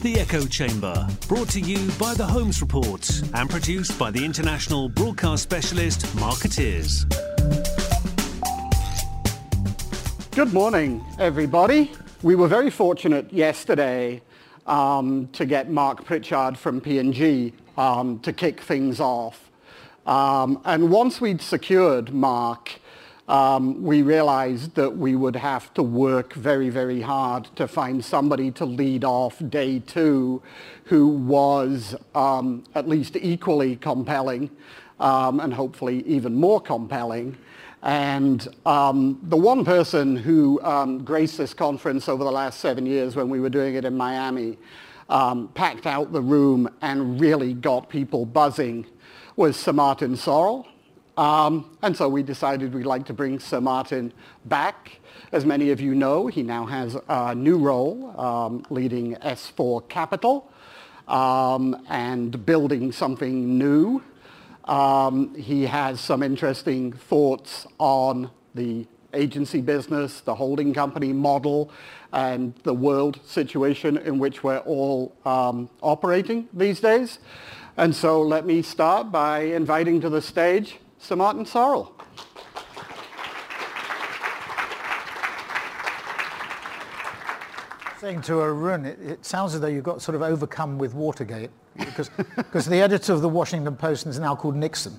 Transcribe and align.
The 0.00 0.20
Echo 0.20 0.46
Chamber, 0.46 1.08
brought 1.26 1.48
to 1.48 1.60
you 1.60 1.90
by 1.98 2.14
the 2.14 2.24
Holmes 2.24 2.60
Report 2.60 3.10
and 3.34 3.50
produced 3.50 3.98
by 3.98 4.12
the 4.12 4.24
international 4.24 4.88
broadcast 4.88 5.42
specialist 5.42 6.14
Markettiers. 6.14 7.04
Good 10.30 10.54
morning, 10.54 11.04
everybody. 11.18 11.90
We 12.22 12.36
were 12.36 12.46
very 12.46 12.70
fortunate 12.70 13.32
yesterday 13.32 14.22
um, 14.68 15.28
to 15.32 15.44
get 15.44 15.68
Mark 15.68 16.04
Pritchard 16.04 16.56
from 16.56 16.80
P&G 16.80 17.52
um, 17.76 18.20
to 18.20 18.32
kick 18.32 18.60
things 18.60 19.00
off. 19.00 19.50
Um, 20.06 20.60
and 20.64 20.92
once 20.92 21.20
we'd 21.20 21.42
secured 21.42 22.14
Mark, 22.14 22.78
um, 23.28 23.82
we 23.82 24.00
realized 24.00 24.74
that 24.74 24.96
we 24.96 25.14
would 25.14 25.36
have 25.36 25.72
to 25.74 25.82
work 25.82 26.32
very, 26.32 26.70
very 26.70 27.02
hard 27.02 27.44
to 27.56 27.68
find 27.68 28.02
somebody 28.02 28.50
to 28.52 28.64
lead 28.64 29.04
off 29.04 29.36
day 29.50 29.80
two 29.80 30.42
who 30.84 31.08
was 31.08 31.94
um, 32.14 32.64
at 32.74 32.88
least 32.88 33.16
equally 33.16 33.76
compelling 33.76 34.50
um, 34.98 35.40
and 35.40 35.52
hopefully 35.52 36.02
even 36.06 36.34
more 36.34 36.60
compelling. 36.60 37.36
And 37.82 38.48
um, 38.64 39.20
the 39.24 39.36
one 39.36 39.64
person 39.64 40.16
who 40.16 40.60
um, 40.62 41.04
graced 41.04 41.36
this 41.36 41.52
conference 41.52 42.08
over 42.08 42.24
the 42.24 42.32
last 42.32 42.60
seven 42.60 42.86
years 42.86 43.14
when 43.14 43.28
we 43.28 43.40
were 43.40 43.50
doing 43.50 43.74
it 43.74 43.84
in 43.84 43.94
Miami 43.94 44.56
um, 45.10 45.48
packed 45.48 45.86
out 45.86 46.12
the 46.12 46.20
room 46.20 46.68
and 46.80 47.20
really 47.20 47.52
got 47.52 47.88
people 47.90 48.24
buzzing 48.24 48.86
was 49.36 49.54
Sir 49.56 49.72
Martin 49.72 50.14
Sorrell. 50.14 50.66
Um, 51.18 51.76
and 51.82 51.96
so 51.96 52.08
we 52.08 52.22
decided 52.22 52.72
we'd 52.72 52.86
like 52.86 53.06
to 53.06 53.12
bring 53.12 53.40
Sir 53.40 53.60
Martin 53.60 54.12
back. 54.44 55.00
As 55.32 55.44
many 55.44 55.70
of 55.70 55.80
you 55.80 55.96
know, 55.96 56.28
he 56.28 56.44
now 56.44 56.64
has 56.66 56.96
a 57.08 57.34
new 57.34 57.58
role 57.58 58.18
um, 58.20 58.64
leading 58.70 59.16
S4 59.16 59.88
Capital 59.88 60.48
um, 61.08 61.84
and 61.88 62.46
building 62.46 62.92
something 62.92 63.58
new. 63.58 64.00
Um, 64.66 65.34
he 65.34 65.66
has 65.66 66.00
some 66.00 66.22
interesting 66.22 66.92
thoughts 66.92 67.66
on 67.78 68.30
the 68.54 68.86
agency 69.12 69.60
business, 69.60 70.20
the 70.20 70.36
holding 70.36 70.72
company 70.72 71.12
model, 71.12 71.72
and 72.12 72.54
the 72.62 72.74
world 72.74 73.18
situation 73.26 73.96
in 73.96 74.20
which 74.20 74.44
we're 74.44 74.58
all 74.58 75.16
um, 75.24 75.68
operating 75.82 76.46
these 76.52 76.78
days. 76.78 77.18
And 77.76 77.92
so 77.92 78.22
let 78.22 78.46
me 78.46 78.62
start 78.62 79.10
by 79.10 79.40
inviting 79.40 80.00
to 80.02 80.08
the 80.08 80.22
stage 80.22 80.78
Sir 80.98 81.16
Martin 81.16 81.44
Sorrell. 81.44 81.92
Saying 88.00 88.22
to 88.22 88.40
Arun, 88.40 88.84
it, 88.84 88.98
it 89.00 89.24
sounds 89.24 89.54
as 89.54 89.60
though 89.60 89.66
you 89.66 89.80
got 89.80 90.02
sort 90.02 90.14
of 90.14 90.22
overcome 90.22 90.78
with 90.78 90.94
Watergate 90.94 91.50
because, 91.76 92.10
because 92.36 92.66
the 92.66 92.80
editor 92.80 93.12
of 93.12 93.22
the 93.22 93.28
Washington 93.28 93.74
Post 93.76 94.06
is 94.06 94.18
now 94.18 94.36
called 94.36 94.54
Nixon 94.54 94.98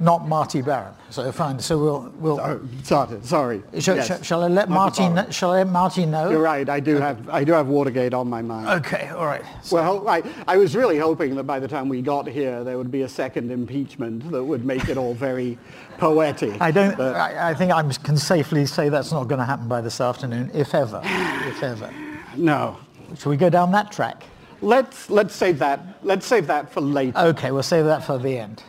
not 0.00 0.28
Marty 0.28 0.62
Baron. 0.62 0.94
So 1.10 1.30
fine. 1.32 1.58
So 1.58 1.78
we'll 1.78 2.12
we'll. 2.18 2.36
Sorry, 2.82 3.18
sorry. 3.22 3.62
Shall, 3.78 3.96
yes. 3.96 4.24
shall, 4.24 4.44
I 4.44 4.48
let 4.48 4.68
Marty? 4.68 5.02
Kn- 5.02 5.30
shall 5.30 5.52
I 5.52 5.58
let 5.58 5.68
Marty 5.68 6.06
know? 6.06 6.30
You're 6.30 6.42
right. 6.42 6.68
I 6.68 6.80
do 6.80 6.96
okay. 6.96 7.04
have 7.04 7.28
I 7.28 7.44
do 7.44 7.52
have 7.52 7.68
Watergate 7.68 8.14
on 8.14 8.28
my 8.28 8.42
mind. 8.42 8.68
Okay. 8.84 9.08
All 9.08 9.26
right. 9.26 9.42
So. 9.62 9.76
Well, 9.76 10.08
I, 10.08 10.22
I 10.46 10.56
was 10.56 10.76
really 10.76 10.98
hoping 10.98 11.34
that 11.36 11.44
by 11.44 11.58
the 11.58 11.68
time 11.68 11.88
we 11.88 12.02
got 12.02 12.26
here, 12.26 12.64
there 12.64 12.76
would 12.78 12.90
be 12.90 13.02
a 13.02 13.08
second 13.08 13.50
impeachment 13.50 14.30
that 14.30 14.44
would 14.44 14.64
make 14.64 14.88
it 14.88 14.96
all 14.96 15.14
very 15.14 15.58
poetic. 15.98 16.60
I 16.60 16.70
don't. 16.70 16.96
But, 16.96 17.16
I, 17.16 17.50
I 17.50 17.54
think 17.54 17.72
I 17.72 17.82
can 17.82 18.16
safely 18.16 18.66
say 18.66 18.88
that's 18.88 19.12
not 19.12 19.28
going 19.28 19.40
to 19.40 19.44
happen 19.44 19.68
by 19.68 19.80
this 19.80 20.00
afternoon, 20.00 20.50
if 20.54 20.74
ever, 20.74 21.00
if 21.04 21.62
ever. 21.62 21.92
No. 22.36 22.78
Shall 23.16 23.30
we 23.30 23.36
go 23.36 23.48
down 23.48 23.72
that 23.72 23.90
track? 23.90 24.24
Let's 24.60 25.08
let's 25.08 25.34
save 25.34 25.58
that. 25.60 25.80
Let's 26.02 26.26
save 26.26 26.46
that 26.48 26.70
for 26.70 26.80
later. 26.80 27.16
Okay, 27.16 27.50
we'll 27.52 27.62
save 27.62 27.84
that 27.84 28.04
for 28.04 28.18
the 28.18 28.38
end. 28.38 28.62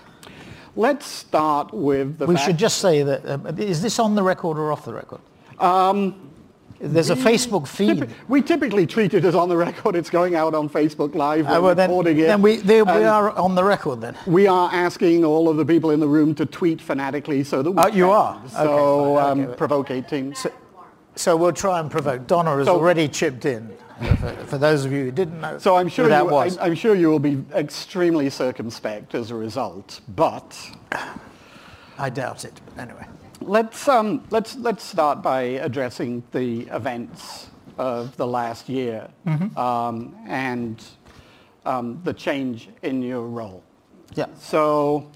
Let's 0.79 1.05
start 1.05 1.73
with 1.73 2.19
the 2.19 2.25
We 2.25 2.37
should 2.37 2.57
just 2.57 2.77
say 2.77 3.03
that, 3.03 3.25
uh, 3.25 3.51
is 3.57 3.81
this 3.81 3.99
on 3.99 4.15
the 4.15 4.23
record 4.23 4.57
or 4.57 4.71
off 4.71 4.85
the 4.85 4.93
record? 4.93 5.19
Um, 5.59 6.31
There's 6.79 7.09
a 7.09 7.17
Facebook 7.17 7.67
feed. 7.67 8.09
We 8.29 8.41
typically 8.41 8.87
treat 8.87 9.13
it 9.13 9.25
as 9.25 9.35
on 9.35 9.49
the 9.49 9.57
record. 9.57 9.97
It's 9.97 10.09
going 10.09 10.35
out 10.35 10.53
on 10.53 10.69
Facebook 10.69 11.15
Live. 11.15 11.47
We're 11.47 11.57
uh, 11.57 11.61
well, 11.61 11.75
then, 11.75 11.89
recording 11.89 12.19
it. 12.19 12.27
Then 12.27 12.41
we, 12.41 12.61
we 12.61 12.79
are 12.79 13.31
on 13.31 13.55
the 13.55 13.63
record 13.65 13.99
then. 13.99 14.15
We 14.25 14.47
are 14.47 14.69
asking 14.71 15.25
all 15.25 15.49
of 15.49 15.57
the 15.57 15.65
people 15.65 15.91
in 15.91 15.99
the 15.99 16.07
room 16.07 16.33
to 16.35 16.45
tweet 16.45 16.79
fanatically 16.79 17.43
so 17.43 17.61
that 17.61 17.71
we 17.71 17.77
Oh, 17.77 17.87
you 17.87 18.09
are? 18.11 18.41
So 18.47 19.17
okay, 19.17 19.43
um, 19.49 19.55
provoke 19.57 19.91
18. 19.91 20.33
So, 20.33 20.49
so, 21.15 21.35
we'll 21.35 21.51
try 21.51 21.81
and 21.81 21.91
provoke. 21.91 22.25
Donna 22.25 22.55
has 22.55 22.67
so, 22.67 22.75
already 22.77 23.09
chipped 23.09 23.43
in 23.43 23.75
for, 23.99 24.31
for, 24.45 24.57
those 24.57 24.85
of 24.85 24.91
you 24.91 25.05
who 25.05 25.11
didn't 25.11 25.41
know 25.41 25.57
so 25.57 25.75
I'm 25.75 25.89
sure 25.89 26.07
that 26.07 26.25
you, 26.25 26.31
was. 26.31 26.57
I, 26.57 26.67
I'm 26.67 26.75
sure 26.75 26.95
you 26.95 27.09
will 27.09 27.19
be 27.19 27.43
extremely 27.53 28.29
circumspect 28.29 29.15
as 29.15 29.31
a 29.31 29.35
result, 29.35 30.01
but... 30.09 30.57
I 31.97 32.09
doubt 32.09 32.45
it, 32.45 32.61
but 32.65 32.81
anyway. 32.81 33.05
Let's, 33.41 33.87
um, 33.87 34.25
let's, 34.29 34.55
let's 34.55 34.83
start 34.83 35.21
by 35.21 35.41
addressing 35.41 36.23
the 36.31 36.61
events 36.67 37.49
of 37.77 38.15
the 38.17 38.27
last 38.27 38.69
year 38.69 39.09
mm-hmm. 39.25 39.57
um, 39.57 40.15
and 40.27 40.83
um, 41.65 42.01
the 42.03 42.13
change 42.13 42.69
in 42.83 43.01
your 43.01 43.23
role. 43.23 43.63
Yeah. 44.15 44.27
So 44.39 45.11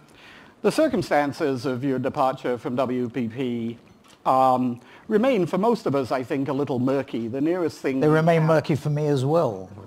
the 0.62 0.72
circumstances 0.72 1.66
of 1.66 1.84
your 1.84 2.00
departure 2.00 2.58
from 2.58 2.76
WPP 2.78 3.78
um, 4.26 4.80
remain 5.08 5.46
for 5.46 5.58
most 5.58 5.86
of 5.86 5.96
us, 5.96 6.12
I 6.12 6.24
think, 6.24 6.48
a 6.48 6.54
little 6.54 6.80
murky. 6.80 7.28
The 7.28 7.42
nearest 7.42 7.80
thing 7.80 8.00
they 8.00 8.08
remain 8.08 8.42
have, 8.42 8.48
murky 8.48 8.76
for 8.76 8.90
me 8.90 9.08
as 9.08 9.26
well. 9.26 9.70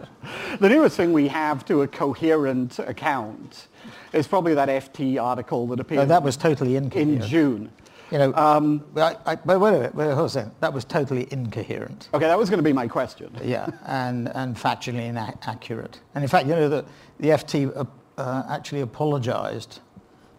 The 0.59 0.69
nearest 0.69 0.97
thing 0.97 1.13
we 1.13 1.29
have 1.29 1.65
to 1.67 1.83
a 1.83 1.87
coherent 1.87 2.81
account 2.81 3.69
is 4.13 4.27
probably 4.27 4.55
that 4.55 4.69
FT 4.69 5.23
article 5.23 5.69
that 5.69 5.79
appeared. 5.79 6.01
Oh, 6.03 6.07
that 6.07 6.23
was 6.23 6.37
totally 6.37 6.75
incoherent. 6.75 7.23
in 7.23 7.29
June. 7.29 7.73
You 8.11 8.19
know, 8.19 8.35
um, 8.35 8.85
I, 8.97 9.17
I, 9.27 9.39
wait, 9.45 9.57
wait 9.57 9.69
a 9.69 9.73
minute, 9.73 9.95
wait, 9.95 10.13
hold 10.13 10.37
on. 10.37 10.53
That 10.61 10.73
was 10.73 10.85
totally 10.85 11.29
incoherent. 11.31 12.09
Okay, 12.15 12.27
that 12.27 12.39
was 12.39 12.49
going 12.49 12.59
to 12.59 12.65
be 12.65 12.73
my 12.73 12.89
question. 12.89 13.31
Yeah, 13.45 13.69
and, 13.85 14.29
and 14.35 14.57
factually 14.57 15.07
inaccurate. 15.07 16.01
And 16.15 16.25
in 16.25 16.29
fact, 16.29 16.47
you 16.47 16.55
know, 16.55 16.69
the, 16.69 16.85
the 17.21 17.29
FT 17.29 17.77
uh, 17.77 17.85
uh, 18.19 18.43
actually 18.49 18.81
apologized 18.81 19.81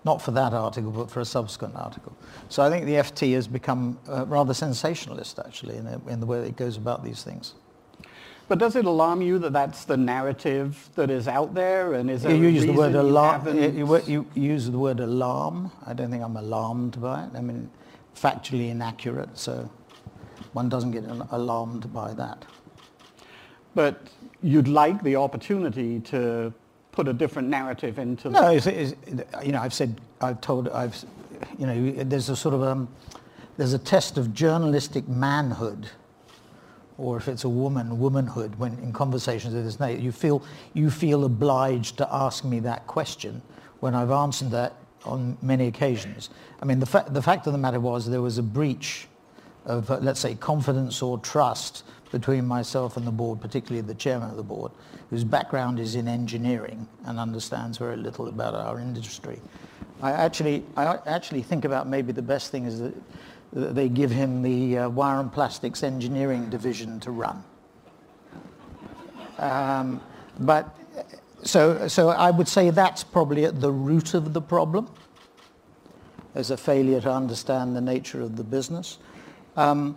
not 0.07 0.22
for 0.22 0.31
that 0.31 0.53
article, 0.53 0.90
but 0.90 1.12
for 1.12 1.19
a 1.19 1.25
subsequent 1.25 1.75
article. 1.75 2.16
So 2.47 2.63
I 2.63 2.69
think 2.69 2.85
the 2.85 2.94
FT 2.94 3.34
has 3.34 3.45
become 3.45 4.00
uh, 4.07 4.25
rather 4.25 4.53
sensationalist, 4.53 5.38
actually, 5.38 5.75
in, 5.75 5.84
the, 5.84 6.01
in 6.07 6.22
the 6.22 6.25
way 6.25 6.40
it 6.47 6.56
goes 6.56 6.78
about 6.78 7.03
these 7.03 7.23
things. 7.23 7.56
But 8.47 8.57
does 8.57 8.78
it 8.78 8.85
alarm 8.85 9.22
you 9.22 9.38
that 9.40 9.51
that's 9.51 9.84
the 9.84 9.97
narrative 9.97 10.90
that 10.95 11.09
is 11.09 11.28
out 11.28 11.53
there? 11.53 11.94
And 11.95 12.09
is 12.09 12.23
there 12.23 12.34
you 12.34 12.47
use 12.47 12.66
the 12.66 12.72
word 12.72 12.95
alarm. 12.95 13.45
You, 13.57 14.01
you, 14.07 14.25
use 14.34 14.72
the 14.72 14.79
word 14.79 15.01
alarm. 15.01 15.72
I 15.85 15.91
don't 15.91 16.09
think 16.09 16.24
I'm 16.24 16.38
alarmed 16.38 17.01
by 17.01 17.25
it. 17.25 17.31
I 17.35 17.41
mean, 17.41 17.69
factually 18.16 18.69
inaccurate, 18.69 19.38
so 19.38 19.69
one 20.53 20.69
doesn't 20.69 20.91
get 20.91 21.03
alarmed 21.31 21.91
by 21.91 22.13
that. 22.13 22.45
But 23.75 24.07
you'd 24.41 24.69
like 24.69 25.03
the 25.03 25.18
opportunity 25.18 26.00
to 26.12 26.53
put 26.97 27.07
a 27.07 27.13
different 27.13 27.47
narrative 27.47 27.99
into. 27.99 28.27
No, 28.27 28.49
it's, 28.49 28.65
it's, 28.65 28.95
you 29.45 29.51
know, 29.51 29.61
I've 29.61 29.73
said, 29.73 30.01
I've 30.19 30.41
told, 30.41 30.67
I've, 30.69 30.97
you 31.59 31.67
know, 31.67 32.03
there's 32.03 32.29
a 32.29 32.35
sort 32.35 32.55
of 32.55 32.63
um, 32.63 32.87
there's 33.55 33.73
a 33.73 33.77
test 33.77 34.17
of 34.17 34.33
journalistic 34.33 35.07
manhood, 35.07 35.91
or 36.97 37.15
if 37.17 37.27
it's 37.27 37.43
a 37.43 37.49
woman, 37.49 37.99
womanhood. 37.99 38.57
When 38.57 38.73
in 38.79 38.93
conversations 38.93 39.53
with 39.53 39.63
this, 39.63 40.01
you 40.01 40.11
feel 40.11 40.41
you 40.73 40.89
feel 40.89 41.23
obliged 41.25 41.97
to 41.97 42.11
ask 42.11 42.43
me 42.43 42.59
that 42.61 42.87
question 42.87 43.43
when 43.79 43.93
I've 43.93 44.09
answered 44.09 44.49
that 44.51 44.73
on 45.05 45.37
many 45.43 45.67
occasions. 45.67 46.31
I 46.63 46.65
mean, 46.65 46.79
the, 46.79 46.87
fa- 46.87 47.05
the 47.07 47.21
fact 47.21 47.45
of 47.45 47.53
the 47.53 47.59
matter 47.59 47.79
was 47.79 48.09
there 48.09 48.23
was 48.23 48.39
a 48.39 48.43
breach 48.43 49.07
of, 49.65 49.91
uh, 49.91 49.99
let's 50.01 50.19
say, 50.19 50.33
confidence 50.33 51.03
or 51.03 51.19
trust 51.19 51.83
between 52.12 52.45
myself 52.45 52.97
and 52.97 53.06
the 53.06 53.12
board, 53.12 53.42
particularly 53.42 53.86
the 53.86 53.95
chairman 53.95 54.30
of 54.30 54.38
the 54.38 54.44
board, 54.44 54.71
whose 55.09 55.24
background 55.24 55.80
is 55.80 55.95
in 55.95 56.07
engineering 56.07 56.88
and 57.06 57.19
understands 57.19 57.77
very 57.77 57.98
little 57.98 58.27
about 58.27 58.54
our 58.54 58.80
industry. 58.80 59.39
I 60.01 60.12
actually, 60.12 60.63
I 60.75 61.00
actually 61.06 61.42
think 61.42 61.65
about 61.65 61.88
maybe 61.88 62.12
the 62.12 62.21
best 62.21 62.51
thing 62.51 62.65
is 62.65 62.80
that 62.80 62.94
they 63.51 63.89
give 63.89 64.12
him 64.12 64.42
the 64.42 64.77
uh, 64.77 64.89
wire 64.89 65.19
and 65.19 65.31
plastics 65.31 65.83
engineering 65.83 66.50
division 66.50 67.00
to 67.01 67.12
run. 67.12 67.44
Um, 69.39 70.01
but 70.39 70.75
so, 71.44 71.88
so 71.88 72.10
I 72.10 72.31
would 72.31 72.48
say 72.48 72.69
that's 72.69 73.03
probably 73.03 73.45
at 73.45 73.62
the 73.62 73.71
root 73.71 74.13
of 74.13 74.33
the 74.33 74.42
problem. 74.42 74.89
There's 76.33 76.51
a 76.51 76.57
failure 76.57 77.01
to 77.01 77.12
understand 77.12 77.75
the 77.75 77.81
nature 77.81 78.21
of 78.21 78.36
the 78.36 78.44
business. 78.44 79.00
Um, 79.56 79.95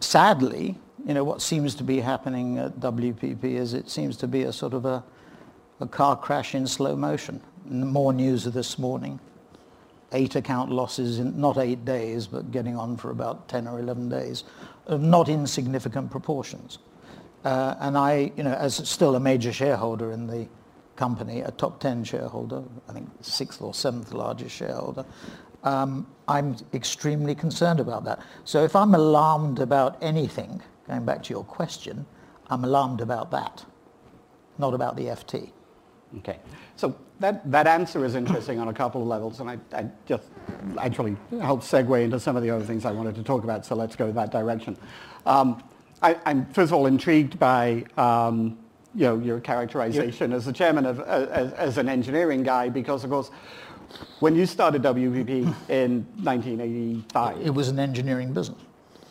sadly, 0.00 0.78
you 1.06 1.14
know, 1.14 1.22
what 1.22 1.40
seems 1.40 1.76
to 1.76 1.84
be 1.84 2.00
happening 2.00 2.58
at 2.58 2.80
WPP 2.80 3.44
is 3.44 3.74
it 3.74 3.88
seems 3.88 4.16
to 4.16 4.26
be 4.26 4.42
a 4.42 4.52
sort 4.52 4.74
of 4.74 4.84
a, 4.84 5.04
a 5.78 5.86
car 5.86 6.16
crash 6.16 6.54
in 6.54 6.66
slow 6.66 6.96
motion. 6.96 7.40
More 7.64 8.12
news 8.12 8.44
this 8.44 8.76
morning. 8.76 9.20
Eight 10.10 10.34
account 10.34 10.72
losses 10.72 11.20
in 11.20 11.40
not 11.40 11.58
eight 11.58 11.84
days, 11.84 12.26
but 12.26 12.50
getting 12.50 12.76
on 12.76 12.96
for 12.96 13.12
about 13.12 13.48
10 13.48 13.68
or 13.68 13.78
11 13.78 14.08
days, 14.08 14.42
of 14.86 15.00
not 15.00 15.28
insignificant 15.28 16.10
proportions. 16.10 16.78
Uh, 17.44 17.76
and 17.78 17.96
I, 17.96 18.32
you 18.36 18.42
know, 18.42 18.54
as 18.54 18.76
still 18.88 19.14
a 19.14 19.20
major 19.20 19.52
shareholder 19.52 20.10
in 20.10 20.26
the 20.26 20.48
company, 20.96 21.40
a 21.40 21.52
top 21.52 21.78
10 21.78 22.02
shareholder, 22.02 22.64
I 22.88 22.92
think 22.92 23.08
sixth 23.20 23.62
or 23.62 23.74
seventh 23.74 24.12
largest 24.12 24.56
shareholder, 24.56 25.04
um, 25.62 26.08
I'm 26.26 26.56
extremely 26.74 27.36
concerned 27.36 27.78
about 27.78 28.04
that. 28.04 28.20
So 28.44 28.64
if 28.64 28.74
I'm 28.74 28.94
alarmed 28.94 29.60
about 29.60 29.98
anything, 30.00 30.62
going 30.86 31.04
back 31.04 31.22
to 31.24 31.30
your 31.30 31.44
question, 31.44 32.06
I'm 32.48 32.64
alarmed 32.64 33.00
about 33.00 33.30
that, 33.32 33.64
not 34.58 34.74
about 34.74 34.96
the 34.96 35.04
FT. 35.04 35.50
Okay. 36.18 36.38
So 36.76 36.96
that, 37.20 37.50
that 37.50 37.66
answer 37.66 38.04
is 38.04 38.14
interesting 38.14 38.58
on 38.58 38.68
a 38.68 38.72
couple 38.72 39.02
of 39.02 39.08
levels, 39.08 39.40
and 39.40 39.50
I, 39.50 39.58
I 39.72 39.86
just 40.06 40.28
actually 40.78 41.16
helped 41.40 41.64
segue 41.64 42.02
into 42.02 42.20
some 42.20 42.36
of 42.36 42.42
the 42.42 42.50
other 42.50 42.64
things 42.64 42.84
I 42.84 42.92
wanted 42.92 43.14
to 43.16 43.22
talk 43.22 43.44
about, 43.44 43.66
so 43.66 43.74
let's 43.74 43.96
go 43.96 44.12
that 44.12 44.30
direction. 44.30 44.76
Um, 45.24 45.62
I, 46.02 46.16
am 46.26 46.46
first 46.52 46.70
of 46.70 46.74
all 46.74 46.86
intrigued 46.86 47.38
by 47.38 47.84
um, 47.96 48.58
you 48.94 49.02
know, 49.02 49.18
your 49.18 49.40
characterization 49.40 50.32
as 50.32 50.44
the 50.44 50.52
chairman 50.52 50.86
of, 50.86 51.00
uh, 51.00 51.26
as, 51.30 51.52
as, 51.52 51.78
an 51.78 51.88
engineering 51.88 52.42
guy, 52.42 52.68
because 52.68 53.04
of 53.04 53.10
course, 53.10 53.30
when 54.20 54.34
you 54.34 54.46
started 54.46 54.82
WPP 54.82 55.54
in 55.68 56.06
1985... 56.22 57.40
It 57.40 57.50
was 57.50 57.68
an 57.68 57.78
engineering 57.78 58.32
business. 58.32 58.60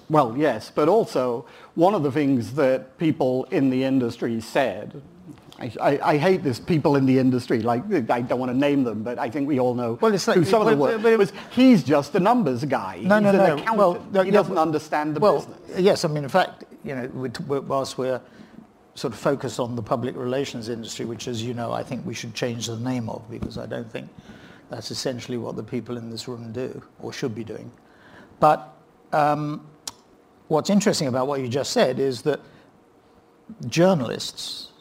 Well, 0.10 0.36
yes, 0.38 0.72
but 0.74 0.88
also 0.88 1.46
one 1.74 1.96
of 1.96 2.04
the 2.04 2.12
things 2.12 2.54
that 2.54 2.98
people 2.98 3.46
in 3.46 3.70
the 3.70 3.84
industry 3.84 4.40
said, 4.40 5.02
I, 5.60 5.72
I, 5.82 6.00
I, 6.12 6.18
hate 6.18 6.44
this 6.44 6.60
people 6.60 6.96
in 6.96 7.06
the 7.06 7.18
industry, 7.18 7.62
like 7.62 7.84
I 8.12 8.22
don't 8.22 8.40
want 8.40 8.52
to 8.52 8.58
name 8.58 8.84
them, 8.84 9.04
but 9.04 9.18
I 9.18 9.30
think 9.30 9.48
we 9.48 9.60
all 9.60 9.74
know 9.74 9.98
well, 10.02 10.14
it's 10.14 10.28
like, 10.28 10.38
who 10.38 10.44
some 10.44 10.60
well, 10.60 10.70
of 10.70 10.92
them 10.92 11.04
were. 11.04 11.12
It 11.12 11.18
was, 11.18 11.32
he's 11.52 11.82
just 11.84 12.14
a 12.16 12.20
numbers 12.20 12.66
guy. 12.66 13.00
No, 13.02 13.16
he's 13.16 13.24
no, 13.24 13.32
no. 13.32 13.56
Accountant. 13.56 13.78
Well, 13.78 14.24
he 14.24 14.32
doesn't 14.32 14.58
understand 14.58 15.16
the 15.16 15.20
well, 15.22 15.38
business. 15.38 15.80
Yes, 15.80 16.06
I 16.06 16.10
mean, 16.10 16.24
in 16.24 16.30
fact, 16.30 16.66
you 16.84 16.96
know, 16.96 17.32
whilst 17.48 17.98
we're 17.98 18.22
sort 18.96 19.14
of 19.14 19.20
focused 19.20 19.60
on 19.60 19.76
the 19.76 19.82
public 19.82 20.16
relations 20.16 20.70
industry, 20.70 21.06
which, 21.06 21.28
as 21.28 21.42
you 21.42 21.54
know, 21.54 21.72
I 21.72 21.84
think 21.84 22.06
we 22.06 22.14
should 22.14 22.34
change 22.34 22.68
the 22.68 22.78
name 22.78 23.10
of 23.10 23.30
because 23.30 23.58
I 23.58 23.66
don't 23.66 23.90
think 23.92 24.10
that's 24.70 24.92
essentially 24.92 25.38
what 25.38 25.56
the 25.56 25.64
people 25.64 25.98
in 25.98 26.10
this 26.10 26.28
room 26.28 26.52
do 26.52 26.82
or 27.00 27.14
should 27.14 27.34
be 27.34 27.44
doing. 27.44 27.72
But 28.40 28.74
um, 29.14 29.68
what's 30.48 30.70
interesting 30.70 31.08
about 31.08 31.28
what 31.28 31.42
you 31.42 31.48
just 31.48 31.72
said 31.72 32.00
is 32.00 32.22
that 32.24 32.40
journalists 33.68 34.72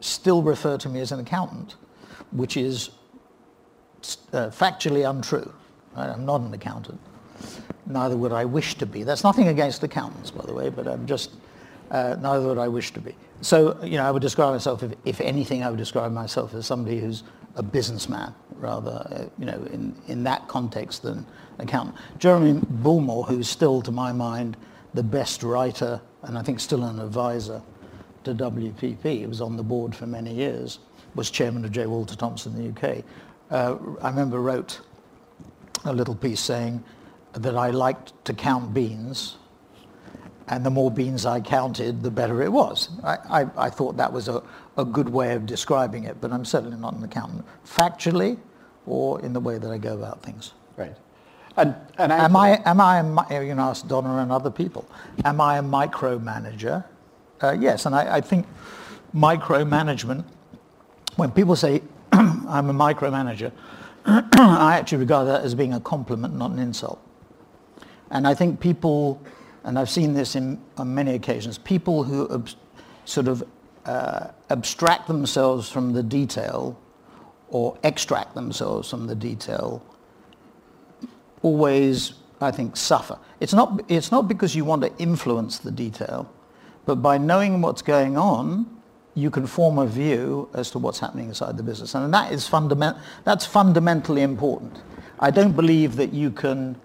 still 0.00 0.42
refer 0.42 0.76
to 0.78 0.88
me 0.88 1.00
as 1.00 1.12
an 1.12 1.20
accountant, 1.20 1.76
which 2.32 2.56
is 2.56 2.90
uh, 4.32 4.50
factually 4.50 5.08
untrue. 5.08 5.52
I'm 5.96 6.26
not 6.26 6.40
an 6.40 6.52
accountant. 6.52 7.00
Neither 7.86 8.16
would 8.16 8.32
I 8.32 8.44
wish 8.44 8.74
to 8.76 8.86
be. 8.86 9.02
That's 9.02 9.24
nothing 9.24 9.48
against 9.48 9.82
accountants, 9.82 10.30
by 10.30 10.44
the 10.44 10.54
way, 10.54 10.68
but 10.68 10.86
I'm 10.86 11.06
just, 11.06 11.30
uh, 11.90 12.16
neither 12.20 12.46
would 12.48 12.58
I 12.58 12.68
wish 12.68 12.92
to 12.92 13.00
be. 13.00 13.14
So, 13.40 13.78
you 13.82 13.98
know, 13.98 14.04
I 14.04 14.10
would 14.10 14.22
describe 14.22 14.52
myself, 14.52 14.82
if, 14.82 14.92
if 15.04 15.20
anything, 15.20 15.62
I 15.62 15.70
would 15.70 15.78
describe 15.78 16.12
myself 16.12 16.54
as 16.54 16.66
somebody 16.66 16.98
who's 16.98 17.22
a 17.56 17.62
businessman, 17.62 18.34
rather, 18.56 19.06
uh, 19.10 19.24
you 19.38 19.46
know, 19.46 19.66
in, 19.72 19.94
in 20.08 20.24
that 20.24 20.48
context 20.48 21.02
than 21.02 21.26
accountant. 21.58 21.96
Jeremy 22.18 22.60
Bullmore, 22.82 23.26
who's 23.26 23.48
still, 23.48 23.82
to 23.82 23.92
my 23.92 24.12
mind, 24.12 24.56
the 24.94 25.02
best 25.02 25.42
writer, 25.42 26.00
and 26.22 26.38
I 26.38 26.42
think 26.42 26.60
still 26.60 26.84
an 26.84 27.00
advisor 27.00 27.60
to 28.24 28.34
WPP, 28.34 29.02
he 29.02 29.26
was 29.26 29.40
on 29.40 29.56
the 29.56 29.62
board 29.62 29.94
for 29.94 30.06
many 30.06 30.32
years, 30.32 30.78
was 31.14 31.30
chairman 31.30 31.64
of 31.64 31.72
J. 31.72 31.86
Walter 31.86 32.16
Thompson 32.16 32.54
in 32.56 32.74
the 32.74 32.88
UK. 32.88 33.04
Uh, 33.50 33.76
I 34.00 34.08
remember 34.08 34.40
wrote 34.40 34.80
a 35.84 35.92
little 35.92 36.14
piece 36.14 36.40
saying 36.40 36.82
that 37.32 37.56
I 37.56 37.70
liked 37.70 38.12
to 38.24 38.32
count 38.32 38.72
beans, 38.72 39.36
and 40.48 40.64
the 40.64 40.70
more 40.70 40.90
beans 40.90 41.26
I 41.26 41.40
counted, 41.40 42.02
the 42.02 42.10
better 42.10 42.42
it 42.42 42.52
was. 42.52 42.88
I, 43.02 43.42
I, 43.42 43.66
I 43.66 43.70
thought 43.70 43.96
that 43.96 44.12
was 44.12 44.28
a, 44.28 44.42
a 44.76 44.84
good 44.84 45.08
way 45.08 45.34
of 45.34 45.46
describing 45.46 46.04
it, 46.04 46.20
but 46.20 46.32
I'm 46.32 46.44
certainly 46.44 46.76
not 46.76 46.94
an 46.94 47.02
accountant. 47.02 47.44
Factually, 47.66 48.38
or 48.86 49.20
in 49.22 49.32
the 49.32 49.40
way 49.40 49.58
that 49.58 49.70
I 49.70 49.78
go 49.78 49.94
about 49.94 50.22
things. 50.22 50.52
Right. 50.76 50.94
And, 51.56 51.74
and 51.98 52.10
am 52.10 52.34
I, 52.34 52.60
am 52.64 52.80
I, 52.80 52.98
a, 52.98 53.42
you 53.42 53.50
can 53.50 53.60
ask 53.60 53.86
Donna 53.86 54.16
and 54.16 54.32
other 54.32 54.50
people, 54.50 54.88
am 55.24 55.40
I 55.40 55.58
a 55.58 55.62
micromanager? 55.62 56.84
Uh, 57.40 57.52
yes, 57.52 57.86
and 57.86 57.94
I, 57.94 58.16
I 58.16 58.20
think 58.20 58.46
micromanagement, 59.14 60.24
when 61.16 61.30
people 61.30 61.54
say 61.54 61.82
I'm 62.12 62.70
a 62.70 62.74
micromanager, 62.74 63.52
I 64.06 64.76
actually 64.78 64.98
regard 64.98 65.28
that 65.28 65.44
as 65.44 65.54
being 65.54 65.74
a 65.74 65.80
compliment, 65.80 66.34
not 66.34 66.50
an 66.50 66.58
insult. 66.58 67.00
And 68.10 68.26
I 68.26 68.34
think 68.34 68.60
people, 68.60 69.22
and 69.62 69.78
I've 69.78 69.90
seen 69.90 70.12
this 70.12 70.34
in, 70.34 70.60
on 70.76 70.92
many 70.92 71.14
occasions, 71.14 71.58
people 71.58 72.02
who 72.02 72.28
ob- 72.30 72.50
sort 73.04 73.28
of 73.28 73.44
uh, 73.86 74.28
abstract 74.50 75.06
themselves 75.06 75.70
from 75.70 75.92
the 75.92 76.02
detail 76.02 76.78
or 77.48 77.78
extract 77.84 78.34
themselves 78.34 78.90
from 78.90 79.06
the 79.06 79.14
detail 79.14 79.84
always, 81.44 82.14
I 82.40 82.50
think, 82.50 82.76
suffer. 82.76 83.18
It's 83.38 83.52
not, 83.52 83.82
it's 83.88 84.10
not 84.10 84.26
because 84.26 84.56
you 84.56 84.64
want 84.64 84.82
to 84.82 84.90
influence 84.98 85.58
the 85.58 85.70
detail, 85.70 86.28
but 86.86 86.96
by 86.96 87.18
knowing 87.18 87.60
what's 87.60 87.82
going 87.82 88.16
on, 88.16 88.66
you 89.14 89.30
can 89.30 89.46
form 89.46 89.78
a 89.78 89.86
view 89.86 90.48
as 90.54 90.70
to 90.72 90.78
what's 90.78 90.98
happening 90.98 91.28
inside 91.28 91.56
the 91.56 91.62
business. 91.62 91.94
And 91.94 92.12
that 92.12 92.32
is 92.32 92.48
fundament, 92.48 92.96
that's 93.22 93.46
fundamentally 93.46 94.22
important. 94.22 94.82
I 95.20 95.30
don't 95.30 95.52
believe 95.52 95.94
that 95.96 96.12
you 96.12 96.30
can 96.32 96.80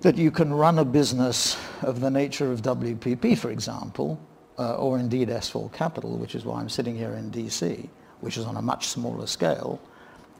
that 0.00 0.16
you 0.16 0.32
can 0.32 0.52
run 0.52 0.80
a 0.80 0.84
business 0.84 1.56
of 1.82 2.00
the 2.00 2.10
nature 2.10 2.50
of 2.50 2.60
WPP, 2.60 3.38
for 3.38 3.52
example, 3.52 4.18
uh, 4.58 4.74
or 4.74 4.98
indeed 4.98 5.28
S4 5.28 5.72
Capital, 5.72 6.16
which 6.16 6.34
is 6.34 6.44
why 6.44 6.58
I'm 6.58 6.68
sitting 6.68 6.96
here 6.96 7.14
in 7.14 7.30
DC, 7.30 7.88
which 8.20 8.36
is 8.36 8.44
on 8.44 8.56
a 8.56 8.62
much 8.62 8.88
smaller 8.88 9.28
scale, 9.28 9.80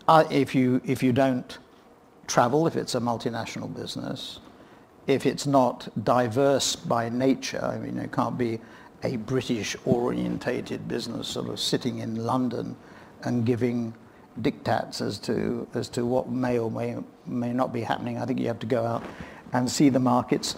uh, 0.09 0.25
if, 0.33 0.53
you, 0.53 0.81
if 0.85 1.01
you 1.01 1.13
don't 1.13 1.59
travel, 2.27 2.67
if 2.67 2.77
it's 2.77 2.95
a 2.95 3.01
multinational 3.01 3.73
business, 3.75 4.41
if 5.07 5.27
it's 5.27 5.47
not 5.47 5.89
diverse 6.05 6.77
by 6.77 7.09
nature, 7.09 7.65
I 7.65 7.79
mean, 7.79 7.99
it 7.99 8.13
can't 8.13 8.39
be 8.39 8.61
a 9.03 9.17
British 9.17 9.77
orientated 9.85 10.87
business 10.87 11.29
sort 11.29 11.49
of 11.49 11.59
sitting 11.59 11.99
in 11.99 12.25
London 12.25 12.77
and 13.25 13.45
giving 13.45 13.93
diktats 14.41 15.01
as 15.01 15.19
to, 15.19 15.67
as 15.75 15.89
to 15.91 16.07
what 16.07 16.29
may 16.31 16.59
or 16.59 16.71
may, 16.71 16.97
may 17.27 17.53
not 17.53 17.73
be 17.73 17.83
happening. 17.83 18.19
I 18.19 18.25
think 18.25 18.39
you 18.39 18.47
have 18.47 18.61
to 18.61 18.67
go 18.67 18.85
out 18.85 19.03
and 19.53 19.71
see 19.71 19.89
the 19.89 19.99
markets, 19.99 20.57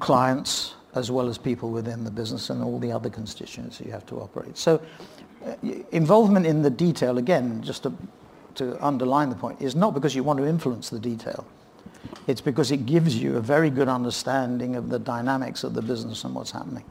clients, 0.00 0.74
as 0.94 1.10
well 1.10 1.28
as 1.28 1.38
people 1.38 1.70
within 1.70 2.04
the 2.04 2.10
business 2.10 2.50
and 2.50 2.62
all 2.62 2.78
the 2.78 2.90
other 2.90 3.10
constituents 3.10 3.80
you 3.80 3.90
have 3.90 4.06
to 4.06 4.16
operate. 4.20 4.56
So 4.56 4.80
uh, 5.44 5.54
involvement 5.92 6.46
in 6.46 6.62
the 6.62 6.70
detail, 6.70 7.18
again, 7.18 7.62
just 7.62 7.82
to, 7.82 7.92
to 8.56 8.82
underline 8.84 9.30
the 9.30 9.36
point, 9.36 9.60
is 9.60 9.74
not 9.74 9.94
because 9.94 10.14
you 10.14 10.22
want 10.22 10.38
to 10.38 10.46
influence 10.46 10.90
the 10.90 10.98
detail. 10.98 11.46
It's 12.26 12.40
because 12.40 12.70
it 12.70 12.86
gives 12.86 13.16
you 13.16 13.36
a 13.36 13.40
very 13.40 13.70
good 13.70 13.88
understanding 13.88 14.76
of 14.76 14.88
the 14.88 14.98
dynamics 14.98 15.64
of 15.64 15.74
the 15.74 15.82
business 15.82 16.24
and 16.24 16.34
what's 16.34 16.50
happening. 16.50 16.84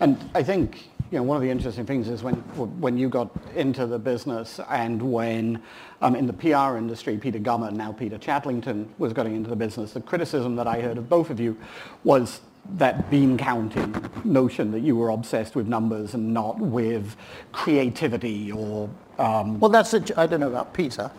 And 0.00 0.18
I 0.34 0.42
think 0.42 0.90
you 1.10 1.18
know, 1.18 1.24
one 1.24 1.36
of 1.36 1.42
the 1.42 1.50
interesting 1.50 1.84
things 1.84 2.08
is 2.08 2.22
when, 2.22 2.36
when 2.80 2.96
you 2.96 3.08
got 3.08 3.30
into 3.56 3.86
the 3.86 3.98
business 3.98 4.60
and 4.68 5.02
when 5.02 5.60
um, 6.02 6.14
in 6.14 6.26
the 6.26 6.32
PR 6.32 6.76
industry, 6.76 7.16
Peter 7.16 7.40
Gummer, 7.40 7.72
now 7.72 7.90
Peter 7.90 8.16
Chadlington, 8.16 8.86
was 8.98 9.12
getting 9.12 9.34
into 9.34 9.50
the 9.50 9.56
business, 9.56 9.92
the 9.92 10.00
criticism 10.00 10.54
that 10.56 10.68
I 10.68 10.80
heard 10.80 10.98
of 10.98 11.08
both 11.08 11.30
of 11.30 11.40
you 11.40 11.58
was 12.04 12.40
that 12.76 13.10
bean 13.10 13.36
counting 13.36 14.08
notion 14.22 14.70
that 14.70 14.80
you 14.80 14.94
were 14.94 15.10
obsessed 15.10 15.56
with 15.56 15.66
numbers 15.66 16.14
and 16.14 16.32
not 16.32 16.58
with 16.58 17.16
creativity 17.52 18.52
or... 18.52 18.88
Um... 19.20 19.60
Well, 19.60 19.70
that's 19.70 19.94
I 19.94 20.26
don't 20.26 20.40
know 20.40 20.48
about 20.48 20.72
Peter. 20.74 21.10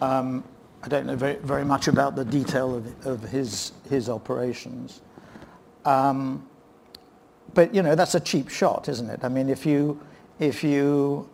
Um, 0.00 0.44
I 0.82 0.88
don't 0.88 1.06
know 1.06 1.16
very, 1.16 1.36
very 1.36 1.64
much 1.64 1.88
about 1.88 2.16
the 2.16 2.24
detail 2.24 2.74
of, 2.74 3.06
of 3.06 3.22
his, 3.22 3.72
his 3.88 4.08
operations. 4.08 5.02
Um, 5.84 6.48
but 7.54 7.74
you 7.74 7.82
know 7.82 7.94
that's 7.94 8.14
a 8.14 8.20
cheap 8.20 8.48
shot, 8.48 8.88
isn't 8.88 9.08
it? 9.10 9.20
I 9.22 9.28
mean, 9.28 9.48
if 9.48 9.66
you 9.66 10.00
if 10.38 10.62
you 10.62 11.28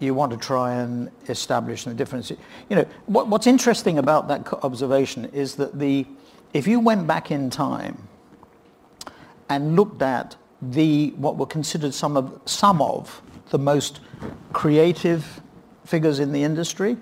you 0.00 0.14
want 0.14 0.32
to 0.32 0.38
try 0.38 0.74
and 0.74 1.10
establish 1.28 1.84
the 1.84 1.94
difference, 1.94 2.30
you 2.30 2.76
know 2.76 2.86
what, 3.06 3.28
what's 3.28 3.46
interesting 3.46 3.98
about 3.98 4.28
that 4.28 4.52
observation 4.64 5.26
is 5.26 5.54
that 5.56 5.78
the 5.78 6.06
if 6.52 6.66
you 6.66 6.80
went 6.80 7.06
back 7.06 7.30
in 7.30 7.48
time 7.50 8.08
and 9.48 9.76
looked 9.76 10.02
at 10.02 10.36
the 10.60 11.10
what 11.10 11.36
were 11.36 11.46
considered 11.46 11.94
some 11.94 12.16
of 12.16 12.40
some 12.44 12.82
of 12.82 13.22
the 13.52 13.58
most 13.58 14.00
creative 14.52 15.40
figures 15.84 16.18
in 16.18 16.32
the 16.32 16.42
industry, 16.42 16.96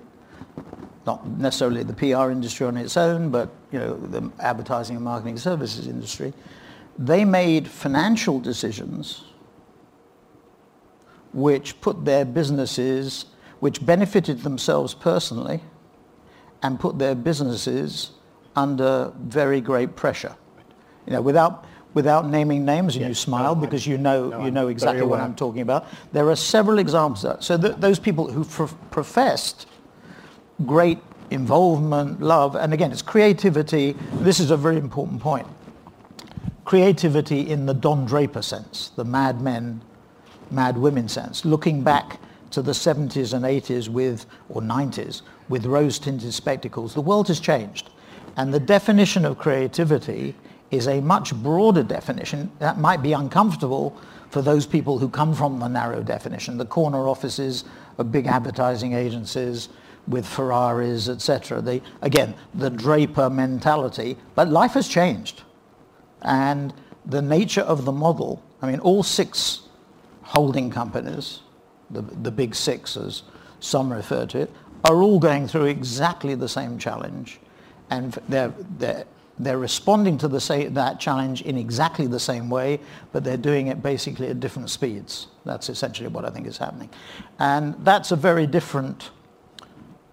not 1.07 1.27
necessarily 1.27 1.83
the 1.83 1.93
PR 1.93 2.29
industry 2.29 2.67
on 2.67 2.77
its 2.77 2.95
own, 2.95 3.29
but 3.31 3.49
you 3.71 3.79
know 3.79 3.95
the 3.95 4.31
advertising 4.39 4.95
and 4.95 5.03
marketing 5.03 5.37
services 5.37 5.87
industry 5.87 6.33
they 6.97 7.25
made 7.25 7.67
financial 7.67 8.39
decisions 8.39 9.23
which 11.33 11.79
put 11.79 12.03
their 12.03 12.25
businesses, 12.25 13.25
which 13.61 13.83
benefited 13.85 14.41
themselves 14.41 14.93
personally, 14.93 15.61
and 16.61 16.79
put 16.79 16.99
their 16.99 17.15
businesses 17.15 18.11
under 18.55 19.13
very 19.17 19.61
great 19.61 19.95
pressure. 19.95 20.35
You 21.07 21.13
know, 21.13 21.21
without, 21.21 21.65
without 21.93 22.27
naming 22.27 22.63
names, 22.65 22.95
and 22.95 23.01
Yes, 23.01 23.09
you 23.09 23.15
smile 23.15 23.55
no, 23.55 23.61
because 23.61 23.85
you 23.85 23.97
know 23.97 24.29
no, 24.29 24.45
you 24.45 24.51
know 24.51 24.67
exactly 24.69 25.05
what. 25.05 25.19
I'm 25.19 25.35
talking 25.35 25.61
about. 25.61 25.87
There 26.13 26.29
are 26.29 26.35
several 26.35 26.79
examples 26.79 27.25
of 27.25 27.37
that. 27.37 27.43
So 27.43 27.57
th- 27.57 27.75
those 27.77 27.99
people 27.99 28.31
who 28.31 28.45
pro- 28.45 28.67
professed 28.89 29.67
great 30.65 30.99
involvement, 31.31 32.21
love, 32.21 32.55
and 32.55 32.73
again, 32.73 32.91
it's 32.91 33.01
creativity. 33.01 33.95
This 34.13 34.39
is 34.39 34.51
a 34.51 34.57
very 34.57 34.77
important 34.77 35.21
point. 35.21 35.47
Creativity 36.65 37.49
in 37.49 37.65
the 37.65 37.73
Don 37.73 38.05
Draper 38.05 38.41
sense, 38.41 38.91
the 38.95 39.03
Mad 39.03 39.41
Men, 39.41 39.81
Mad 40.51 40.77
Women 40.77 41.07
sense, 41.07 41.43
looking 41.45 41.83
back 41.83 42.19
to 42.51 42.61
the 42.61 42.73
70s 42.73 43.33
and 43.33 43.45
80s 43.45 43.87
with, 43.89 44.25
or 44.49 44.61
90s, 44.61 45.21
with 45.49 45.65
rose-tinted 45.65 46.33
spectacles. 46.33 46.93
The 46.93 47.01
world 47.01 47.27
has 47.29 47.39
changed. 47.39 47.89
And 48.37 48.53
the 48.53 48.59
definition 48.59 49.25
of 49.25 49.37
creativity 49.37 50.35
is 50.71 50.87
a 50.87 51.01
much 51.01 51.35
broader 51.35 51.83
definition 51.83 52.49
that 52.59 52.79
might 52.79 53.01
be 53.01 53.13
uncomfortable 53.13 53.99
for 54.29 54.41
those 54.41 54.65
people 54.65 54.97
who 54.97 55.09
come 55.09 55.35
from 55.35 55.59
the 55.59 55.67
narrow 55.67 56.01
definition, 56.01 56.57
the 56.57 56.65
corner 56.65 57.07
offices 57.07 57.65
of 57.97 58.11
big 58.11 58.27
advertising 58.27 58.93
agencies 58.93 59.67
with 60.07 60.25
Ferraris, 60.25 61.09
etc. 61.09 61.61
The, 61.61 61.81
again, 62.01 62.33
the 62.55 62.69
Draper 62.69 63.29
mentality. 63.29 64.17
But 64.33 64.49
life 64.49 64.71
has 64.71 64.87
changed. 64.87 65.43
And 66.21 66.73
the 67.05 67.21
nature 67.21 67.61
of 67.61 67.85
the 67.85 67.91
model, 67.91 68.41
I 68.61 68.71
mean, 68.71 68.79
all 68.79 69.03
six 69.03 69.63
holding 70.21 70.71
companies, 70.71 71.41
the, 71.89 72.01
the 72.01 72.31
big 72.31 72.55
six 72.55 72.95
as 72.95 73.23
some 73.59 73.91
refer 73.91 74.25
to 74.27 74.39
it, 74.39 74.51
are 74.85 75.01
all 75.01 75.19
going 75.19 75.47
through 75.47 75.65
exactly 75.65 76.35
the 76.35 76.49
same 76.49 76.77
challenge. 76.77 77.39
And 77.89 78.13
they're, 78.29 78.53
they're, 78.77 79.05
they're 79.39 79.57
responding 79.57 80.17
to 80.19 80.27
that 80.27 80.99
challenge 80.99 81.41
in 81.41 81.57
exactly 81.57 82.07
the 82.07 82.19
same 82.19 82.49
way, 82.49 82.79
but 83.11 83.23
they're 83.23 83.37
doing 83.37 83.67
it 83.67 83.81
basically 83.81 84.27
at 84.27 84.39
different 84.39 84.69
speeds. 84.69 85.27
That's 85.45 85.69
essentially 85.69 86.09
what 86.09 86.25
I 86.25 86.29
think 86.29 86.47
is 86.47 86.57
happening. 86.57 86.89
And 87.39 87.75
that's 87.83 88.11
a 88.11 88.15
very 88.15 88.45
different 88.45 89.09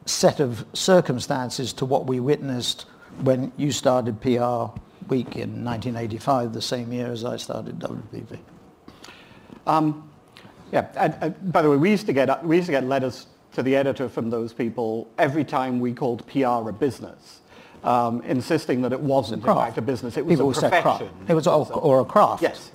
set 0.06 0.40
of 0.40 0.64
circumstances 0.72 1.72
to 1.74 1.84
what 1.84 2.06
we 2.06 2.20
witnessed 2.20 2.86
when 3.22 3.52
you 3.56 3.72
started 3.72 4.20
PR 4.20 4.78
Week 5.08 5.36
in 5.36 5.64
1985, 5.64 6.52
the 6.52 6.60
same 6.60 6.92
year 6.92 7.10
as 7.10 7.24
I 7.24 7.36
started 7.36 7.78
WPP. 7.78 8.38
Um, 9.66 10.10
yeah, 10.72 10.88
and, 10.96 11.16
and 11.20 11.52
by 11.52 11.62
the 11.62 11.70
way, 11.70 11.76
we 11.76 11.90
used 11.90 12.06
to 12.06 12.12
get 12.12 12.44
we 12.44 12.56
used 12.56 12.66
to 12.66 12.72
get 12.72 12.84
letters 12.84 13.26
to 13.54 13.62
the 13.62 13.74
editor 13.74 14.08
from 14.08 14.28
those 14.28 14.52
people 14.52 15.10
every 15.18 15.44
time 15.44 15.80
we 15.80 15.92
called 15.92 16.26
PR 16.26 16.68
a 16.68 16.72
business, 16.72 17.40
um, 17.84 18.22
insisting 18.22 18.82
that 18.82 18.92
it 18.92 19.00
wasn't 19.00 19.44
in 19.44 19.54
fact 19.54 19.78
a 19.78 19.82
business. 19.82 20.16
It 20.16 20.26
was 20.26 20.38
People 20.38 20.50
a 20.50 20.70
profession. 20.70 21.10
It 21.28 21.34
was 21.34 21.46
or, 21.46 21.70
or 21.72 22.00
a 22.00 22.04
craft. 22.04 22.42
Yes. 22.42 22.70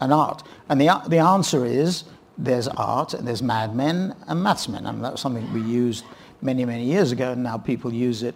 An 0.00 0.12
art. 0.12 0.42
And 0.68 0.80
the, 0.80 0.90
the 1.08 1.18
answer 1.18 1.64
is 1.64 2.04
there's 2.38 2.68
art 2.68 3.14
and 3.14 3.26
there's 3.26 3.42
Mad 3.42 3.74
Men 3.74 4.14
and 4.28 4.44
Mathsmen. 4.44 4.86
I 4.86 4.92
mean, 4.92 5.02
that 5.02 5.12
was 5.12 5.20
something 5.20 5.50
we 5.52 5.62
used 5.62 6.04
many, 6.42 6.64
many 6.64 6.84
years 6.84 7.12
ago, 7.12 7.32
and 7.32 7.42
now 7.42 7.56
people 7.56 7.92
use 7.92 8.22
it 8.22 8.34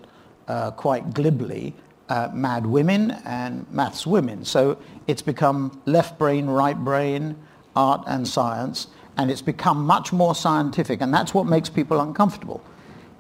uh, 0.49 0.71
quite 0.71 1.13
glibly. 1.15 1.75
Uh, 2.09 2.29
mad 2.35 2.67
women 2.67 3.13
and 3.25 3.65
maths 3.71 4.05
women. 4.05 4.45
So 4.45 4.79
it's 5.07 5.23
become 5.23 5.81
left 5.87 6.19
brain, 6.19 6.47
right 6.47 6.77
brain, 6.77 7.37
art 7.77 8.03
and 8.09 8.27
science, 8.27 8.89
and 9.17 9.31
it's 9.31 9.43
become 9.43 9.85
much 9.87 10.13
more 10.13 10.35
scientific, 10.35 11.03
and 11.03 11.15
that's 11.15 11.33
what 11.35 11.47
makes 11.47 11.69
people 11.69 12.01
uncomfortable. 12.01 12.65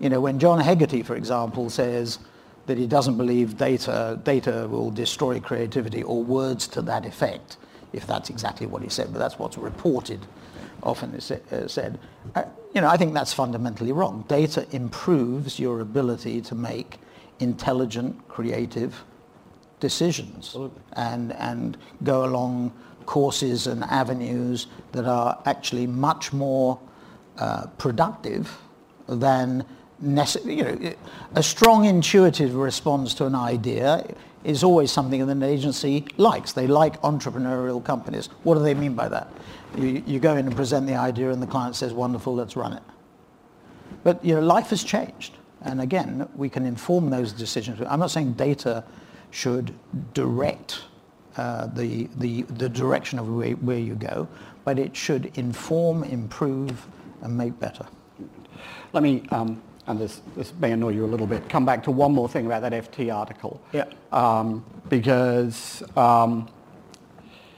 You 0.00 0.08
know, 0.08 0.20
when 0.20 0.40
John 0.40 0.58
Hegarty, 0.58 1.02
for 1.04 1.14
example, 1.14 1.70
says 1.70 2.18
that 2.66 2.78
he 2.78 2.86
doesn't 2.86 3.16
believe 3.16 3.56
data, 3.56 4.20
data 4.22 4.68
will 4.70 4.90
destroy 4.90 5.40
creativity 5.40 6.02
or 6.02 6.22
words 6.22 6.68
to 6.68 6.82
that 6.82 7.04
effect, 7.04 7.56
if 7.92 8.06
that's 8.06 8.30
exactly 8.30 8.66
what 8.66 8.82
he 8.82 8.88
said, 8.88 9.12
but 9.12 9.18
that's 9.18 9.38
what's 9.38 9.58
reported 9.58 10.20
often 10.82 11.14
is 11.14 11.30
uh, 11.30 11.68
said. 11.68 11.98
Uh, 12.34 12.44
you 12.74 12.80
know, 12.80 12.88
I 12.88 12.96
think 12.96 13.14
that's 13.14 13.32
fundamentally 13.32 13.92
wrong. 13.92 14.24
Data 14.28 14.66
improves 14.70 15.58
your 15.58 15.80
ability 15.80 16.40
to 16.42 16.54
make 16.54 16.98
intelligent, 17.38 18.28
creative 18.28 19.04
decisions 19.80 20.56
and, 20.92 21.32
and 21.32 21.76
go 22.02 22.24
along 22.24 22.72
courses 23.06 23.66
and 23.66 23.82
avenues 23.84 24.66
that 24.92 25.06
are 25.06 25.40
actually 25.46 25.86
much 25.86 26.32
more 26.32 26.78
uh, 27.38 27.66
productive 27.78 28.58
than. 29.08 29.64
You 30.02 30.64
know, 30.64 30.94
a 31.34 31.42
strong 31.42 31.84
intuitive 31.84 32.54
response 32.54 33.14
to 33.14 33.26
an 33.26 33.34
idea 33.34 34.06
is 34.44 34.64
always 34.64 34.90
something 34.90 35.24
that 35.26 35.30
an 35.30 35.42
agency 35.42 36.06
likes. 36.16 36.52
They 36.52 36.66
like 36.66 37.00
entrepreneurial 37.02 37.84
companies. 37.84 38.28
What 38.42 38.54
do 38.54 38.62
they 38.62 38.74
mean 38.74 38.94
by 38.94 39.08
that? 39.08 39.28
You, 39.76 40.02
you 40.06 40.18
go 40.18 40.36
in 40.36 40.46
and 40.46 40.56
present 40.56 40.86
the 40.86 40.94
idea 40.94 41.30
and 41.30 41.42
the 41.42 41.46
client 41.46 41.76
says, 41.76 41.92
wonderful, 41.92 42.34
let's 42.34 42.56
run 42.56 42.72
it. 42.72 42.82
But 44.02 44.24
you 44.24 44.34
know, 44.34 44.40
life 44.40 44.70
has 44.70 44.82
changed. 44.82 45.34
And 45.62 45.82
again, 45.82 46.26
we 46.34 46.48
can 46.48 46.64
inform 46.64 47.10
those 47.10 47.32
decisions. 47.32 47.80
I'm 47.86 48.00
not 48.00 48.10
saying 48.10 48.32
data 48.32 48.82
should 49.30 49.74
direct 50.14 50.80
uh, 51.36 51.66
the, 51.66 52.08
the, 52.16 52.42
the 52.42 52.68
direction 52.68 53.18
of 53.18 53.28
where, 53.28 53.52
where 53.52 53.78
you 53.78 53.94
go, 53.94 54.26
but 54.64 54.78
it 54.78 54.96
should 54.96 55.36
inform, 55.36 56.02
improve, 56.04 56.86
and 57.20 57.36
make 57.36 57.58
better. 57.60 57.86
Let 58.94 59.02
me, 59.02 59.26
um, 59.30 59.62
and 59.90 60.00
this, 60.00 60.22
this 60.36 60.52
may 60.60 60.72
annoy 60.72 60.90
you 60.90 61.04
a 61.04 61.06
little 61.06 61.26
bit, 61.26 61.48
come 61.48 61.66
back 61.66 61.82
to 61.84 61.90
one 61.90 62.12
more 62.12 62.28
thing 62.28 62.46
about 62.46 62.62
that 62.62 62.72
FT 62.72 63.14
article. 63.14 63.60
Yeah. 63.72 63.84
Um, 64.12 64.64
because 64.88 65.82
um, 65.96 66.48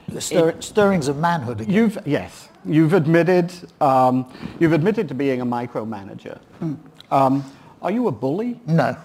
The 0.07 0.21
stir, 0.21 0.59
stirrings 0.59 1.07
of 1.07 1.17
manhood 1.17 1.61
again. 1.61 1.73
you've, 1.73 1.97
yes, 2.05 2.49
you've 2.65 2.93
admitted, 2.93 3.53
um, 3.79 4.31
you've 4.59 4.73
admitted 4.73 5.07
to 5.09 5.13
being 5.13 5.41
a 5.41 5.45
micromanager. 5.45 6.39
Um, 7.11 7.43
are 7.81 7.91
you 7.91 8.07
a 8.07 8.11
bully? 8.11 8.59
No. 8.65 8.97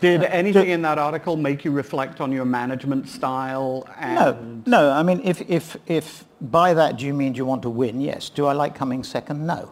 Did 0.00 0.24
anything 0.24 0.70
in 0.70 0.82
that 0.82 0.98
article 0.98 1.36
make 1.36 1.64
you 1.64 1.70
reflect 1.70 2.20
on 2.20 2.32
your 2.32 2.44
management 2.44 3.08
style? 3.08 3.86
No, 4.00 4.62
no. 4.66 4.90
I 4.90 5.02
mean, 5.04 5.20
if, 5.22 5.48
if, 5.48 5.76
if 5.86 6.24
by 6.40 6.74
that 6.74 6.96
do 6.96 7.06
you 7.06 7.14
mean 7.14 7.34
do 7.34 7.38
you 7.38 7.46
want 7.46 7.62
to 7.62 7.70
win? 7.70 8.00
Yes. 8.00 8.28
Do 8.28 8.46
I 8.46 8.52
like 8.52 8.74
coming 8.74 9.04
second? 9.04 9.46
No. 9.46 9.70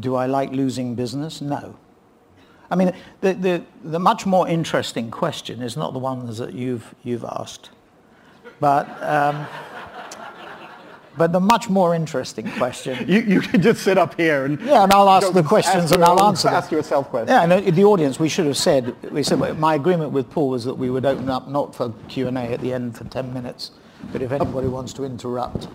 Do 0.00 0.14
I 0.16 0.26
like 0.26 0.50
losing 0.52 0.94
business? 0.94 1.40
No. 1.40 1.76
I 2.70 2.76
mean, 2.76 2.92
the, 3.20 3.34
the, 3.34 3.64
the 3.84 3.98
much 3.98 4.26
more 4.26 4.48
interesting 4.48 5.10
question 5.10 5.62
is 5.62 5.76
not 5.76 5.92
the 5.92 5.98
ones 5.98 6.38
that 6.38 6.54
you've, 6.54 6.94
you've 7.02 7.24
asked, 7.24 7.70
but, 8.58 8.88
um, 9.02 9.46
but 11.16 11.32
the 11.32 11.40
much 11.40 11.68
more 11.68 11.94
interesting 11.94 12.50
question 12.52 13.08
You, 13.08 13.20
you 13.20 13.40
can 13.40 13.62
just 13.62 13.82
sit 13.82 13.98
up 13.98 14.18
here 14.18 14.46
and 14.46 14.60
Yeah, 14.60 14.84
and 14.84 14.92
I'll 14.92 15.08
ask 15.08 15.32
the 15.32 15.42
questions 15.42 15.84
ask 15.84 15.94
and 15.94 16.04
I'll 16.04 16.22
answer 16.22 16.48
them. 16.48 16.56
Ask 16.56 16.72
yourself 16.72 17.10
questions. 17.10 17.30
Yeah, 17.30 17.56
and 17.56 17.76
the 17.76 17.84
audience, 17.84 18.18
we 18.18 18.28
should 18.28 18.46
have 18.46 18.56
said, 18.56 18.96
we 19.12 19.22
said 19.22 19.38
my 19.58 19.74
agreement 19.74 20.10
with 20.10 20.30
Paul 20.30 20.48
was 20.48 20.64
that 20.64 20.74
we 20.74 20.90
would 20.90 21.04
open 21.04 21.28
up 21.28 21.48
not 21.48 21.74
for 21.74 21.92
Q&A 22.08 22.32
at 22.32 22.60
the 22.60 22.72
end 22.72 22.96
for 22.96 23.04
10 23.04 23.32
minutes, 23.32 23.72
but 24.10 24.22
if 24.22 24.32
anybody 24.32 24.68
wants 24.68 24.92
to 24.94 25.04
interrupt, 25.04 25.68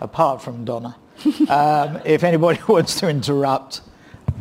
apart 0.00 0.40
from 0.40 0.64
Donna, 0.64 0.96
um, 1.48 2.00
if 2.04 2.24
anybody 2.24 2.60
wants 2.68 2.98
to 3.00 3.08
interrupt 3.08 3.82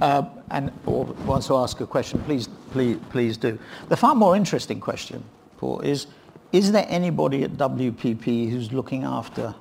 uh, 0.01 0.23
and 0.51 0.71
or 0.85 1.05
wants 1.25 1.47
to 1.47 1.55
ask 1.55 1.79
a 1.81 1.87
question, 1.87 2.19
please, 2.23 2.47
please, 2.71 2.97
please 3.09 3.37
do. 3.37 3.57
The 3.89 3.97
far 3.97 4.15
more 4.15 4.35
interesting 4.35 4.79
question, 4.79 5.23
Paul, 5.57 5.81
is, 5.81 6.07
is 6.51 6.71
there 6.71 6.85
anybody 6.89 7.43
at 7.43 7.51
WPP 7.51 8.49
who's 8.49 8.71
looking 8.71 9.03
after, 9.03 9.55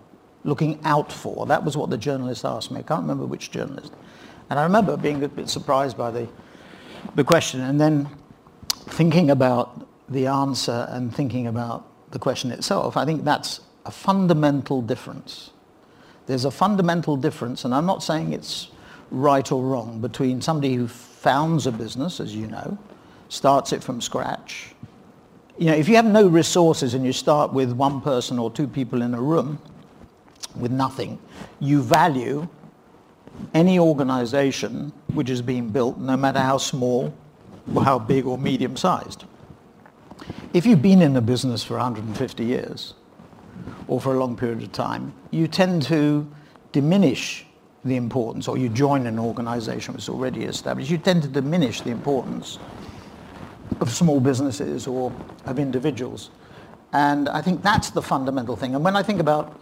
looking 0.44 0.80
out 0.85 1.12
for? 1.12 1.47
That 1.47 1.64
was 1.64 1.76
what 1.76 1.90
the 1.90 1.99
journalist 1.99 2.44
asked 2.44 2.71
me. 2.71 2.80
I 2.80 2.83
can't 2.83 3.02
remember 3.02 3.26
which 3.26 3.50
journalist. 3.50 3.92
And 4.50 4.59
I 4.59 4.64
remember 4.64 4.97
being 4.97 5.23
a 5.23 5.28
bit 5.28 5.49
surprised 5.49 5.97
by 5.97 6.11
the, 6.11 6.28
the 7.14 7.25
question 7.25 7.61
and 7.61 7.80
then 7.80 8.09
thinking 8.71 9.30
about 9.30 9.87
the 10.09 10.26
answer 10.26 10.87
and 10.90 11.14
thinking 11.14 11.47
about 11.47 11.87
the 12.11 12.18
question 12.18 12.50
itself. 12.50 12.97
I 12.97 13.04
think 13.04 13.25
that's 13.25 13.61
a 13.87 13.90
fundamental 13.90 14.83
difference. 14.83 15.50
There's 16.26 16.45
a 16.45 16.50
fundamental 16.50 17.16
difference, 17.16 17.64
and 17.64 17.75
I'm 17.75 17.87
not 17.87 18.02
saying 18.02 18.33
it's 18.33 18.69
right 19.11 19.50
or 19.52 19.62
wrong, 19.62 20.00
between 20.00 20.40
somebody 20.40 20.75
who 20.75 20.88
founds 20.88 21.66
a 21.66 21.73
business, 21.73 22.21
as 22.21 22.35
you 22.35 22.47
know, 22.47 22.78
starts 23.28 23.73
it 23.73 23.83
from 23.83 24.00
scratch. 24.00 24.75
You 25.59 25.66
know, 25.66 25.75
if 25.75 25.88
you 25.88 25.97
have 25.97 26.07
no 26.07 26.26
resources 26.26 26.95
and 26.95 27.04
you 27.04 27.12
start 27.12 27.52
with 27.52 27.73
one 27.73 28.00
person 28.00 28.38
or 28.38 28.50
two 28.50 28.66
people 28.66 29.02
in 29.02 29.14
a 29.14 29.21
room 29.21 29.59
with 30.57 30.73
nothing, 30.73 31.19
you 31.61 31.83
value 31.83 32.49
any 33.52 33.78
organization 33.78 34.93
which 35.12 35.31
is 35.31 35.43
being 35.43 35.69
built, 35.69 35.99
no 35.99 36.16
matter 36.16 36.40
how 36.40 36.59
small 36.59 37.14
or 37.75 37.85
how 37.85 37.99
big 37.99 38.26
or 38.26 38.38
medium 38.38 38.76
sized. 38.76 39.25
If 40.52 40.66
you've 40.66 40.83
been 40.83 41.02
in 41.02 41.16
a 41.16 41.21
business 41.21 41.64
for 41.64 41.75
150 41.75 42.45
years 42.45 42.95
or 43.88 44.00
for 44.00 44.14
a 44.14 44.19
long 44.19 44.37
period 44.37 44.62
of 44.62 44.73
time, 44.73 45.12
you 45.35 45.49
tend 45.49 45.83
to 45.83 46.26
diminish 46.73 47.47
the 47.85 47.97
importance, 47.97 48.49
or 48.49 48.57
you 48.57 48.69
join 48.69 49.07
an 49.07 49.19
organization 49.19 49.95
is 49.97 50.09
already 50.09 50.45
established, 50.45 50.91
you 50.91 50.99
tend 50.99 51.23
to 51.23 51.29
diminish 51.29 51.83
the 51.83 51.91
importance 51.91 52.59
of 53.81 53.91
small 53.91 54.21
businesses 54.21 54.87
or 54.87 55.12
of 55.45 55.59
individuals. 55.59 56.31
And 56.93 57.29
I 57.29 57.43
think 57.43 57.62
that's 57.62 57.91
the 57.91 58.00
fundamental 58.00 58.57
thing. 58.57 58.75
And 58.75 58.85
when 58.85 58.97
I 58.97 59.03
think 59.03 59.21
about 59.21 59.61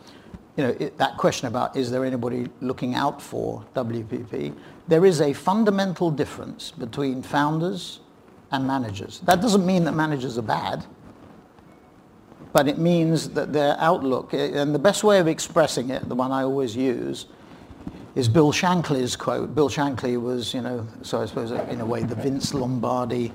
you 0.56 0.64
know, 0.64 0.76
it, 0.78 0.98
that 0.98 1.16
question 1.16 1.48
about 1.48 1.76
is 1.76 1.90
there 1.90 2.04
anybody 2.04 2.48
looking 2.60 2.94
out 2.94 3.22
for 3.22 3.64
WPP, 3.74 4.54
there 4.86 5.06
is 5.06 5.20
a 5.20 5.32
fundamental 5.32 6.10
difference 6.10 6.70
between 6.72 7.22
founders 7.22 8.00
and 8.50 8.66
managers. 8.66 9.20
That 9.20 9.40
doesn't 9.40 9.64
mean 9.64 9.84
that 9.84 9.92
managers 9.92 10.36
are 10.36 10.42
bad, 10.42 10.84
but 12.52 12.68
it 12.68 12.78
means 12.78 13.30
that 13.30 13.52
their 13.52 13.76
outlook, 13.78 14.32
and 14.32 14.74
the 14.74 14.78
best 14.78 15.04
way 15.04 15.18
of 15.18 15.26
expressing 15.26 15.90
it, 15.90 16.08
the 16.08 16.14
one 16.14 16.32
I 16.32 16.42
always 16.42 16.76
use, 16.76 17.26
is 18.14 18.28
Bill 18.28 18.52
Shankly's 18.52 19.16
quote. 19.16 19.54
Bill 19.54 19.70
Shankly 19.70 20.20
was, 20.20 20.52
you 20.52 20.60
know, 20.60 20.86
so 21.02 21.22
I 21.22 21.26
suppose 21.26 21.50
in 21.50 21.80
a 21.80 21.86
way 21.86 22.02
the 22.02 22.14
Vince 22.14 22.52
Lombardi, 22.52 23.32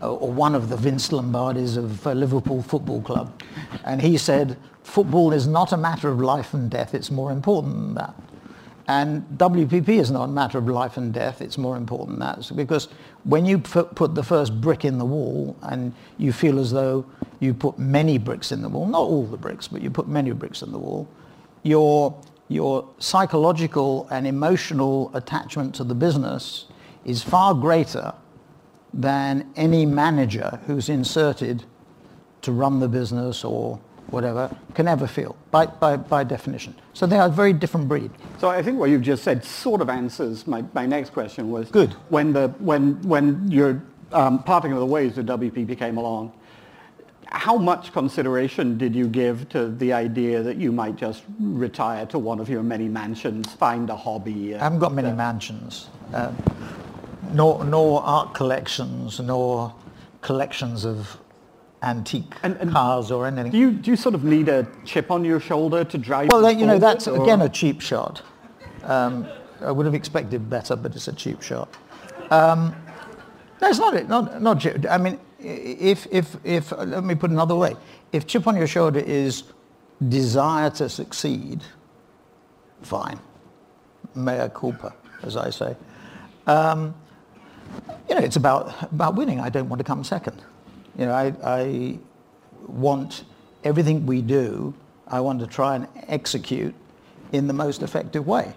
or 0.00 0.30
one 0.30 0.54
of 0.54 0.68
the 0.68 0.76
Vince 0.76 1.08
Lombardis 1.08 1.76
of 1.76 2.06
uh, 2.06 2.12
Liverpool 2.12 2.62
Football 2.62 3.02
Club. 3.02 3.42
And 3.84 4.00
he 4.00 4.16
said, 4.16 4.56
football 4.82 5.32
is 5.32 5.46
not 5.46 5.72
a 5.72 5.76
matter 5.76 6.08
of 6.08 6.20
life 6.20 6.54
and 6.54 6.70
death, 6.70 6.94
it's 6.94 7.10
more 7.10 7.32
important 7.32 7.74
than 7.74 7.94
that. 7.94 8.14
And 8.88 9.22
WPP 9.36 9.90
is 9.90 10.10
not 10.10 10.24
a 10.24 10.32
matter 10.32 10.56
of 10.56 10.66
life 10.66 10.96
and 10.96 11.12
death, 11.12 11.42
it's 11.42 11.58
more 11.58 11.76
important 11.76 12.18
than 12.18 12.26
that. 12.26 12.50
Because 12.56 12.88
when 13.24 13.44
you 13.44 13.58
put 13.58 14.14
the 14.14 14.22
first 14.22 14.58
brick 14.62 14.86
in 14.86 14.96
the 14.96 15.04
wall 15.04 15.54
and 15.60 15.92
you 16.16 16.32
feel 16.32 16.58
as 16.58 16.70
though 16.70 17.04
you 17.38 17.52
put 17.52 17.78
many 17.78 18.16
bricks 18.16 18.50
in 18.50 18.62
the 18.62 18.68
wall, 18.68 18.86
not 18.86 19.02
all 19.02 19.26
the 19.26 19.36
bricks, 19.36 19.68
but 19.68 19.82
you 19.82 19.90
put 19.90 20.08
many 20.08 20.32
bricks 20.32 20.62
in 20.62 20.72
the 20.72 20.78
wall, 20.78 21.06
your, 21.64 22.18
your 22.48 22.88
psychological 22.98 24.08
and 24.10 24.26
emotional 24.26 25.10
attachment 25.14 25.74
to 25.74 25.84
the 25.84 25.94
business 25.94 26.64
is 27.04 27.22
far 27.22 27.52
greater 27.52 28.14
than 28.94 29.52
any 29.54 29.84
manager 29.84 30.58
who's 30.66 30.88
inserted 30.88 31.62
to 32.40 32.52
run 32.52 32.80
the 32.80 32.88
business 32.88 33.44
or 33.44 33.78
whatever, 34.10 34.54
can 34.74 34.88
ever 34.88 35.06
feel, 35.06 35.36
by, 35.50 35.66
by, 35.66 35.96
by 35.96 36.24
definition. 36.24 36.74
So 36.94 37.06
they 37.06 37.18
are 37.18 37.26
a 37.26 37.30
very 37.30 37.52
different 37.52 37.88
breed. 37.88 38.10
So 38.38 38.48
I 38.48 38.62
think 38.62 38.78
what 38.78 38.90
you've 38.90 39.02
just 39.02 39.22
said 39.22 39.44
sort 39.44 39.80
of 39.80 39.88
answers 39.88 40.46
my, 40.46 40.64
my 40.72 40.86
next 40.86 41.10
question 41.10 41.50
was 41.50 41.70
Good. 41.70 41.92
when 42.08 42.32
the 42.32 42.48
when 42.58 43.00
when 43.02 43.50
you're 43.50 43.82
um, 44.12 44.42
parting 44.42 44.72
of 44.72 44.78
the 44.78 44.86
ways 44.86 45.14
the 45.14 45.22
WPP 45.22 45.78
came 45.78 45.98
along, 45.98 46.32
how 47.30 47.58
much 47.58 47.92
consideration 47.92 48.78
did 48.78 48.94
you 48.94 49.06
give 49.06 49.48
to 49.50 49.68
the 49.68 49.92
idea 49.92 50.42
that 50.42 50.56
you 50.56 50.72
might 50.72 50.96
just 50.96 51.24
retire 51.38 52.06
to 52.06 52.18
one 52.18 52.40
of 52.40 52.48
your 52.48 52.62
many 52.62 52.88
mansions, 52.88 53.52
find 53.52 53.90
a 53.90 53.96
hobby? 53.96 54.54
I 54.54 54.58
haven't 54.58 54.78
got 54.78 54.94
many 54.94 55.12
mansions, 55.12 55.88
uh, 56.14 56.32
nor, 57.32 57.62
nor 57.64 58.02
art 58.02 58.32
collections, 58.32 59.20
nor 59.20 59.74
collections 60.22 60.86
of 60.86 61.18
antique 61.82 62.34
and, 62.42 62.56
and 62.56 62.72
cars 62.72 63.10
or 63.10 63.26
anything. 63.26 63.52
Do 63.52 63.58
you, 63.58 63.70
do 63.72 63.90
you 63.90 63.96
sort 63.96 64.14
of 64.14 64.24
need 64.24 64.48
a 64.48 64.66
chip 64.84 65.10
on 65.10 65.24
your 65.24 65.40
shoulder 65.40 65.84
to 65.84 65.98
drive 65.98 66.28
Well, 66.28 66.50
you 66.50 66.66
know, 66.66 66.78
that's 66.78 67.06
or? 67.06 67.22
again 67.22 67.42
a 67.42 67.48
cheap 67.48 67.80
shot. 67.80 68.22
Um, 68.82 69.26
I 69.60 69.70
would 69.70 69.86
have 69.86 69.94
expected 69.94 70.48
better, 70.48 70.76
but 70.76 70.94
it's 70.94 71.08
a 71.08 71.12
cheap 71.12 71.42
shot. 71.42 71.76
Um, 72.30 72.74
no, 73.60 73.68
it's 73.68 73.78
not 73.78 73.94
it. 73.94 74.08
Not, 74.08 74.40
not. 74.40 74.86
I 74.88 74.98
mean, 74.98 75.18
if, 75.40 76.06
if, 76.10 76.36
if, 76.44 76.72
let 76.72 77.04
me 77.04 77.14
put 77.14 77.30
it 77.30 77.34
another 77.34 77.56
way. 77.56 77.76
If 78.12 78.26
chip 78.26 78.46
on 78.46 78.56
your 78.56 78.66
shoulder 78.66 79.00
is 79.00 79.44
desire 80.08 80.70
to 80.70 80.88
succeed, 80.88 81.62
fine. 82.82 83.18
Mea 84.14 84.48
culpa, 84.54 84.94
as 85.22 85.36
I 85.36 85.50
say. 85.50 85.76
Um, 86.46 86.94
you 88.08 88.14
know, 88.14 88.22
it's 88.22 88.36
about, 88.36 88.90
about 88.90 89.16
winning. 89.16 89.40
I 89.40 89.48
don't 89.48 89.68
want 89.68 89.80
to 89.80 89.84
come 89.84 90.02
second. 90.04 90.42
You 90.98 91.06
know, 91.06 91.12
I, 91.14 91.32
I 91.44 91.98
want 92.66 93.24
everything 93.64 94.04
we 94.04 94.20
do, 94.20 94.74
I 95.06 95.20
want 95.20 95.40
to 95.40 95.46
try 95.46 95.76
and 95.76 95.86
execute 96.08 96.74
in 97.32 97.46
the 97.46 97.52
most 97.52 97.82
effective 97.82 98.26
way. 98.26 98.52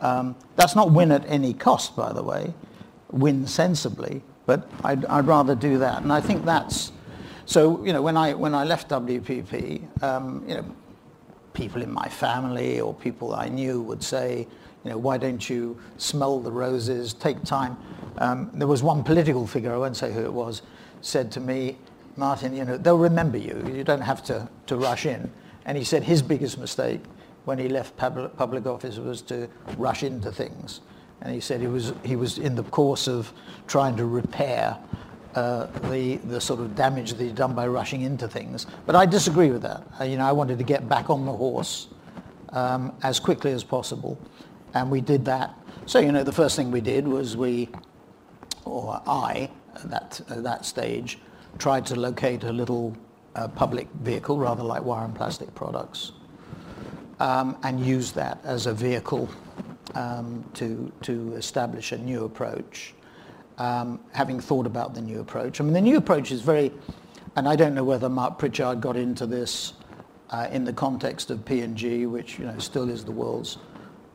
Um, 0.00 0.34
that's 0.56 0.74
not 0.74 0.90
win 0.90 1.12
at 1.12 1.24
any 1.28 1.54
cost, 1.54 1.94
by 1.96 2.12
the 2.12 2.22
way, 2.22 2.52
win 3.12 3.46
sensibly, 3.46 4.22
but 4.44 4.68
I'd, 4.82 5.04
I'd 5.06 5.26
rather 5.26 5.54
do 5.54 5.78
that. 5.78 6.02
And 6.02 6.12
I 6.12 6.20
think 6.20 6.44
that's, 6.44 6.90
so, 7.46 7.84
you 7.84 7.92
know, 7.92 8.02
when 8.02 8.16
I, 8.16 8.34
when 8.34 8.54
I 8.54 8.64
left 8.64 8.88
WPP, 8.90 10.02
um, 10.02 10.44
you 10.48 10.56
know, 10.56 10.64
people 11.52 11.82
in 11.82 11.92
my 11.92 12.08
family 12.08 12.80
or 12.80 12.92
people 12.92 13.34
I 13.34 13.48
knew 13.48 13.80
would 13.82 14.02
say, 14.02 14.48
you 14.84 14.90
know, 14.90 14.98
why 14.98 15.16
don't 15.16 15.48
you 15.48 15.78
smell 15.98 16.40
the 16.40 16.50
roses, 16.50 17.14
take 17.14 17.42
time. 17.44 17.76
Um, 18.18 18.50
there 18.54 18.66
was 18.66 18.82
one 18.82 19.04
political 19.04 19.46
figure, 19.46 19.72
I 19.72 19.76
won't 19.76 19.96
say 19.96 20.12
who 20.12 20.24
it 20.24 20.32
was, 20.32 20.62
said 21.02 21.30
to 21.32 21.40
me, 21.40 21.76
Martin, 22.16 22.54
you 22.54 22.64
know, 22.64 22.78
they'll 22.78 22.98
remember 22.98 23.36
you. 23.36 23.62
You 23.74 23.84
don't 23.84 24.00
have 24.00 24.22
to, 24.24 24.48
to 24.66 24.76
rush 24.76 25.06
in. 25.06 25.30
And 25.64 25.76
he 25.76 25.84
said 25.84 26.02
his 26.02 26.22
biggest 26.22 26.58
mistake 26.58 27.00
when 27.44 27.58
he 27.58 27.68
left 27.68 27.96
public, 27.96 28.36
public 28.36 28.66
office 28.66 28.98
was 28.98 29.22
to 29.22 29.48
rush 29.76 30.02
into 30.02 30.30
things. 30.32 30.80
And 31.20 31.34
he 31.34 31.40
said 31.40 31.60
he 31.60 31.66
was, 31.66 31.92
he 32.04 32.16
was 32.16 32.38
in 32.38 32.54
the 32.54 32.64
course 32.64 33.06
of 33.08 33.32
trying 33.66 33.96
to 33.96 34.06
repair 34.06 34.76
uh, 35.34 35.66
the, 35.88 36.16
the 36.16 36.40
sort 36.40 36.60
of 36.60 36.74
damage 36.74 37.14
that 37.14 37.24
he'd 37.24 37.34
done 37.34 37.54
by 37.54 37.66
rushing 37.66 38.02
into 38.02 38.28
things. 38.28 38.66
But 38.86 38.96
I 38.96 39.06
disagree 39.06 39.50
with 39.50 39.62
that. 39.62 39.86
Uh, 40.00 40.04
you 40.04 40.16
know, 40.16 40.26
I 40.26 40.32
wanted 40.32 40.58
to 40.58 40.64
get 40.64 40.88
back 40.88 41.10
on 41.10 41.24
the 41.24 41.32
horse 41.32 41.88
um, 42.50 42.92
as 43.02 43.18
quickly 43.18 43.52
as 43.52 43.64
possible. 43.64 44.18
And 44.74 44.90
we 44.90 45.00
did 45.00 45.24
that. 45.24 45.54
So, 45.86 46.00
you 46.00 46.12
know, 46.12 46.22
the 46.22 46.32
first 46.32 46.56
thing 46.56 46.70
we 46.70 46.80
did 46.80 47.08
was 47.08 47.36
we, 47.36 47.68
or 48.64 49.00
I, 49.06 49.50
at 49.76 49.90
that, 49.90 50.20
at 50.28 50.42
that 50.42 50.64
stage, 50.64 51.18
tried 51.58 51.86
to 51.86 51.96
locate 51.96 52.44
a 52.44 52.52
little 52.52 52.96
uh, 53.34 53.48
public 53.48 53.88
vehicle, 54.02 54.38
rather 54.38 54.62
like 54.62 54.82
wire 54.84 55.04
and 55.04 55.14
plastic 55.14 55.54
products, 55.54 56.12
um, 57.20 57.56
and 57.62 57.84
use 57.84 58.12
that 58.12 58.38
as 58.44 58.66
a 58.66 58.74
vehicle 58.74 59.28
um, 59.94 60.44
to, 60.54 60.92
to 61.02 61.32
establish 61.34 61.92
a 61.92 61.98
new 61.98 62.24
approach, 62.24 62.94
um, 63.58 64.00
having 64.12 64.40
thought 64.40 64.66
about 64.66 64.94
the 64.94 65.00
new 65.00 65.20
approach. 65.20 65.60
I 65.60 65.64
mean, 65.64 65.72
the 65.72 65.80
new 65.80 65.96
approach 65.96 66.32
is 66.32 66.40
very, 66.40 66.72
and 67.36 67.48
I 67.48 67.56
don't 67.56 67.74
know 67.74 67.84
whether 67.84 68.08
Mark 68.08 68.38
Pritchard 68.38 68.80
got 68.80 68.96
into 68.96 69.26
this 69.26 69.74
uh, 70.30 70.48
in 70.50 70.64
the 70.64 70.72
context 70.72 71.30
of 71.30 71.44
P&G, 71.44 72.06
which 72.06 72.38
you 72.38 72.46
know 72.46 72.58
still 72.58 72.88
is 72.88 73.04
the 73.04 73.12
world's 73.12 73.58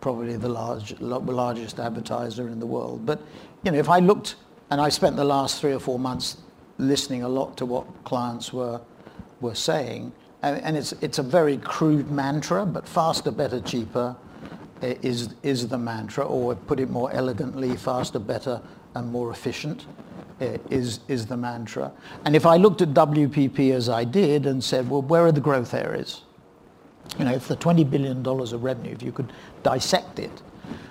probably 0.01 0.37
the 0.37 0.49
large, 0.49 0.99
largest 0.99 1.79
advertiser 1.79 2.47
in 2.49 2.59
the 2.59 2.65
world. 2.65 3.05
But 3.05 3.21
you 3.63 3.71
know, 3.71 3.77
if 3.77 3.89
I 3.89 3.99
looked 3.99 4.35
and 4.69 4.81
I 4.81 4.89
spent 4.89 5.15
the 5.15 5.25
last 5.25 5.61
three 5.61 5.73
or 5.73 5.79
four 5.79 5.99
months 5.99 6.37
listening 6.77 7.23
a 7.23 7.29
lot 7.29 7.57
to 7.57 7.65
what 7.65 7.85
clients 8.03 8.53
were, 8.53 8.81
were 9.41 9.55
saying. 9.55 10.11
And, 10.43 10.61
and 10.61 10.77
it's, 10.77 10.91
it's 11.01 11.19
a 11.19 11.23
very 11.23 11.57
crude 11.57 12.11
mantra, 12.11 12.65
but 12.65 12.87
faster, 12.87 13.31
better, 13.31 13.59
cheaper 13.61 14.15
is, 14.81 15.29
is 15.41 15.67
the 15.67 15.77
mantra, 15.77 16.25
or 16.25 16.55
put 16.55 16.79
it 16.79 16.89
more 16.89 17.11
elegantly, 17.11 17.75
faster, 17.75 18.19
better, 18.19 18.61
and 18.95 19.11
more 19.11 19.31
efficient 19.31 19.85
is, 20.39 20.99
is 21.07 21.25
the 21.25 21.37
mantra. 21.37 21.91
And 22.25 22.35
if 22.35 22.45
I 22.45 22.57
looked 22.57 22.81
at 22.81 22.89
WPP 22.89 23.71
as 23.73 23.89
I 23.89 24.03
did 24.03 24.45
and 24.45 24.63
said, 24.63 24.89
well, 24.89 25.01
where 25.01 25.25
are 25.25 25.31
the 25.31 25.41
growth 25.41 25.73
areas? 25.73 26.21
You 27.17 27.25
know, 27.25 27.33
if 27.33 27.47
the 27.47 27.55
$20 27.55 27.89
billion 27.89 28.25
of 28.25 28.63
revenue, 28.63 28.91
if 28.91 29.01
you 29.01 29.11
could 29.11 29.31
dissect 29.63 30.19
it, 30.19 30.41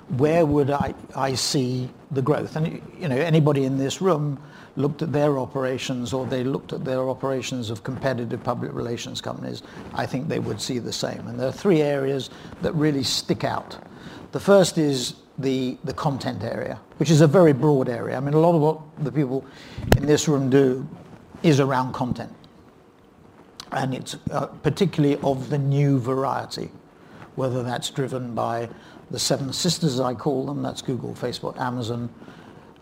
where 0.09 0.47
would 0.47 0.71
I, 0.71 0.95
I 1.15 1.35
see 1.35 1.89
the 2.11 2.23
growth? 2.23 2.57
And 2.57 2.81
you 2.99 3.09
know, 3.09 3.17
anybody 3.17 3.65
in 3.65 3.77
this 3.77 4.01
room 4.01 4.41
looked 4.77 5.03
at 5.03 5.13
their 5.13 5.39
operations 5.39 6.13
or 6.13 6.27
they 6.27 6.45
looked 6.45 6.73
at 6.73 6.85
their 6.85 7.09
operations 7.09 7.71
of 7.71 7.83
competitive 7.83 8.43
public 8.45 8.73
relations 8.73 9.21
companies, 9.21 9.63
I 9.95 10.07
think 10.07 10.29
they 10.29 10.39
would 10.39 10.61
see 10.61 10.79
the 10.79 10.93
same. 10.93 11.27
And 11.27 11.41
there 11.41 11.49
are 11.49 11.53
three 11.53 11.83
areas 11.83 12.31
that 12.63 12.73
really 12.75 13.03
stick 13.03 13.43
out. 13.43 13.79
The 14.33 14.41
first 14.41 14.79
is 14.79 15.15
the, 15.39 15.79
the 15.85 15.95
content 15.95 16.45
area, 16.45 16.79
which 16.99 17.11
is 17.11 17.21
a 17.21 17.27
very 17.27 17.53
broad 17.53 17.89
area. 17.89 18.17
I 18.17 18.21
mean, 18.21 18.35
a 18.35 18.41
lot 18.41 18.55
of 18.55 18.61
what 18.61 19.05
the 19.05 19.13
people 19.13 19.45
in 19.97 20.07
this 20.07 20.29
room 20.29 20.51
do 20.51 20.87
is 21.43 21.61
around 21.61 21.93
content. 21.93 22.33
And 23.73 23.95
it's 23.95 24.17
uh, 24.31 24.47
particularly 24.47 25.17
of 25.23 25.51
the 25.51 25.59
new 25.59 25.99
variety, 25.99 26.71
whether 27.35 27.63
that's 27.63 27.91
driven 27.91 28.35
by 28.35 28.69
the 29.11 29.19
seven 29.19 29.53
sisters, 29.53 29.95
as 29.95 30.01
I 30.01 30.15
call 30.15 30.47
them. 30.47 30.63
That's 30.63 30.83
Google, 30.83 31.15
Facebook, 31.15 31.59
Amazon, 31.59 32.11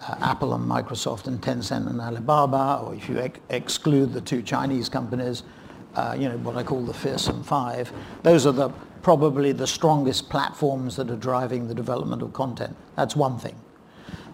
uh, 0.09 0.17
Apple 0.21 0.55
and 0.55 0.65
Microsoft 0.65 1.27
and 1.27 1.41
Tencent 1.41 1.89
and 1.89 2.01
Alibaba, 2.01 2.83
or 2.85 2.95
if 2.95 3.09
you 3.09 3.19
ex- 3.19 3.41
exclude 3.51 4.13
the 4.13 4.21
two 4.21 4.43
Chinese 4.43 4.89
companies, 4.89 5.43
uh, 5.97 6.17
you 6.19 6.29
know, 6.29 6.37
what 6.39 6.57
I 6.57 6.63
call 6.63 6.83
the 6.83 6.95
fearsome 6.95 7.43
five. 7.43 7.93
Those 8.23 8.47
are 8.47 8.53
the, 8.53 8.71
probably 9.03 9.53
the 9.53 9.67
strongest 9.67 10.31
platforms 10.31 10.97
that 10.97 11.11
are 11.11 11.17
driving 11.17 11.69
the 11.69 11.75
development 11.75 12.23
of 12.23 12.33
content. 12.33 12.75
That's 12.97 13.15
one 13.15 13.39
thing. 13.39 13.55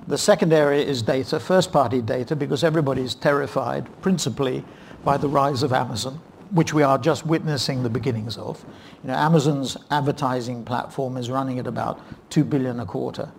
The 0.06 0.18
second 0.18 0.52
area 0.52 0.84
is 0.84 1.02
data, 1.02 1.38
first-party 1.38 2.02
data, 2.02 2.34
because 2.34 2.64
everybody's 2.64 3.14
terrified 3.14 3.88
principally 4.00 4.64
by 5.04 5.16
the 5.16 5.28
rise 5.28 5.62
of 5.62 5.72
Amazon 5.72 6.20
which 6.50 6.74
we 6.74 6.82
are 6.82 6.98
just 6.98 7.24
witnessing 7.26 7.82
the 7.82 7.90
beginnings 7.90 8.36
of. 8.36 8.64
You 9.02 9.08
know, 9.08 9.14
Amazon's 9.14 9.76
advertising 9.90 10.64
platform 10.64 11.16
is 11.16 11.30
running 11.30 11.58
at 11.58 11.66
about 11.66 12.00
2 12.30 12.44
billion 12.44 12.80
a 12.80 12.86
quarter 12.86 13.30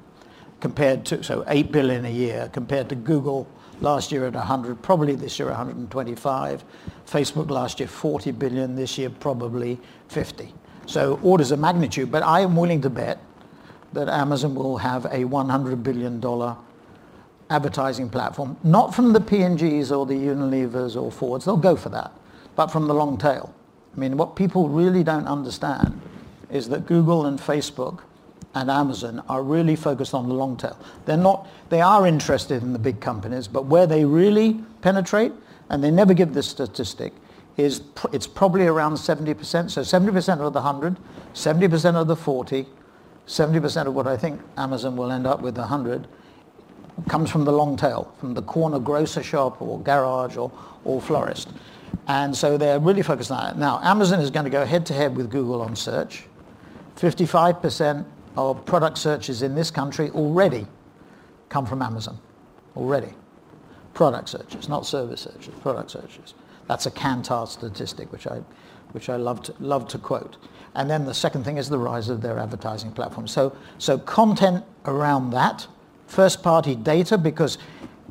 compared 0.59 1.05
to, 1.05 1.23
so 1.23 1.43
8 1.47 1.71
billion 1.71 2.05
a 2.05 2.09
year 2.09 2.49
compared 2.53 2.89
to 2.89 2.95
Google 2.95 3.47
last 3.81 4.11
year 4.11 4.27
at 4.27 4.33
100, 4.33 4.81
probably 4.81 5.15
this 5.15 5.39
year 5.39 5.47
125. 5.49 6.63
Facebook 7.05 7.49
last 7.49 7.79
year 7.79 7.87
40 7.87 8.31
billion, 8.31 8.75
this 8.75 8.97
year 8.97 9.09
probably 9.09 9.79
50. 10.07 10.53
So 10.85 11.19
orders 11.23 11.51
of 11.51 11.59
magnitude, 11.59 12.11
but 12.11 12.23
I 12.23 12.41
am 12.41 12.55
willing 12.55 12.81
to 12.81 12.89
bet 12.89 13.19
that 13.93 14.07
Amazon 14.07 14.55
will 14.55 14.77
have 14.77 15.05
a 15.05 15.25
$100 15.25 15.83
billion 15.83 16.21
advertising 17.49 18.09
platform, 18.09 18.57
not 18.63 18.95
from 18.95 19.11
the 19.11 19.19
P&Gs 19.19 19.91
or 19.91 20.05
the 20.05 20.13
Unilevers 20.13 21.01
or 21.01 21.11
Fords, 21.11 21.45
they'll 21.45 21.57
go 21.57 21.75
for 21.75 21.89
that, 21.89 22.11
but 22.55 22.67
from 22.67 22.87
the 22.87 22.93
long 22.93 23.17
tail. 23.17 23.53
I 23.95 23.99
mean, 23.99 24.17
what 24.17 24.35
people 24.35 24.69
really 24.69 25.03
don't 25.03 25.27
understand 25.27 25.99
is 26.49 26.69
that 26.69 26.85
Google 26.85 27.25
and 27.25 27.39
Facebook 27.39 28.01
and 28.53 28.69
Amazon 28.69 29.23
are 29.29 29.43
really 29.43 29.75
focused 29.75 30.13
on 30.13 30.27
the 30.27 30.33
long 30.33 30.57
tail. 30.57 30.77
They're 31.05 31.17
not, 31.17 31.47
they 31.69 31.81
are 31.81 32.05
interested 32.05 32.61
in 32.61 32.73
the 32.73 32.79
big 32.79 32.99
companies, 32.99 33.47
but 33.47 33.65
where 33.65 33.87
they 33.87 34.03
really 34.03 34.61
penetrate, 34.81 35.31
and 35.69 35.83
they 35.83 35.91
never 35.91 36.13
give 36.13 36.33
this 36.33 36.47
statistic, 36.47 37.13
is 37.57 37.79
pr- 37.79 38.07
it's 38.11 38.27
probably 38.27 38.67
around 38.67 38.93
70%. 38.95 39.71
So 39.71 39.81
70% 39.81 40.39
of 40.39 40.53
the 40.53 40.61
100, 40.61 40.97
70% 41.33 41.95
of 41.95 42.07
the 42.07 42.15
40, 42.15 42.65
70% 43.27 43.87
of 43.87 43.93
what 43.93 44.07
I 44.07 44.17
think 44.17 44.41
Amazon 44.57 44.97
will 44.97 45.11
end 45.11 45.25
up 45.25 45.41
with 45.41 45.57
100 45.57 46.07
comes 47.07 47.29
from 47.29 47.45
the 47.45 47.53
long 47.53 47.77
tail, 47.77 48.13
from 48.19 48.33
the 48.33 48.41
corner 48.41 48.79
grocer 48.79 49.23
shop 49.23 49.61
or 49.61 49.79
garage 49.79 50.35
or, 50.35 50.51
or 50.83 51.01
florist. 51.01 51.49
And 52.07 52.35
so 52.35 52.57
they're 52.57 52.79
really 52.79 53.01
focused 53.01 53.31
on 53.31 53.43
that. 53.43 53.57
Now, 53.57 53.79
Amazon 53.83 54.19
is 54.19 54.31
going 54.31 54.45
to 54.45 54.49
go 54.49 54.65
head 54.65 54.85
to 54.87 54.93
head 54.93 55.15
with 55.15 55.29
Google 55.29 55.61
on 55.61 55.75
search. 55.75 56.23
55% 56.95 58.05
of 58.35 58.65
product 58.65 58.97
searches 58.97 59.41
in 59.41 59.55
this 59.55 59.71
country 59.71 60.09
already 60.11 60.67
come 61.49 61.65
from 61.65 61.81
Amazon. 61.81 62.17
Already. 62.75 63.13
Product 63.93 64.29
searches, 64.29 64.69
not 64.69 64.85
service 64.85 65.21
searches, 65.21 65.53
product 65.61 65.91
searches. 65.91 66.33
That's 66.67 66.85
a 66.85 66.91
Kantar 66.91 67.47
statistic, 67.47 68.11
which 68.11 68.27
I, 68.27 68.41
which 68.93 69.09
I 69.09 69.17
love 69.17 69.43
to, 69.43 69.55
love 69.59 69.87
to 69.89 69.97
quote. 69.97 70.37
And 70.75 70.89
then 70.89 71.03
the 71.05 71.13
second 71.13 71.43
thing 71.43 71.57
is 71.57 71.67
the 71.67 71.77
rise 71.77 72.07
of 72.07 72.21
their 72.21 72.39
advertising 72.39 72.91
platform. 72.93 73.27
So, 73.27 73.55
so 73.77 73.97
content 73.97 74.63
around 74.85 75.31
that, 75.31 75.67
first 76.07 76.41
party 76.41 76.75
data, 76.75 77.17
because 77.17 77.57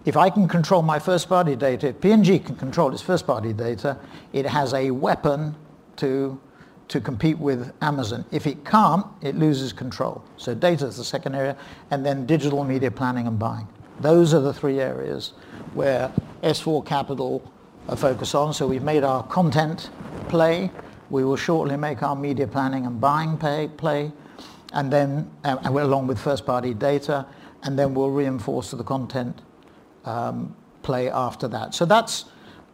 if 0.04 0.16
I 0.16 0.30
can 0.30 0.48
control 0.48 0.82
my 0.82 0.98
first 0.98 1.28
party 1.28 1.56
data, 1.56 1.88
if 1.88 2.00
P&G 2.00 2.38
can 2.40 2.56
control 2.56 2.92
its 2.92 3.02
first 3.02 3.26
party 3.26 3.52
data, 3.52 3.98
it 4.32 4.46
has 4.46 4.72
a 4.72 4.90
weapon 4.90 5.54
to, 5.96 6.40
to 6.88 7.00
compete 7.00 7.38
with 7.38 7.72
Amazon. 7.82 8.24
If 8.30 8.46
it 8.46 8.64
can't, 8.64 9.04
it 9.20 9.36
loses 9.36 9.72
control. 9.72 10.24
So 10.38 10.54
data 10.54 10.86
is 10.86 10.96
the 10.96 11.04
second 11.04 11.34
area, 11.34 11.56
and 11.90 12.04
then 12.04 12.24
digital 12.24 12.64
media 12.64 12.90
planning 12.90 13.26
and 13.26 13.38
buying. 13.38 13.68
Those 14.00 14.32
are 14.32 14.40
the 14.40 14.54
three 14.54 14.80
areas 14.80 15.34
where 15.74 16.10
S4 16.42 16.86
Capital 16.86 17.42
are 17.88 17.96
focused 17.96 18.34
on. 18.34 18.54
So 18.54 18.66
we've 18.66 18.82
made 18.82 19.04
our 19.04 19.22
content 19.24 19.90
play. 20.28 20.70
We 21.10 21.24
will 21.24 21.36
shortly 21.36 21.76
make 21.76 22.02
our 22.02 22.16
media 22.16 22.46
planning 22.46 22.86
and 22.86 22.98
buying 23.00 23.36
pay, 23.36 23.68
play, 23.76 24.12
and 24.72 24.90
then 24.90 25.30
uh, 25.44 25.58
along 25.62 26.06
with 26.06 26.18
first 26.18 26.46
party 26.46 26.72
data, 26.72 27.26
and 27.64 27.78
then 27.78 27.92
we'll 27.92 28.10
reinforce 28.10 28.70
the 28.70 28.84
content 28.84 29.42
um, 30.04 30.54
play 30.82 31.10
after 31.10 31.48
that. 31.48 31.74
So 31.74 31.84
that's 31.84 32.26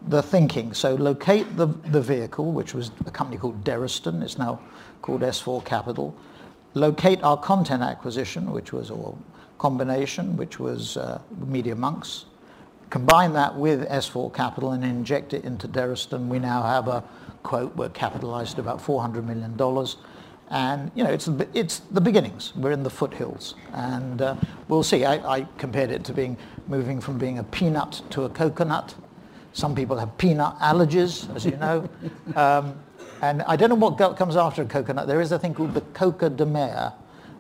the 0.09 0.23
thinking. 0.23 0.75
So 0.75 0.95
locate 0.95 1.57
the, 1.57 1.67
the 1.67 2.01
vehicle, 2.01 2.53
which 2.53 2.75
was 2.75 2.91
a 3.07 3.11
company 3.11 3.39
called 3.39 3.65
Derriston, 3.65 4.23
it's 4.23 4.39
now 4.39 4.61
called 5.03 5.23
S4 5.23 5.65
Capital. 5.65 6.15
Locate 6.75 7.23
our 7.23 7.37
content 7.37 7.83
acquisition, 7.83 8.53
which 8.53 8.73
was 8.73 8.91
a 8.91 9.15
combination, 9.59 10.37
which 10.37 10.59
was 10.59 10.97
uh, 10.97 11.21
Media 11.47 11.75
Monks. 11.75 12.27
Combine 12.91 13.33
that 13.33 13.57
with 13.57 13.89
S4 13.89 14.33
Capital 14.33 14.73
and 14.73 14.85
inject 14.85 15.33
it 15.33 15.45
into 15.45 15.67
Derriston. 15.67 16.29
We 16.29 16.39
now 16.39 16.63
have 16.63 16.87
a 16.87 17.03
quote, 17.43 17.75
we're 17.77 17.89
capitalized 17.91 18.59
about 18.59 18.81
$400 18.81 19.25
million. 19.25 19.57
And 20.49 20.93
you 20.95 21.03
know, 21.03 21.11
it's 21.11 21.29
it's 21.55 21.81
the 21.91 22.01
beginnings. 22.01 22.53
We're 22.55 22.71
in 22.71 22.85
the 22.85 22.91
foothills, 22.91 23.57
and 23.73 24.23
uh, 24.23 24.37
we'll 24.69 24.85
see. 24.85 25.05
I, 25.05 25.39
I, 25.39 25.49
compared 25.59 25.91
it 25.91 26.05
to 26.05 26.13
being 26.13 26.37
moving 26.69 27.01
from 27.01 27.19
being 27.19 27.39
a 27.41 27.45
peanut 27.45 28.03
to 28.11 28.25
a 28.25 28.29
coconut. 28.29 28.95
Some 29.53 29.75
people 29.75 29.97
have 29.99 30.17
peanut 30.19 30.57
allergies, 30.61 31.35
as 31.35 31.45
you 31.45 31.57
know, 31.57 31.89
um, 32.37 32.79
and 33.23 33.43
I 33.43 33.57
don't 33.57 33.71
know 33.71 33.75
what 33.75 34.17
comes 34.17 34.37
after 34.37 34.63
a 34.63 34.67
coconut. 34.67 35.09
There 35.09 35.21
is 35.21 35.33
a 35.33 35.39
thing 35.39 35.53
called 35.53 35.75
the 35.75 35.81
coco 35.81 36.29
de 36.29 36.47
mer, 36.47 36.93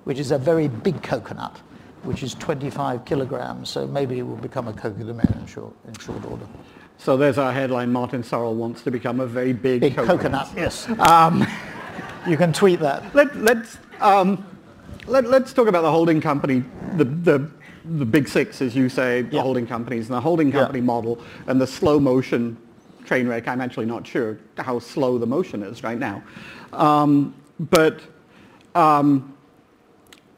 which 0.05 0.19
is 0.19 0.33
a 0.33 0.39
very 0.39 0.67
big 0.67 1.01
coconut, 1.03 1.59
which 2.03 2.25
is 2.25 2.35
25 2.35 3.05
kilograms. 3.05 3.69
So 3.69 3.87
maybe 3.87 4.19
it 4.19 4.23
will 4.23 4.37
become 4.37 4.67
a 4.67 4.73
coco 4.73 5.05
de 5.05 5.15
mer 5.15 5.33
in 5.39 5.47
short 5.47 5.75
in 5.87 5.95
short 5.99 6.25
order. 6.25 6.47
So 6.99 7.17
there's 7.17 7.39
our 7.39 7.53
headline. 7.53 7.93
Martin 7.93 8.23
Sorrell 8.23 8.55
wants 8.55 8.83
to 8.83 8.91
become 8.91 9.21
a 9.21 9.27
very 9.27 9.53
big, 9.53 9.83
big 9.83 9.95
coconut. 9.95 10.47
coconut 10.47 10.53
yes. 10.57 10.89
Um, 10.99 11.47
you 12.27 12.37
can 12.37 12.53
tweet 12.53 12.81
that. 12.81 13.15
Let, 13.15 13.37
let's, 13.37 13.79
um, 14.01 14.45
let, 15.07 15.25
let's 15.25 15.53
talk 15.53 15.69
about 15.69 15.83
the 15.83 15.91
holding 15.91 16.21
company, 16.21 16.65
the, 16.97 17.05
the, 17.05 17.51
the 17.85 18.05
big 18.05 18.29
six, 18.29 18.61
as 18.61 18.75
you 18.75 18.89
say, 18.89 19.23
the 19.23 19.41
holding 19.41 19.67
companies, 19.67 20.09
and 20.09 20.17
the 20.17 20.21
holding 20.21 20.51
company 20.51 20.81
model, 20.81 21.21
and 21.47 21.61
the 21.61 21.67
slow 21.67 22.01
motion 22.01 22.57
train 23.05 23.29
wreck. 23.29 23.47
I'm 23.49 23.61
actually 23.61 23.87
not 23.87 24.07
sure 24.07 24.39
how 24.59 24.79
slow 24.79 25.19
the 25.19 25.27
motion 25.27 25.63
is 25.63 25.83
right 25.83 25.99
now. 25.99 26.23
Um, 26.73 27.35
but 27.59 28.01
um, 28.75 29.37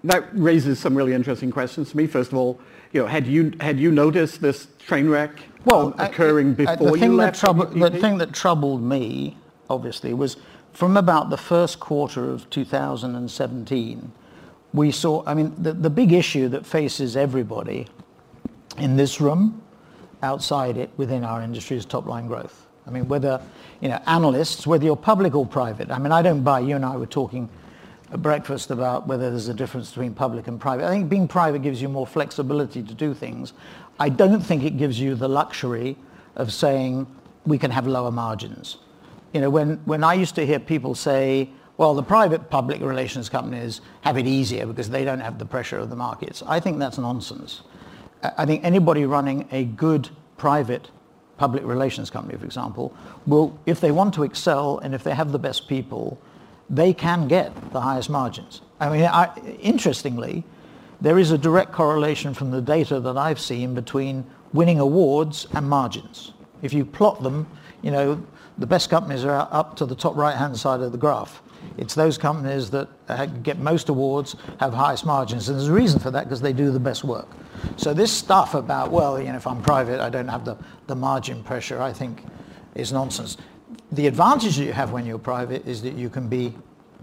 that 0.05 0.29
raises 0.33 0.79
some 0.79 0.95
really 0.95 1.15
interesting 1.15 1.51
questions 1.51 1.91
to 1.91 1.97
me. 1.97 2.07
First 2.07 2.33
of 2.33 2.39
all, 2.39 2.61
you 2.93 3.03
know, 3.03 3.07
had 3.07 3.27
you 3.27 3.53
had 3.61 3.79
you 3.79 3.91
noticed 3.91 4.41
this 4.41 4.69
train 4.79 5.09
wreck 5.09 5.33
well, 5.65 5.89
um, 5.89 5.95
occurring 5.99 6.51
I, 6.51 6.77
before 6.77 6.97
I, 6.97 7.01
you 7.01 7.15
left? 7.15 7.41
the 7.41 7.99
thing 8.01 8.19
that 8.19 8.33
troubled 8.33 8.83
me, 8.83 9.37
obviously, 9.69 10.15
was 10.15 10.37
from 10.79 10.97
about 10.97 11.29
the 11.29 11.37
first 11.37 11.81
quarter 11.81 12.31
of 12.31 12.49
2017, 12.51 14.13
we 14.73 14.93
saw, 14.93 15.25
I 15.27 15.35
mean, 15.35 15.53
the, 15.61 15.73
the 15.73 15.91
big 15.91 16.13
issue 16.13 16.47
that 16.51 16.65
faces 16.65 17.17
everybody 17.17 17.89
in 18.77 18.97
this 18.97 19.21
room, 19.21 19.61
outside 20.23 20.77
it, 20.77 20.91
within 20.97 21.25
our 21.25 21.43
industry 21.43 21.77
is 21.77 21.85
top 21.85 22.07
line 22.07 22.29
growth. 22.29 22.69
I 22.87 22.91
mean, 22.91 23.09
whether, 23.09 23.43
you 23.81 23.89
know, 23.89 24.01
analysts, 24.07 24.69
whether 24.69 24.85
you're 24.85 24.95
public 24.95 25.35
or 25.35 25.45
private, 25.45 25.91
I 25.91 25.99
mean, 25.99 26.13
I 26.13 26.23
don't 26.23 26.45
buy, 26.45 26.61
you 26.61 26.77
and 26.77 26.85
I 26.85 26.97
were 26.97 27.07
talking 27.07 27.49
at 28.13 28.23
breakfast 28.23 28.71
about 28.71 29.09
whether 29.09 29.31
there's 29.31 29.49
a 29.49 29.55
difference 29.55 29.89
between 29.89 30.15
public 30.15 30.47
and 30.47 30.61
private. 30.61 30.87
I 30.87 30.91
think 30.91 31.09
being 31.09 31.27
private 31.27 31.63
gives 31.63 31.83
you 31.83 31.89
more 31.89 32.07
flexibility 32.07 32.85
to 32.85 32.95
do 32.95 33.15
things. 33.15 33.53
I 33.99 34.11
don't 34.11 34.43
think 34.43 34.63
it 34.63 34.79
gives 34.79 35.01
you 35.01 35.17
the 35.17 35.29
luxury 35.29 35.97
of 36.37 36.53
saying 36.53 37.09
we 37.45 37.59
can 37.59 37.73
have 37.73 37.89
lower 37.89 38.13
margins 38.13 38.77
you 39.33 39.41
know, 39.41 39.51
when, 39.51 39.77
when 39.85 40.05
I 40.05 40.15
used 40.15 40.35
to 40.37 40.47
hear 40.47 40.59
people 40.59 40.95
say, 40.95 41.51
well, 41.77 41.95
the 41.95 42.03
private 42.03 42.51
public 42.51 42.81
relations 42.81 43.29
companies 43.29 43.81
have 44.01 44.17
it 44.19 44.27
easier 44.27 44.67
because 44.67 44.91
they 44.91 45.05
don't 45.05 45.21
have 45.21 45.39
the 45.39 45.47
pressure 45.47 45.79
of 45.79 45.91
the 45.91 45.97
markets. 45.97 46.43
I 46.47 46.61
think 46.61 46.79
that's 46.79 46.99
nonsense. 46.99 47.63
I 48.37 48.47
think 48.47 48.65
anybody 48.65 49.07
running 49.07 49.49
a 49.53 49.65
good 49.65 50.09
private 50.37 50.91
public 51.37 51.65
relations 51.65 52.11
company, 52.11 52.37
for 52.37 52.45
example, 52.45 52.95
will, 53.27 53.59
if 53.65 53.81
they 53.81 53.93
want 53.93 54.13
to 54.15 54.25
excel 54.25 54.79
and 54.79 54.93
if 54.95 55.05
they 55.05 55.15
have 55.15 55.31
the 55.31 55.39
best 55.39 55.69
people, 55.69 56.19
they 56.69 56.93
can 56.93 57.29
get 57.29 57.53
the 57.73 57.81
highest 57.81 58.11
margins. 58.11 58.61
I 58.81 58.89
mean, 58.91 59.05
I, 59.05 59.31
interestingly, 59.61 60.45
there 61.01 61.19
is 61.19 61.31
a 61.31 61.39
direct 61.39 61.73
correlation 61.73 62.35
from 62.35 62.51
the 62.51 62.61
data 62.61 62.99
that 62.99 63.17
I've 63.17 63.39
seen 63.39 63.75
between 63.75 64.25
winning 64.53 64.81
awards 64.81 65.47
and 65.55 65.69
margins. 65.69 66.33
If 66.61 66.73
you 66.73 66.85
plot 66.85 67.23
them, 67.23 67.47
you 67.83 67.93
know, 67.93 68.21
the 68.59 68.67
best 68.67 68.91
companies 68.91 69.25
are 69.25 69.49
up 69.51 69.77
to 69.77 69.87
the 69.87 69.95
top 69.95 70.17
right-hand 70.17 70.57
side 70.57 70.81
of 70.81 70.93
the 70.93 70.99
graph. 70.99 71.43
It's 71.77 71.95
those 71.95 72.19
companies 72.19 72.71
that 72.71 72.89
get 73.43 73.59
most 73.59 73.89
awards, 73.89 74.37
have 74.61 74.75
highest 74.75 75.07
margins. 75.07 75.49
And 75.49 75.59
there's 75.59 75.69
a 75.69 75.73
reason 75.73 76.01
for 76.01 76.11
that 76.11 76.25
because 76.25 76.41
they 76.41 76.53
do 76.53 76.71
the 76.71 76.81
best 76.81 77.05
work. 77.05 77.29
So 77.77 77.95
this 77.95 78.13
stuff 78.13 78.55
about, 78.55 78.91
well, 78.91 79.19
you 79.21 79.29
know, 79.29 79.37
if 79.37 79.47
I'm 79.47 79.63
private, 79.63 80.01
I 80.01 80.11
don't 80.11 80.29
have 80.29 80.45
the, 80.45 80.57
the 80.87 80.95
margin 80.95 81.43
pressure, 81.43 81.81
I 81.81 81.93
think 81.93 82.25
is 82.75 82.93
nonsense. 82.93 83.37
The 83.93 84.07
advantage 84.07 84.57
that 84.57 84.65
you 84.65 84.73
have 84.73 84.93
when 84.93 85.07
you're 85.07 85.19
private 85.19 85.67
is 85.67 85.83
that 85.83 85.95
you 85.95 86.11
can 86.11 86.29
be 86.29 86.55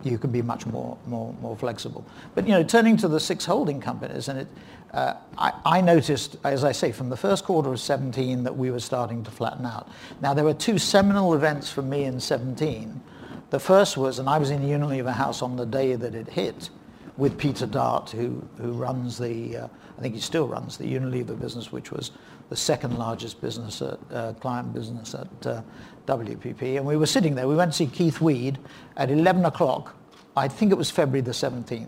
you 0.04 0.18
can 0.18 0.32
be 0.32 0.42
much 0.42 0.66
more, 0.66 0.98
more, 1.08 1.34
more 1.42 1.56
flexible. 1.56 2.06
But 2.34 2.48
you 2.48 2.54
know, 2.54 2.64
turning 2.64 2.98
to 2.98 3.08
the 3.08 3.20
six 3.20 3.46
holding 3.46 3.82
companies, 3.82 4.28
and 4.28 4.40
it, 4.40 4.48
uh, 4.94 5.16
I, 5.38 5.54
I, 5.66 5.82
noticed, 5.82 6.38
as 6.44 6.64
I 6.64 6.72
say, 6.72 6.92
from 6.92 7.10
the 7.10 7.18
first 7.18 7.44
quarter 7.44 7.72
of 7.72 7.80
17 7.80 8.44
that 8.44 8.56
we 8.56 8.72
were 8.72 8.80
starting 8.80 9.24
to 9.24 9.32
flatten 9.32 9.66
out. 9.66 9.90
Now 10.22 10.34
there 10.34 10.46
were 10.46 10.54
two 10.54 10.78
seminal 10.78 11.34
events 11.34 11.72
for 11.72 11.82
me 11.82 12.06
in 12.06 12.20
17. 12.20 13.02
The 13.50 13.60
first 13.60 13.98
was, 13.98 14.20
and 14.20 14.30
I 14.30 14.38
was 14.38 14.52
in 14.52 14.62
Unilever 14.62 15.14
House 15.14 15.42
on 15.42 15.56
the 15.56 15.66
day 15.66 15.96
that 15.96 16.16
it 16.16 16.30
hit, 16.30 16.70
with 17.18 17.38
Peter 17.38 17.66
Dart, 17.66 18.10
who, 18.10 18.44
who 18.58 18.74
runs 18.74 19.18
the, 19.18 19.58
uh, 19.58 19.68
I 19.98 20.02
think 20.02 20.16
he 20.16 20.22
still 20.22 20.48
runs 20.48 20.78
the 20.78 20.86
Unilever 20.86 21.40
business, 21.40 21.72
which 21.72 21.92
was 21.92 22.12
the 22.50 22.56
second 22.56 22.98
largest 22.98 23.42
business, 23.42 23.82
at, 23.82 24.00
uh, 24.12 24.34
client 24.34 24.74
business 24.74 25.16
at 25.16 25.48
uh, 25.48 25.62
WPP. 26.06 26.78
And 26.78 26.86
we 26.86 26.98
were 26.98 27.06
sitting 27.06 27.36
there. 27.36 27.48
We 27.48 27.56
went 27.56 27.72
to 27.72 27.78
see 27.78 27.88
Keith 27.88 28.22
Weed 28.22 28.60
at 28.98 29.10
11 29.10 29.46
o'clock. 29.46 29.96
I 30.38 30.48
think 30.48 30.72
it 30.72 30.76
was 30.76 30.92
February 30.92 31.22
the 31.22 31.32
17th. 31.32 31.88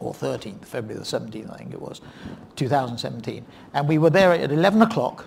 or 0.00 0.14
13th, 0.14 0.64
February 0.64 0.98
the 0.98 1.04
17th, 1.04 1.52
I 1.52 1.58
think 1.58 1.72
it 1.72 1.80
was, 1.80 2.00
2017. 2.56 3.44
And 3.74 3.88
we 3.88 3.98
were 3.98 4.10
there 4.10 4.32
at 4.32 4.50
11 4.50 4.82
o'clock 4.82 5.26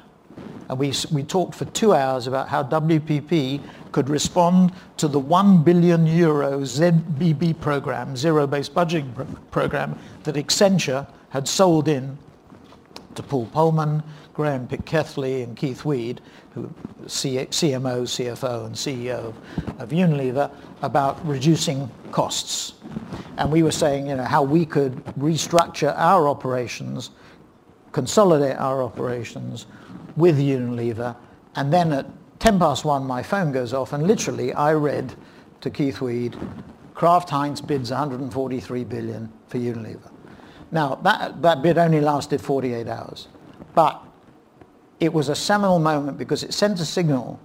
and 0.70 0.80
we, 0.80 0.94
we 1.12 1.24
talked 1.24 1.56
for 1.56 1.66
two 1.66 1.94
hours 1.94 2.28
about 2.28 2.48
how 2.48 2.64
WPP 2.64 3.62
could 3.92 4.10
respond 4.10 4.74
to 4.98 5.08
the 5.08 5.20
1 5.20 5.64
billion 5.64 6.08
euro 6.08 6.62
ZBB 6.62 7.60
program, 7.60 8.16
zero-based 8.16 8.74
budgeting 8.74 9.14
pro- 9.14 9.26
program, 9.52 10.00
that 10.24 10.36
Accenture 10.36 11.08
had 11.30 11.48
sold 11.48 11.88
in 11.88 12.18
to 13.16 13.24
Paul 13.24 13.48
Polman, 13.48 14.04
Graham 14.34 14.68
Pitkethly 14.68 15.44
and 15.44 15.56
Keith 15.56 15.86
Weed, 15.86 16.22
who 16.54 16.74
CMO, 17.06 18.04
CFO 18.04 18.66
and 18.66 18.76
CEO 18.76 19.28
of, 19.28 19.82
of 19.82 19.90
Unilever, 19.90 20.52
about 20.82 21.26
reducing 21.26 21.90
costs. 22.12 22.74
And 23.38 23.52
we 23.52 23.64
were 23.64 23.72
saying, 23.72 24.08
you 24.08 24.16
know, 24.16 24.24
how 24.24 24.44
we 24.44 24.66
could 24.66 25.04
restructure 25.18 25.94
our 25.98 26.28
operations, 26.28 27.12
consolidate 27.92 28.58
our 28.58 28.84
operations 28.84 29.66
with 30.16 30.38
Unilever, 30.38 31.16
and 31.56 31.72
then 31.72 31.92
at 31.92 32.08
10 32.40 32.60
past 32.60 32.86
one, 32.86 33.06
my 33.06 33.24
phone 33.24 33.52
goes 33.52 33.74
off, 33.74 33.94
and 33.94 34.08
literally 34.08 34.54
I 34.54 34.74
read 34.74 35.14
to 35.62 35.70
Keith 35.70 36.02
Weed, 36.02 36.36
Kraft 36.94 37.30
Heinz 37.30 37.62
bids 37.62 37.90
143 37.90 38.84
billion 38.84 39.32
for 39.48 39.58
Unilever. 39.58 40.13
Now, 40.74 40.96
that, 41.04 41.40
that 41.44 41.62
bid 41.62 41.78
only 41.78 42.02
lasted 42.02 42.42
48 42.42 42.88
hours, 42.88 43.28
but 43.76 44.04
it 45.00 45.14
was 45.14 45.30
a 45.30 45.36
seminal 45.36 45.78
moment 45.78 46.18
because 46.18 46.42
it 46.42 46.52
sent 46.52 46.80
a 46.80 46.86
signal 46.86 47.40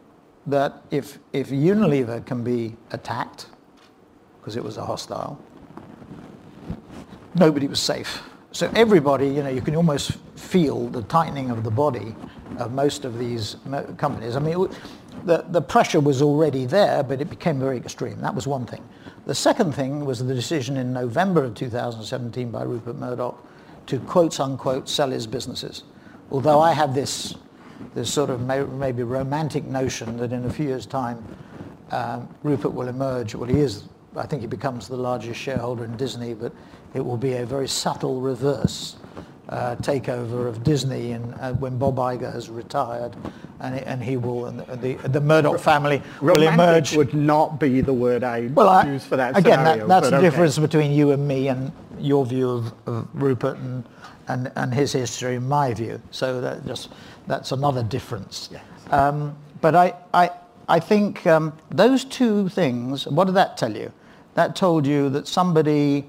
that 0.46 0.82
if, 0.90 1.18
if 1.34 1.50
Unilever 1.50 2.24
can 2.24 2.42
be 2.42 2.74
attacked, 2.90 3.48
because 4.40 4.56
it 4.56 4.64
was 4.64 4.78
a 4.78 4.84
hostile, 4.84 5.38
nobody 7.34 7.68
was 7.68 7.80
safe. 7.80 8.22
So 8.52 8.72
everybody, 8.74 9.28
you 9.28 9.42
know, 9.42 9.50
you 9.50 9.60
can 9.60 9.76
almost 9.76 10.12
feel 10.34 10.88
the 10.88 11.02
tightening 11.02 11.50
of 11.50 11.64
the 11.64 11.70
body 11.70 12.16
of 12.56 12.72
most 12.72 13.04
of 13.04 13.18
these 13.18 13.56
companies. 13.98 14.36
I 14.36 14.38
mean, 14.40 14.70
the, 15.26 15.44
the 15.50 15.60
pressure 15.60 16.00
was 16.00 16.22
already 16.22 16.64
there, 16.64 17.02
but 17.02 17.20
it 17.20 17.28
became 17.28 17.60
very 17.60 17.76
extreme. 17.76 18.22
That 18.22 18.34
was 18.34 18.46
one 18.46 18.64
thing. 18.64 18.82
The 19.28 19.34
second 19.34 19.74
thing 19.74 20.06
was 20.06 20.24
the 20.24 20.34
decision 20.34 20.78
in 20.78 20.94
November 20.94 21.44
of 21.44 21.54
2017 21.54 22.50
by 22.50 22.62
Rupert 22.62 22.96
Murdoch 22.96 23.38
to 23.84 23.98
quote 23.98 24.40
unquote 24.40 24.88
sell 24.88 25.10
his 25.10 25.26
businesses. 25.26 25.84
Although 26.30 26.60
I 26.60 26.72
have 26.72 26.94
this, 26.94 27.34
this 27.94 28.10
sort 28.10 28.30
of 28.30 28.40
may, 28.40 28.62
maybe 28.64 29.02
romantic 29.02 29.64
notion 29.64 30.16
that 30.16 30.32
in 30.32 30.46
a 30.46 30.50
few 30.50 30.68
years' 30.68 30.86
time, 30.86 31.22
um, 31.90 32.26
Rupert 32.42 32.72
will 32.72 32.88
emerge, 32.88 33.34
well 33.34 33.50
he 33.50 33.58
is, 33.58 33.84
I 34.16 34.24
think 34.24 34.40
he 34.40 34.48
becomes 34.48 34.88
the 34.88 34.96
largest 34.96 35.38
shareholder 35.38 35.84
in 35.84 35.94
Disney, 35.98 36.32
but 36.32 36.54
it 36.94 37.04
will 37.04 37.18
be 37.18 37.34
a 37.34 37.44
very 37.44 37.68
subtle 37.68 38.22
reverse 38.22 38.96
uh, 39.50 39.76
takeover 39.76 40.48
of 40.48 40.64
Disney 40.64 41.12
and 41.12 41.34
uh, 41.34 41.52
when 41.52 41.76
Bob 41.76 41.96
Iger 41.96 42.32
has 42.32 42.48
retired 42.48 43.14
and, 43.60 43.80
and 43.80 44.02
he 44.02 44.16
will 44.16 44.46
and 44.46 44.60
the, 44.80 44.94
the 45.08 45.20
Murdoch 45.20 45.60
family 45.60 46.02
will 46.20 46.42
emerge. 46.42 46.96
would 46.96 47.14
not 47.14 47.58
be 47.58 47.80
the 47.80 47.92
word 47.92 48.22
I 48.24 48.46
well, 48.54 48.68
I, 48.68 48.86
use 48.86 49.04
for 49.04 49.16
that 49.16 49.36
Again, 49.36 49.58
scenario, 49.58 49.86
that, 49.86 50.00
that's 50.00 50.10
the 50.10 50.16
okay. 50.16 50.26
difference 50.26 50.58
between 50.58 50.92
you 50.92 51.10
and 51.10 51.26
me 51.26 51.48
and 51.48 51.72
your 51.98 52.24
view 52.24 52.48
of, 52.48 52.72
of 52.86 53.08
Rupert 53.14 53.58
and, 53.58 53.84
and, 54.28 54.52
and 54.56 54.72
his 54.72 54.92
history 54.92 55.36
and 55.36 55.48
my 55.48 55.74
view. 55.74 56.00
So 56.10 56.40
that 56.40 56.66
just 56.66 56.90
that's 57.26 57.52
another 57.52 57.82
difference. 57.82 58.48
Yes. 58.52 58.62
Um, 58.90 59.36
but 59.60 59.74
I, 59.74 59.94
I, 60.14 60.30
I 60.68 60.80
think 60.80 61.26
um, 61.26 61.52
those 61.70 62.04
two 62.04 62.48
things, 62.48 63.06
what 63.06 63.26
did 63.26 63.34
that 63.34 63.56
tell 63.56 63.76
you? 63.76 63.92
That 64.34 64.56
told 64.56 64.86
you 64.86 65.10
that 65.10 65.26
somebody 65.26 66.08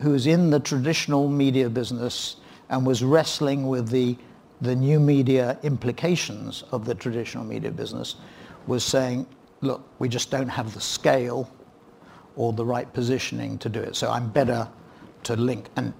who's 0.00 0.26
in 0.26 0.50
the 0.50 0.60
traditional 0.60 1.28
media 1.28 1.68
business 1.68 2.36
and 2.68 2.84
was 2.86 3.02
wrestling 3.02 3.68
with 3.68 3.88
the, 3.88 4.16
the 4.60 4.74
new 4.74 4.98
media 4.98 5.58
implications 5.62 6.64
of 6.72 6.84
the 6.84 6.94
traditional 6.94 7.44
media 7.44 7.70
business 7.70 8.16
was 8.66 8.84
saying, 8.84 9.26
look, 9.60 9.86
we 9.98 10.08
just 10.08 10.30
don't 10.30 10.48
have 10.48 10.72
the 10.74 10.80
scale 10.80 11.50
or 12.36 12.52
the 12.52 12.64
right 12.64 12.92
positioning 12.92 13.58
to 13.58 13.68
do 13.68 13.80
it. 13.80 13.96
So 13.96 14.10
I'm 14.10 14.28
better 14.28 14.68
to 15.24 15.36
link. 15.36 15.68
And 15.76 15.92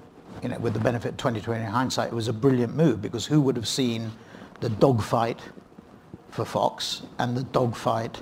you 0.43 0.49
know, 0.49 0.59
with 0.59 0.75
the 0.75 0.81
benefit 0.81 1.11
of 1.11 1.17
2020 1.17 1.65
hindsight, 1.65 2.09
it 2.09 2.15
was 2.15 2.29
a 2.29 2.33
brilliant 2.33 2.75
move 2.75 3.01
because 3.01 3.27
who 3.27 3.41
would 3.41 3.57
have 3.57 3.69
seen 3.69 4.11
the 4.61 4.69
dogfight 4.69 5.41
for 6.31 6.45
Fox 6.45 7.03
and 7.19 7.37
the 7.37 7.45
dogfight 7.45 8.21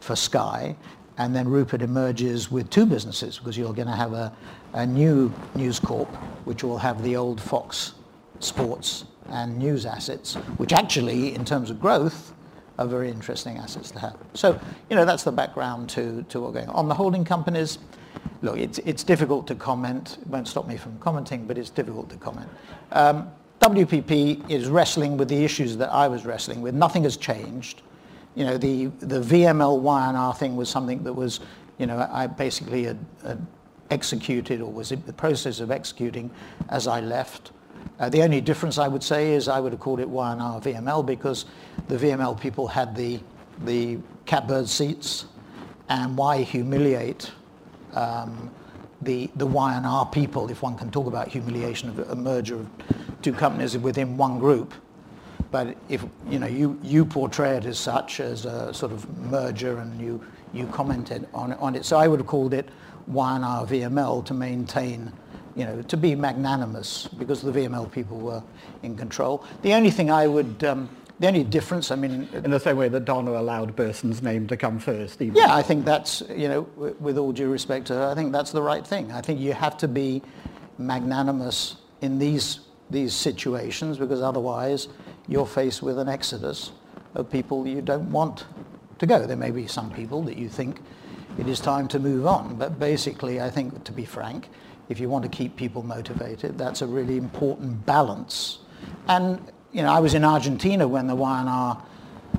for 0.00 0.16
Sky 0.16 0.76
and 1.18 1.36
then 1.36 1.48
Rupert 1.48 1.82
emerges 1.82 2.50
with 2.50 2.70
two 2.70 2.86
businesses 2.86 3.38
because 3.38 3.56
you're 3.56 3.74
going 3.74 3.88
to 3.88 3.94
have 3.94 4.12
a, 4.12 4.32
a 4.72 4.86
new 4.86 5.32
News 5.54 5.78
Corp, 5.78 6.08
which 6.44 6.64
will 6.64 6.78
have 6.78 7.02
the 7.02 7.16
old 7.16 7.40
Fox 7.40 7.94
sports 8.40 9.04
and 9.28 9.58
news 9.58 9.86
assets, 9.86 10.34
which 10.56 10.72
actually, 10.72 11.34
in 11.34 11.44
terms 11.44 11.70
of 11.70 11.80
growth, 11.80 12.34
are 12.78 12.86
very 12.86 13.10
interesting 13.10 13.58
assets 13.58 13.90
to 13.90 13.98
have. 13.98 14.16
So, 14.34 14.58
you 14.88 14.96
know, 14.96 15.04
that's 15.04 15.24
the 15.24 15.32
background 15.32 15.88
to, 15.90 16.24
to 16.30 16.40
what's 16.40 16.54
going 16.54 16.68
on. 16.68 16.74
On 16.74 16.88
the 16.88 16.94
holding 16.94 17.24
companies, 17.24 17.78
look, 18.40 18.56
it's, 18.58 18.78
it's 18.78 19.04
difficult 19.04 19.46
to 19.48 19.54
comment. 19.54 20.18
It 20.20 20.26
won't 20.28 20.48
stop 20.48 20.66
me 20.66 20.76
from 20.76 20.98
commenting, 20.98 21.46
but 21.46 21.58
it's 21.58 21.70
difficult 21.70 22.10
to 22.10 22.16
comment. 22.16 22.48
Um, 22.92 23.30
WPP 23.60 24.50
is 24.50 24.68
wrestling 24.68 25.16
with 25.16 25.28
the 25.28 25.44
issues 25.44 25.76
that 25.76 25.92
I 25.92 26.08
was 26.08 26.24
wrestling 26.24 26.62
with. 26.62 26.74
Nothing 26.74 27.04
has 27.04 27.16
changed 27.16 27.82
you 28.34 28.44
know, 28.44 28.56
the, 28.56 28.86
the 29.00 29.20
VML 29.20 29.80
Y&R 29.80 30.34
thing 30.34 30.56
was 30.56 30.68
something 30.68 31.02
that 31.04 31.12
was, 31.12 31.40
you 31.78 31.86
know, 31.86 32.08
I 32.10 32.26
basically 32.26 32.84
had, 32.84 32.98
had 33.24 33.46
executed 33.90 34.60
or 34.60 34.72
was 34.72 34.92
in 34.92 35.02
the 35.04 35.12
process 35.12 35.60
of 35.60 35.70
executing 35.70 36.30
as 36.70 36.86
I 36.86 37.00
left. 37.00 37.52
Uh, 37.98 38.08
the 38.08 38.22
only 38.22 38.40
difference 38.40 38.78
I 38.78 38.88
would 38.88 39.02
say 39.02 39.32
is 39.34 39.48
I 39.48 39.60
would 39.60 39.72
have 39.72 39.80
called 39.80 40.00
it 40.00 40.08
Y&R 40.08 40.60
VML 40.60 41.04
because 41.06 41.44
the 41.88 41.96
VML 41.96 42.40
people 42.40 42.66
had 42.66 42.96
the, 42.96 43.20
the 43.64 43.98
catbird 44.26 44.68
seats 44.68 45.26
and 45.88 46.16
why 46.16 46.42
humiliate 46.42 47.30
um, 47.94 48.50
the, 49.02 49.30
the 49.36 49.46
Y&R 49.46 50.06
people, 50.06 50.50
if 50.50 50.62
one 50.62 50.76
can 50.76 50.90
talk 50.90 51.06
about 51.06 51.28
humiliation 51.28 51.88
of 51.88 51.98
a 52.10 52.16
merger 52.16 52.56
of 52.56 52.70
two 53.20 53.32
companies 53.32 53.76
within 53.76 54.16
one 54.16 54.38
group, 54.38 54.74
but 55.50 55.76
if 55.90 56.04
you 56.30 56.38
know 56.38 56.46
you, 56.46 56.78
you 56.82 57.04
portray 57.04 57.56
it 57.56 57.66
as 57.66 57.78
such 57.78 58.20
as 58.20 58.46
a 58.46 58.72
sort 58.72 58.90
of 58.90 59.06
merger 59.18 59.78
and 59.78 60.00
you, 60.00 60.24
you 60.54 60.66
commented 60.68 61.28
on, 61.34 61.52
on 61.54 61.74
it. 61.76 61.84
So 61.84 61.98
I 61.98 62.08
would 62.08 62.20
have 62.20 62.26
called 62.26 62.54
it 62.54 62.70
Y&R 63.06 63.66
VML 63.66 64.24
to 64.24 64.34
maintain, 64.34 65.12
you 65.54 65.64
know, 65.64 65.82
to 65.82 65.96
be 65.96 66.14
magnanimous 66.14 67.08
because 67.18 67.42
the 67.42 67.52
VML 67.52 67.90
people 67.90 68.18
were 68.18 68.42
in 68.82 68.96
control. 68.96 69.44
The 69.62 69.74
only 69.74 69.90
thing 69.90 70.10
I 70.10 70.26
would, 70.26 70.64
um, 70.64 70.88
the 71.20 71.26
only 71.26 71.44
difference, 71.44 71.90
I 71.90 71.96
mean... 71.96 72.28
In 72.32 72.50
the 72.50 72.60
same 72.60 72.76
way 72.76 72.88
that 72.88 73.04
Donna 73.04 73.32
allowed 73.32 73.76
Burson's 73.76 74.22
name 74.22 74.46
to 74.48 74.56
come 74.56 74.78
first. 74.78 75.20
Even 75.20 75.36
yeah, 75.36 75.54
I 75.54 75.62
think 75.62 75.84
that's, 75.84 76.22
you 76.34 76.48
know, 76.48 76.62
with 77.00 77.18
all 77.18 77.32
due 77.32 77.50
respect 77.50 77.86
to 77.88 77.94
her, 77.94 78.06
I 78.08 78.14
think 78.14 78.32
that's 78.32 78.52
the 78.52 78.62
right 78.62 78.86
thing. 78.86 79.12
I 79.12 79.20
think 79.20 79.40
you 79.40 79.52
have 79.52 79.76
to 79.78 79.88
be 79.88 80.22
magnanimous 80.78 81.76
in 82.00 82.18
these, 82.18 82.60
these 82.90 83.14
situations 83.14 83.98
because 83.98 84.22
otherwise 84.22 84.88
you're 85.28 85.46
faced 85.46 85.82
with 85.82 85.98
an 85.98 86.08
exodus 86.08 86.72
of 87.14 87.30
people 87.30 87.66
you 87.66 87.82
don't 87.82 88.10
want 88.10 88.46
to 88.98 89.06
go. 89.06 89.26
There 89.26 89.36
may 89.36 89.50
be 89.50 89.66
some 89.66 89.90
people 89.92 90.22
that 90.22 90.36
you 90.36 90.48
think 90.48 90.80
it 91.38 91.48
is 91.48 91.60
time 91.60 91.88
to 91.88 91.98
move 91.98 92.26
on, 92.26 92.56
but 92.56 92.78
basically 92.78 93.40
I 93.40 93.50
think, 93.50 93.84
to 93.84 93.92
be 93.92 94.04
frank, 94.04 94.48
if 94.88 95.00
you 95.00 95.08
want 95.08 95.24
to 95.24 95.30
keep 95.30 95.56
people 95.56 95.82
motivated, 95.82 96.58
that's 96.58 96.82
a 96.82 96.86
really 96.86 97.16
important 97.16 97.84
balance. 97.86 98.58
And, 99.08 99.40
you 99.72 99.82
know, 99.82 99.92
I 99.92 100.00
was 100.00 100.14
in 100.14 100.24
Argentina 100.24 100.86
when 100.86 101.06
the 101.06 101.14
Y&R, 101.14 101.82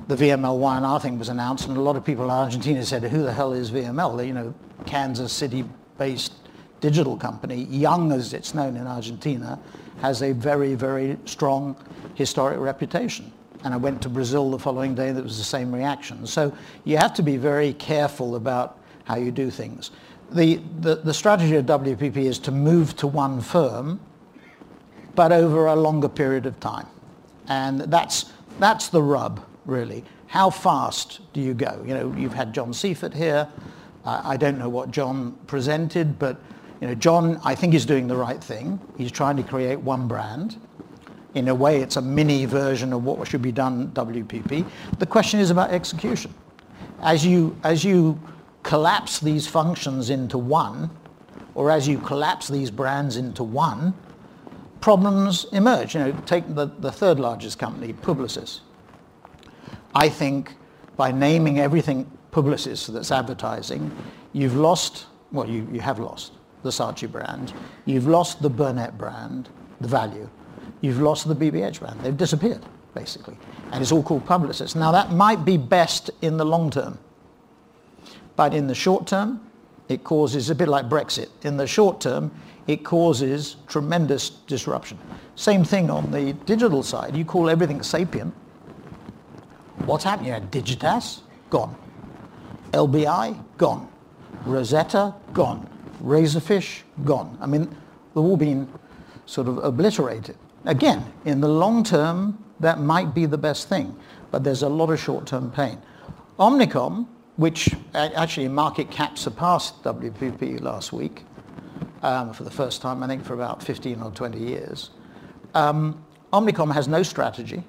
the 0.08 0.16
VML 0.16 0.58
Y&R 0.58 1.00
thing 1.00 1.18
was 1.18 1.28
announced, 1.28 1.68
and 1.68 1.76
a 1.76 1.80
lot 1.80 1.96
of 1.96 2.04
people 2.04 2.24
in 2.24 2.30
Argentina 2.30 2.84
said, 2.84 3.02
who 3.04 3.22
the 3.22 3.32
hell 3.32 3.52
is 3.52 3.70
VML? 3.70 4.26
You 4.26 4.34
know, 4.34 4.54
Kansas 4.86 5.32
City-based 5.32 6.32
digital 6.80 7.16
company, 7.16 7.64
young 7.64 8.12
as 8.12 8.34
it's 8.34 8.54
known 8.54 8.76
in 8.76 8.86
Argentina, 8.86 9.58
has 10.02 10.22
a 10.22 10.32
very, 10.32 10.74
very 10.74 11.16
strong 11.24 11.76
historic 12.14 12.58
reputation. 12.58 13.32
And 13.62 13.72
I 13.72 13.78
went 13.78 14.02
to 14.02 14.10
Brazil 14.10 14.50
the 14.50 14.58
following 14.58 14.94
day, 14.94 15.08
and 15.08 15.18
it 15.18 15.24
was 15.24 15.38
the 15.38 15.44
same 15.44 15.74
reaction. 15.74 16.26
So 16.26 16.54
you 16.84 16.98
have 16.98 17.14
to 17.14 17.22
be 17.22 17.38
very 17.38 17.72
careful 17.72 18.36
about 18.36 18.78
how 19.04 19.16
you 19.16 19.30
do 19.30 19.50
things. 19.50 19.90
The, 20.30 20.56
the, 20.80 21.14
strategy 21.14 21.54
of 21.56 21.66
WPP 21.66 22.16
is 22.16 22.38
to 22.40 22.50
move 22.50 22.96
to 22.96 23.06
one 23.06 23.40
firm, 23.40 24.00
but 25.14 25.30
over 25.30 25.66
a 25.66 25.76
longer 25.76 26.08
period 26.08 26.46
of 26.46 26.58
time. 26.58 26.86
And 27.48 27.80
that's, 27.82 28.32
that's 28.58 28.88
the 28.88 29.02
rub, 29.02 29.44
really. 29.64 30.04
How 30.26 30.50
fast 30.50 31.20
do 31.32 31.40
you 31.40 31.54
go? 31.54 31.82
You 31.86 31.94
know, 31.94 32.14
you've 32.16 32.34
had 32.34 32.52
John 32.52 32.72
Seifert 32.72 33.14
here. 33.14 33.48
Uh, 34.04 34.20
I 34.24 34.36
don't 34.36 34.58
know 34.58 34.68
what 34.68 34.90
John 34.90 35.32
presented, 35.46 36.18
but 36.18 36.40
you 36.80 36.88
know, 36.88 36.94
John, 36.94 37.40
I 37.44 37.54
think, 37.54 37.72
is 37.72 37.86
doing 37.86 38.08
the 38.08 38.16
right 38.16 38.42
thing. 38.42 38.80
He's 38.98 39.12
trying 39.12 39.36
to 39.36 39.42
create 39.42 39.78
one 39.78 40.08
brand. 40.08 40.60
In 41.34 41.48
a 41.48 41.54
way, 41.54 41.80
it's 41.80 41.96
a 41.96 42.02
mini 42.02 42.44
version 42.44 42.92
of 42.92 43.04
what 43.04 43.26
should 43.26 43.42
be 43.42 43.52
done 43.52 43.88
WPP. 43.92 44.66
The 44.98 45.06
question 45.06 45.40
is 45.40 45.50
about 45.50 45.70
execution. 45.70 46.34
As 47.00 47.24
you, 47.24 47.56
as 47.64 47.84
you 47.84 48.20
collapse 48.64 49.20
these 49.20 49.46
functions 49.46 50.10
into 50.10 50.36
one, 50.36 50.90
or 51.54 51.70
as 51.70 51.86
you 51.86 51.98
collapse 51.98 52.48
these 52.48 52.70
brands 52.70 53.16
into 53.16 53.44
one, 53.44 53.94
problems 54.80 55.46
emerge. 55.52 55.94
You 55.94 56.00
know, 56.00 56.12
take 56.26 56.52
the, 56.52 56.66
the 56.80 56.90
third 56.90 57.20
largest 57.20 57.60
company, 57.60 57.92
Publicis. 57.92 58.60
I 59.94 60.08
think 60.08 60.56
by 60.96 61.12
naming 61.12 61.60
everything 61.60 62.10
Publicis 62.32 62.92
that's 62.92 63.12
advertising, 63.12 63.94
you've 64.32 64.56
lost, 64.56 65.06
well, 65.30 65.48
you, 65.48 65.68
you 65.72 65.80
have 65.80 66.00
lost 66.00 66.32
the 66.62 66.70
Saatchi 66.70 67.10
brand. 67.10 67.52
You've 67.84 68.08
lost 68.08 68.42
the 68.42 68.50
Burnett 68.50 68.98
brand, 68.98 69.48
the 69.80 69.88
value. 69.88 70.28
You've 70.80 71.00
lost 71.00 71.28
the 71.28 71.36
BBH 71.36 71.78
brand. 71.80 72.00
They've 72.00 72.16
disappeared, 72.16 72.64
basically. 72.94 73.36
And 73.70 73.82
it's 73.82 73.92
all 73.92 74.02
called 74.02 74.26
Publicis. 74.26 74.74
Now, 74.74 74.90
that 74.90 75.12
might 75.12 75.44
be 75.44 75.56
best 75.56 76.10
in 76.22 76.36
the 76.36 76.44
long 76.44 76.70
term. 76.70 76.98
But 78.36 78.54
in 78.54 78.66
the 78.66 78.74
short 78.74 79.06
term, 79.06 79.40
it 79.88 80.02
causes, 80.04 80.50
a 80.50 80.54
bit 80.54 80.68
like 80.68 80.88
Brexit, 80.88 81.28
in 81.42 81.56
the 81.56 81.66
short 81.66 82.00
term, 82.00 82.30
it 82.66 82.84
causes 82.84 83.56
tremendous 83.68 84.30
disruption. 84.30 84.98
Same 85.36 85.64
thing 85.64 85.90
on 85.90 86.10
the 86.10 86.32
digital 86.46 86.82
side. 86.82 87.14
You 87.16 87.24
call 87.24 87.50
everything 87.50 87.82
sapient. 87.82 88.32
What's 89.84 90.04
happening? 90.04 90.28
You 90.28 90.32
had 90.34 90.50
Digitas, 90.50 91.20
gone. 91.50 91.76
LBI, 92.72 93.42
gone. 93.58 93.88
Rosetta, 94.46 95.14
gone. 95.32 95.68
Razorfish, 96.02 96.82
gone. 97.04 97.36
I 97.40 97.46
mean, 97.46 97.64
they've 97.64 98.24
all 98.24 98.36
been 98.36 98.68
sort 99.26 99.48
of 99.48 99.58
obliterated. 99.58 100.36
Again, 100.64 101.04
in 101.24 101.40
the 101.40 101.48
long 101.48 101.84
term, 101.84 102.42
that 102.60 102.80
might 102.80 103.14
be 103.14 103.26
the 103.26 103.38
best 103.38 103.68
thing, 103.68 103.94
but 104.30 104.44
there's 104.44 104.62
a 104.62 104.68
lot 104.68 104.90
of 104.90 104.98
short-term 104.98 105.50
pain. 105.50 105.80
Omnicom, 106.38 107.06
which 107.36 107.74
actually 107.94 108.48
market 108.48 108.90
cap 108.90 109.18
surpassed 109.18 109.82
WPP 109.82 110.60
last 110.60 110.92
week 110.92 111.24
um, 112.02 112.32
for 112.32 112.44
the 112.44 112.50
first 112.50 112.80
time, 112.80 113.02
I 113.02 113.06
think, 113.06 113.24
for 113.24 113.34
about 113.34 113.62
15 113.62 114.02
or 114.02 114.10
20 114.10 114.38
years. 114.38 114.90
Um, 115.54 116.04
Omnicom 116.32 116.72
has 116.72 116.86
no 116.86 117.02
strategy 117.02 117.62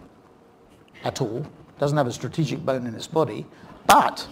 at 1.04 1.22
all, 1.22 1.46
doesn't 1.80 1.98
have 1.98 2.08
a 2.08 2.12
strategic 2.12 2.64
bone 2.66 2.86
in 2.86 2.94
its 2.96 3.08
body, 3.08 3.46
but, 3.88 4.28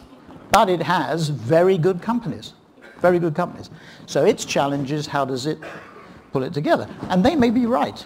but 0.52 0.70
it 0.70 0.82
has 0.82 1.30
very 1.30 1.78
good 1.78 2.02
companies, 2.02 2.54
very 3.00 3.20
good 3.20 3.36
companies. 3.36 3.70
So 4.06 4.26
its 4.26 4.46
challenge 4.46 4.92
is 4.92 5.08
how 5.08 5.26
does 5.26 5.46
it 5.46 5.60
pull 6.32 6.44
it 6.44 6.54
together? 6.54 6.88
And 7.10 7.24
they 7.24 7.36
may 7.36 7.50
be 7.50 7.66
right, 7.66 8.06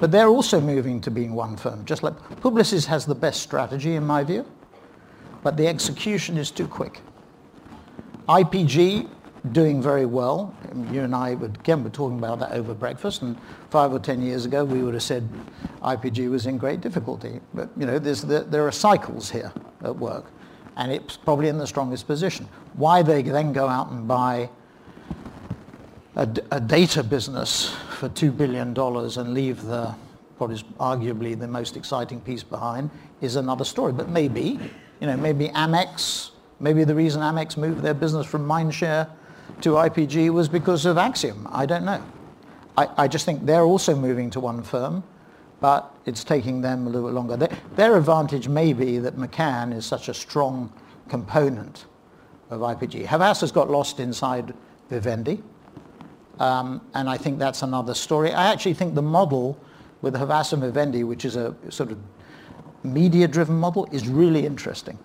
but 0.00 0.10
they're 0.10 0.28
also 0.28 0.60
moving 0.60 1.00
to 1.02 1.10
being 1.10 1.34
one 1.34 1.56
firm, 1.56 1.84
just 1.84 2.02
like 2.02 2.14
Publicis 2.40 2.86
has 2.86 3.06
the 3.06 3.14
best 3.14 3.42
strategy 3.42 3.94
in 3.94 4.04
my 4.04 4.24
view 4.24 4.44
but 5.46 5.56
the 5.56 5.68
execution 5.68 6.36
is 6.36 6.50
too 6.50 6.66
quick. 6.66 6.98
IPG 8.28 9.08
doing 9.52 9.80
very 9.80 10.04
well. 10.04 10.52
Um, 10.72 10.92
you 10.92 11.02
and 11.02 11.14
I, 11.14 11.34
would, 11.34 11.58
again, 11.58 11.84
were 11.84 11.90
talking 11.90 12.18
about 12.18 12.40
that 12.40 12.50
over 12.50 12.74
breakfast, 12.74 13.22
and 13.22 13.38
five 13.70 13.92
or 13.92 14.00
ten 14.00 14.20
years 14.20 14.44
ago 14.44 14.64
we 14.64 14.82
would 14.82 14.94
have 14.94 15.04
said 15.04 15.22
IPG 15.82 16.28
was 16.28 16.46
in 16.46 16.58
great 16.58 16.80
difficulty. 16.80 17.38
But 17.54 17.70
you 17.76 17.86
know, 17.86 18.00
there, 18.00 18.40
there 18.42 18.66
are 18.66 18.72
cycles 18.72 19.30
here 19.30 19.52
at 19.84 19.96
work, 19.96 20.32
and 20.76 20.90
it's 20.90 21.16
probably 21.16 21.46
in 21.46 21.58
the 21.58 21.66
strongest 21.68 22.08
position. 22.08 22.48
Why 22.72 23.02
they 23.02 23.22
then 23.22 23.52
go 23.52 23.68
out 23.68 23.92
and 23.92 24.08
buy 24.08 24.50
a, 26.16 26.28
a 26.50 26.60
data 26.60 27.04
business 27.04 27.72
for 27.90 28.08
$2 28.08 28.36
billion 28.36 28.76
and 28.76 29.32
leave 29.32 29.62
the, 29.62 29.94
what 30.38 30.50
is 30.50 30.64
arguably 30.80 31.38
the 31.38 31.46
most 31.46 31.76
exciting 31.76 32.20
piece 32.20 32.42
behind 32.42 32.90
is 33.20 33.36
another 33.36 33.64
story. 33.64 33.92
But 33.92 34.08
maybe 34.08 34.58
you 35.00 35.06
know, 35.06 35.16
maybe 35.16 35.48
Amex, 35.48 36.30
maybe 36.60 36.84
the 36.84 36.94
reason 36.94 37.22
Amex 37.22 37.56
moved 37.56 37.82
their 37.82 37.94
business 37.94 38.26
from 38.26 38.46
Mindshare 38.46 39.08
to 39.62 39.70
IPG 39.70 40.30
was 40.30 40.48
because 40.48 40.86
of 40.86 40.96
Acxiom. 40.96 41.48
I 41.52 41.66
don't 41.66 41.84
know. 41.84 42.02
I, 42.76 42.88
I 42.96 43.08
just 43.08 43.24
think 43.24 43.44
they're 43.46 43.64
also 43.64 43.94
moving 43.94 44.30
to 44.30 44.40
one 44.40 44.62
firm, 44.62 45.02
but 45.60 45.94
it's 46.04 46.24
taking 46.24 46.60
them 46.60 46.86
a 46.86 46.90
little 46.90 47.08
bit 47.08 47.14
longer. 47.14 47.36
They, 47.36 47.48
their 47.74 47.96
advantage 47.96 48.48
may 48.48 48.72
be 48.72 48.98
that 48.98 49.16
McCann 49.16 49.74
is 49.74 49.86
such 49.86 50.08
a 50.08 50.14
strong 50.14 50.72
component 51.08 51.86
of 52.50 52.60
IPG. 52.60 53.06
Havas 53.06 53.40
has 53.40 53.52
got 53.52 53.70
lost 53.70 54.00
inside 54.00 54.54
Vivendi, 54.90 55.42
um, 56.38 56.80
and 56.94 57.08
I 57.08 57.16
think 57.16 57.38
that's 57.38 57.62
another 57.62 57.94
story. 57.94 58.32
I 58.32 58.52
actually 58.52 58.74
think 58.74 58.94
the 58.94 59.02
model 59.02 59.58
with 60.02 60.14
Havas 60.14 60.52
and 60.52 60.62
Vivendi, 60.62 61.04
which 61.04 61.24
is 61.24 61.36
a 61.36 61.54
sort 61.70 61.90
of 61.90 61.98
media-driven 62.86 63.56
model 63.56 63.88
is 63.92 64.08
really 64.08 64.46
interesting. 64.46 64.98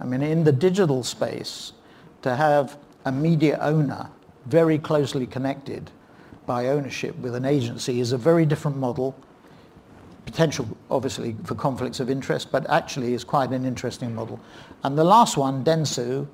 I 0.00 0.04
mean, 0.04 0.22
in 0.22 0.44
the 0.44 0.52
digital 0.52 1.02
space, 1.02 1.72
to 2.22 2.34
have 2.34 2.76
a 3.04 3.12
media 3.12 3.58
owner 3.60 4.10
very 4.46 4.78
closely 4.78 5.26
connected 5.26 5.90
by 6.46 6.68
ownership 6.68 7.16
with 7.18 7.34
an 7.34 7.44
agency 7.44 8.00
is 8.00 8.12
a 8.12 8.18
very 8.18 8.46
different 8.46 8.76
model. 8.76 9.16
Potential, 10.24 10.68
obviously, 10.90 11.36
for 11.44 11.54
conflicts 11.54 12.00
of 12.00 12.10
interest, 12.10 12.50
but 12.50 12.68
actually 12.68 13.14
is 13.14 13.24
quite 13.24 13.50
an 13.50 13.64
interesting 13.64 14.14
model. 14.14 14.40
And 14.82 14.96
the 14.96 15.04
last 15.04 15.36
one, 15.36 15.64
Dentsu, 15.64 16.26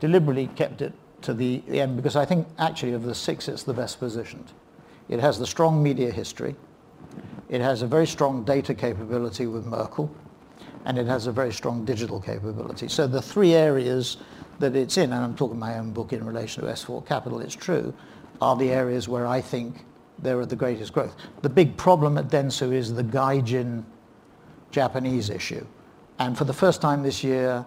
deliberately 0.00 0.48
kept 0.48 0.82
it 0.82 0.92
to 1.22 1.32
the, 1.32 1.62
the 1.68 1.80
end 1.80 1.96
because 1.96 2.16
I 2.16 2.24
think 2.24 2.46
actually 2.58 2.92
of 2.92 3.02
the 3.02 3.14
six, 3.14 3.48
it's 3.48 3.62
the 3.62 3.74
best 3.74 3.98
positioned. 3.98 4.52
It 5.08 5.20
has 5.20 5.38
the 5.38 5.46
strong 5.46 5.82
media 5.82 6.10
history. 6.10 6.54
It 7.48 7.60
has 7.60 7.82
a 7.82 7.86
very 7.86 8.06
strong 8.06 8.44
data 8.44 8.74
capability 8.74 9.46
with 9.46 9.66
Merkle 9.66 10.14
and 10.86 10.98
it 10.98 11.06
has 11.06 11.26
a 11.26 11.32
very 11.32 11.52
strong 11.52 11.84
digital 11.84 12.20
capability. 12.20 12.88
So 12.88 13.06
the 13.06 13.20
three 13.20 13.54
areas 13.54 14.16
that 14.60 14.74
it's 14.76 14.96
in, 14.96 15.12
and 15.12 15.22
I'm 15.22 15.34
talking 15.34 15.58
my 15.58 15.78
own 15.78 15.92
book 15.92 16.12
in 16.12 16.24
relation 16.24 16.64
to 16.64 16.70
S4 16.70 17.04
Capital, 17.04 17.40
it's 17.40 17.56
true, 17.56 17.92
are 18.40 18.56
the 18.56 18.70
areas 18.70 19.08
where 19.08 19.26
I 19.26 19.40
think 19.40 19.84
there 20.18 20.38
are 20.38 20.46
the 20.46 20.56
greatest 20.56 20.92
growth. 20.92 21.14
The 21.42 21.48
big 21.48 21.76
problem 21.76 22.16
at 22.16 22.28
Dentsu 22.28 22.72
is 22.72 22.94
the 22.94 23.02
Gaijin 23.02 23.84
Japanese 24.70 25.28
issue. 25.28 25.66
And 26.20 26.38
for 26.38 26.44
the 26.44 26.52
first 26.52 26.80
time 26.80 27.02
this 27.02 27.22
year, 27.22 27.66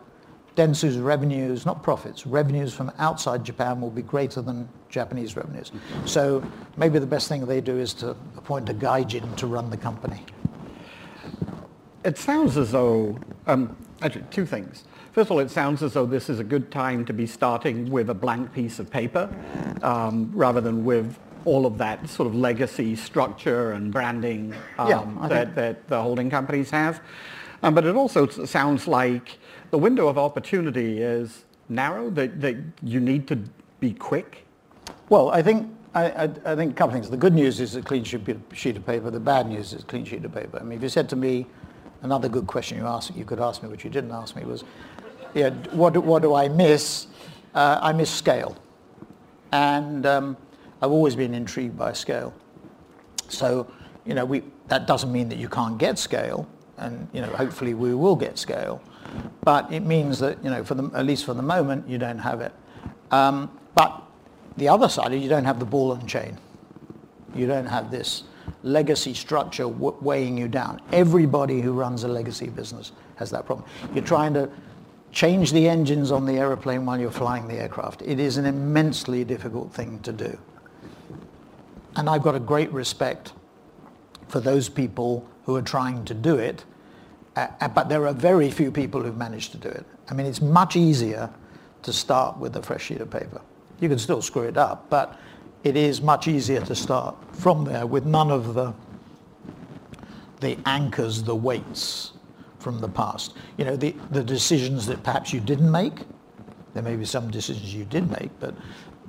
Dentsu's 0.56 0.98
revenues, 0.98 1.66
not 1.66 1.84
profits, 1.84 2.26
revenues 2.26 2.74
from 2.74 2.92
outside 2.98 3.44
Japan 3.44 3.82
will 3.82 3.92
be 3.92 4.02
greater 4.02 4.42
than 4.42 4.68
Japanese 4.90 5.36
revenues. 5.36 5.72
So 6.06 6.42
maybe 6.78 7.00
the 7.00 7.06
best 7.06 7.28
thing 7.28 7.46
they 7.46 7.62
do 7.62 7.78
is 7.78 7.94
to 7.96 8.12
appoint 8.38 8.70
a 8.70 8.74
Gaijin 8.74 9.36
to 9.36 9.48
run 9.48 9.70
the 9.70 9.78
company 9.78 10.26
it 12.04 12.18
sounds 12.18 12.58
as 12.58 12.72
though, 12.72 13.20
um, 13.48 13.76
actually, 14.02 14.26
two 14.32 14.46
things. 14.46 14.86
First 15.12 15.28
of 15.28 15.32
all, 15.32 15.40
it 15.40 15.50
sounds 15.50 15.84
as 15.84 15.94
though 15.94 16.06
this 16.06 16.30
is 16.30 16.40
a 16.40 16.44
good 16.44 16.72
time 16.72 17.04
to 17.06 17.14
be 17.14 17.26
starting 17.26 17.90
with 17.90 18.10
a 18.10 18.14
blank 18.14 18.54
piece 18.54 18.80
of 18.80 18.90
paper 18.90 19.30
um, 19.82 20.32
rather 20.34 20.62
than 20.62 20.86
with 20.86 21.18
all 21.46 21.66
of 21.66 21.78
that 21.78 22.08
sort 22.08 22.28
of 22.28 22.36
legacy 22.36 22.96
structure 22.96 23.72
and 23.72 23.92
branding 23.92 24.54
um, 24.78 24.90
yeah, 24.90 25.28
that, 25.28 25.56
that 25.56 25.88
the 25.88 26.02
holding 26.02 26.30
companies 26.30 26.70
have. 26.70 27.02
Um, 27.64 27.74
but 27.74 27.86
it 27.86 27.96
also 27.96 28.28
sounds 28.28 28.88
like 28.88 29.40
the 29.72 29.78
window 29.78 30.08
of 30.08 30.18
opportunity 30.18 31.02
is 31.02 31.46
narrow, 31.68 32.10
that, 32.12 32.40
that 32.42 32.58
you 32.82 33.00
need 33.00 33.28
to 33.28 33.40
be 33.80 33.94
quick. 33.94 34.46
Well, 35.10 35.30
I 35.30 35.42
think 35.42 35.76
I, 35.94 36.06
I, 36.06 36.24
I, 36.46 36.56
think 36.56 36.74
a 36.74 36.76
couple 36.76 36.90
of 36.90 36.94
things. 36.94 37.10
The 37.10 37.18
good 37.18 37.34
news 37.34 37.60
is 37.60 37.76
a 37.76 37.82
clean 37.82 38.04
sheet 38.04 38.78
of 38.78 38.86
paper. 38.86 39.10
The 39.10 39.20
bad 39.20 39.50
news 39.50 39.74
is 39.74 39.82
a 39.82 39.86
clean 39.86 40.06
sheet 40.06 40.24
of 40.24 40.34
paper. 40.34 40.60
I 40.60 40.64
mean, 40.64 40.78
if 40.78 40.84
you 40.84 40.90
said 40.90 41.10
to 41.10 41.16
me, 41.16 41.48
another 42.02 42.30
good 42.30 42.48
question 42.48 42.78
you 42.78 42.86
asked, 42.86 43.16
you 43.16 43.26
could 43.26 43.40
ask 43.40 43.62
me, 43.64 43.70
which 43.70 43.84
you 43.84 43.90
didn't 43.90 44.12
ask 44.12 44.36
me, 44.36 44.44
was, 44.44 44.64
yeah, 45.34 45.50
what, 45.72 45.94
do, 45.94 46.02
what 46.02 46.22
do 46.22 46.34
I 46.34 46.48
miss? 46.48 47.08
Uh, 47.54 47.80
I 47.82 47.94
miss 47.94 48.10
scale. 48.10 48.56
And 49.52 50.06
um, 50.06 50.38
I've 50.82 50.92
always 50.92 51.16
been 51.16 51.34
intrigued 51.34 51.78
by 51.78 51.94
scale. 51.94 52.34
So, 53.28 53.72
you 54.06 54.14
know, 54.14 54.26
we, 54.26 54.44
that 54.68 54.88
doesn't 54.88 55.12
mean 55.12 55.30
that 55.30 55.38
you 55.38 55.50
can't 55.50 55.78
get 55.78 56.00
scale, 56.00 56.48
and, 56.78 57.08
you 57.14 57.22
know, 57.22 57.28
hopefully 57.28 57.74
we 57.74 57.94
will 57.94 58.16
get 58.16 58.38
scale. 58.38 58.82
But 59.44 59.72
it 59.72 59.82
means 59.82 60.20
that, 60.20 60.44
you 60.44 60.50
know, 60.50 60.64
for 60.64 60.76
the, 60.76 60.90
at 60.94 61.06
least 61.06 61.26
for 61.26 61.34
the 61.34 61.42
moment, 61.42 61.88
you 61.88 61.98
don't 61.98 62.20
have 62.20 62.42
it. 62.42 62.54
Um, 63.12 63.52
but 63.76 64.04
the 64.58 64.68
other 64.70 64.90
side 64.90 65.14
is 65.14 65.22
you 65.22 65.30
don't 65.30 65.46
have 65.46 65.60
the 65.60 65.66
ball 65.66 65.94
and 65.94 66.08
chain. 66.08 66.38
You 67.36 67.48
don't 67.48 67.66
have 67.66 67.92
this 67.92 68.24
legacy 68.64 69.14
structure 69.14 69.68
weighing 69.68 70.38
you 70.38 70.48
down. 70.48 70.82
Everybody 70.92 71.62
who 71.62 71.74
runs 71.74 72.04
a 72.04 72.08
legacy 72.08 72.48
business 72.48 72.92
has 73.15 73.30
that 73.32 73.46
problem. 73.46 73.67
You're 73.94 74.04
trying 74.04 74.34
to 74.36 74.50
change 75.12 75.52
the 75.52 75.67
engines 75.67 76.12
on 76.12 76.26
the 76.26 76.34
aeroplane 76.34 76.86
while 76.86 77.00
you're 77.00 77.12
flying 77.12 77.48
the 77.48 77.56
aircraft. 77.56 78.02
It 78.04 78.19
is 78.19 78.38
an 78.38 78.46
immensely 78.46 79.23
difficult 79.23 79.73
thing 79.73 80.00
to 80.02 80.12
do. 80.12 80.38
And 81.96 82.10
I've 82.10 82.21
got 82.21 82.36
a 82.36 82.40
great 82.40 82.71
respect 82.71 83.34
for 84.28 84.40
those 84.40 84.69
people 84.69 85.28
who 85.46 85.56
are 85.56 85.62
trying 85.62 86.06
to 86.06 86.13
do 86.13 86.38
it, 86.38 86.63
uh, 87.36 87.48
uh 87.60 87.67
but 87.67 87.90
there 87.90 88.06
are 88.08 88.13
very 88.13 88.52
few 88.52 88.71
people 88.71 89.02
who've 89.02 89.17
managed 89.17 89.52
to 89.54 89.58
do 89.58 89.69
it. 89.69 89.86
I 90.10 90.13
mean, 90.13 90.28
it's 90.28 90.42
much 90.42 90.76
easier 90.76 91.30
to 91.82 91.94
start 91.94 92.38
with 92.38 92.56
a 92.56 92.62
fresh 92.62 92.86
sheet 92.86 93.02
of 93.02 93.10
paper. 93.10 93.42
You 93.80 93.90
can 93.90 93.98
still 93.98 94.21
screw 94.21 94.44
it 94.44 94.58
up, 94.58 94.90
but 94.90 95.19
it 95.64 95.76
is 95.76 96.02
much 96.02 96.28
easier 96.28 96.62
to 96.62 96.76
start 96.76 97.16
from 97.36 97.66
there 97.66 97.86
with 97.86 98.06
none 98.06 98.32
of 98.32 98.54
the, 98.54 98.74
the 100.40 100.58
anchors, 100.66 101.24
the 101.24 101.36
weights 101.36 102.14
from 102.60 102.80
the 102.80 102.90
past. 102.90 103.36
You 103.58 103.66
know, 103.66 103.76
the, 103.76 103.96
the 104.12 104.24
decisions 104.24 104.86
that 104.88 105.04
perhaps 105.04 105.34
you 105.34 105.40
didn't 105.40 105.72
make 105.72 106.00
There 106.74 106.84
may 106.84 106.96
be 106.96 107.06
some 107.06 107.32
decisions 107.32 107.74
you 107.74 107.86
did 107.86 108.10
make, 108.12 108.30
but 108.40 108.54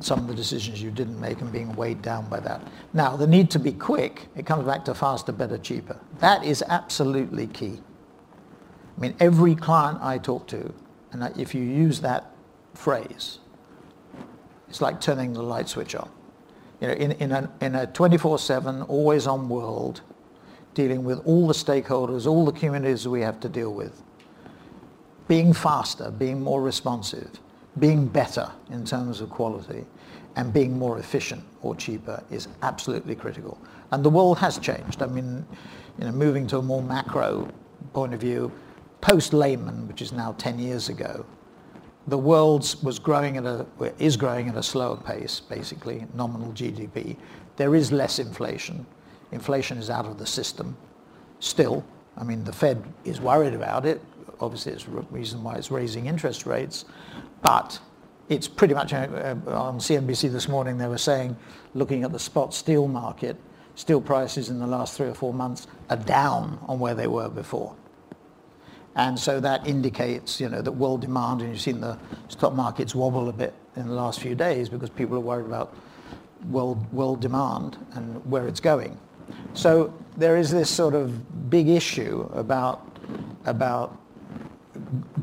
some 0.01 0.21
of 0.21 0.27
the 0.29 0.35
decisions 0.35 0.83
you 0.83 0.91
didn't 0.91 1.21
make 1.21 1.41
and 1.41 1.53
being 1.53 1.75
weighed 1.75 2.01
down 2.01 2.29
by 2.29 2.41
that. 2.41 2.67
Now, 2.95 3.17
the 3.17 3.27
need 3.27 3.51
to 3.51 3.59
be 3.59 3.73
quick, 3.73 4.29
it 4.35 4.47
comes 4.47 4.65
back 4.65 4.85
to 4.87 4.95
faster, 4.95 5.33
better, 5.33 5.59
cheaper. 5.59 6.01
That 6.21 6.45
is 6.45 6.65
absolutely 6.69 7.47
key. 7.49 7.81
I 8.97 9.01
mean, 9.01 9.15
every 9.21 9.55
client 9.55 9.99
I 10.01 10.19
talk 10.19 10.47
to, 10.49 10.73
and 11.13 11.23
if 11.39 11.55
you 11.55 11.63
use 11.63 12.01
that 12.01 12.33
phrase, 12.75 13.39
it's 14.69 14.81
like 14.81 15.01
turning 15.01 15.33
the 15.33 15.43
light 15.43 15.69
switch 15.69 15.95
on. 15.95 16.11
You 16.81 16.89
know, 16.89 16.95
in, 16.95 17.13
in 17.13 17.33
a, 17.33 17.51
in 17.61 17.75
a 17.75 17.87
24-7, 17.87 18.89
always-on 18.89 19.49
world, 19.49 20.01
dealing 20.75 21.05
with 21.05 21.21
all 21.27 21.47
the 21.47 21.55
stakeholders, 21.55 22.27
all 22.27 22.45
the 22.45 22.53
communities 22.53 23.07
we 23.07 23.21
have 23.21 23.39
to 23.41 23.49
deal 23.49 23.75
with, 23.75 24.03
being 25.29 25.53
faster, 25.53 26.11
being 26.11 26.43
more 26.43 26.63
responsive, 26.63 27.39
being 27.79 28.07
better 28.07 28.51
in 28.71 28.85
terms 28.85 29.21
of 29.21 29.31
quality, 29.31 29.85
and 30.37 30.53
being 30.53 30.79
more 30.79 30.99
efficient 30.99 31.45
or 31.63 31.75
cheaper 31.75 32.23
is 32.31 32.49
absolutely 32.63 33.15
critical. 33.15 33.61
And 33.91 34.05
the 34.05 34.11
world 34.11 34.39
has 34.39 34.59
changed. 34.59 35.03
I 35.03 35.07
mean, 35.07 35.45
you 35.99 36.05
know, 36.05 36.13
moving 36.13 36.47
to 36.49 36.59
a 36.59 36.63
more 36.63 36.83
macro 36.83 37.49
point 37.93 38.15
of 38.15 38.21
view, 38.21 38.51
post-Lehman, 39.01 39.89
which 39.89 40.03
is 40.03 40.13
now 40.13 40.33
10 40.39 40.59
years 40.59 40.89
ago, 40.89 41.27
the 42.11 42.19
world 42.19 42.75
was 42.83 42.99
growing 42.99 43.37
at 43.37 43.47
a, 43.47 43.67
is 43.99 44.17
growing 44.17 44.49
at 44.49 44.57
a 44.57 44.63
slower 44.63 44.97
pace, 44.97 45.41
basically, 45.41 46.07
nominal 46.13 46.53
GDP. 46.53 47.17
There 47.57 47.75
is 47.75 47.93
less 47.93 48.19
inflation. 48.19 48.85
Inflation 49.31 49.79
is 49.79 49.91
out 49.91 50.07
of 50.07 50.19
the 50.19 50.27
system 50.27 50.77
still. 51.39 51.85
I 52.17 52.25
mean, 52.25 52.43
the 52.43 52.53
Fed 52.53 52.83
is 53.05 53.21
worried 53.21 53.55
about 53.55 53.87
it. 53.87 54.01
Obviously, 54.41 54.73
it's 54.73 54.85
the 54.85 54.91
reason 55.11 55.43
why 55.45 55.55
it's 55.55 55.71
raising 55.71 56.07
interest 56.07 56.47
rates. 56.47 56.85
But 57.43 57.79
it's 58.29 58.49
pretty 58.49 58.75
much, 58.75 58.93
uh, 58.93 59.37
on 59.47 59.79
CNBC 59.79 60.33
this 60.33 60.49
morning, 60.49 60.79
they 60.79 60.89
were 60.89 60.99
saying, 60.99 61.37
looking 61.75 62.03
at 62.03 62.13
the 62.13 62.19
spot 62.19 62.53
steel 62.53 62.89
market, 62.89 63.37
steel 63.77 64.01
prices 64.01 64.49
in 64.49 64.59
the 64.59 64.67
last 64.67 64.97
three 64.97 65.09
or 65.09 65.15
four 65.15 65.33
months 65.33 65.69
are 65.89 65.97
down 65.97 66.59
on 66.67 66.81
where 66.81 66.95
they 66.95 67.07
were 67.07 67.29
before. 67.29 67.77
And 68.97 69.19
so 69.19 69.41
that 69.41 69.67
indicates, 69.67 70.41
you 70.41 70.49
know, 70.49 70.63
that 70.63 70.73
world 70.73 71.01
demand, 71.03 71.43
and 71.43 71.51
you've 71.51 71.61
seen 71.61 71.81
the 71.81 71.99
stock 72.29 72.55
markets 72.55 72.95
wobble 72.95 73.29
a 73.29 73.33
bit 73.33 73.55
in 73.77 73.87
the 73.87 73.95
last 73.95 74.21
few 74.21 74.35
days 74.35 74.69
because 74.69 74.91
people 74.91 75.17
are 75.17 75.21
worried 75.21 75.47
about 75.47 75.75
world, 76.49 76.93
world 76.93 77.21
demand 77.21 77.79
and 77.93 78.25
where 78.29 78.49
it's 78.49 78.61
going. 78.61 78.99
So 79.55 79.95
there 80.17 80.37
is 80.37 80.51
this 80.51 80.69
sort 80.69 80.95
of 80.95 81.51
big 81.51 81.69
issue 81.69 82.29
about, 82.35 82.99
about 83.45 83.97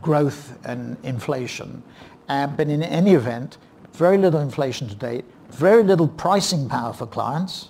growth 0.02 0.58
and 0.66 0.98
inflation. 1.04 1.84
Uh, 2.30 2.48
but 2.48 2.70
in 2.70 2.84
any 2.84 3.14
event, 3.14 3.58
very 3.94 4.18
little 4.18 4.40
inflation 4.40 4.88
to 4.88 4.96
date, 4.96 5.26
very 5.50 5.84
little 5.84 6.08
pricing 6.08 6.70
power 6.70 6.94
for 6.94 7.06
clients, 7.06 7.70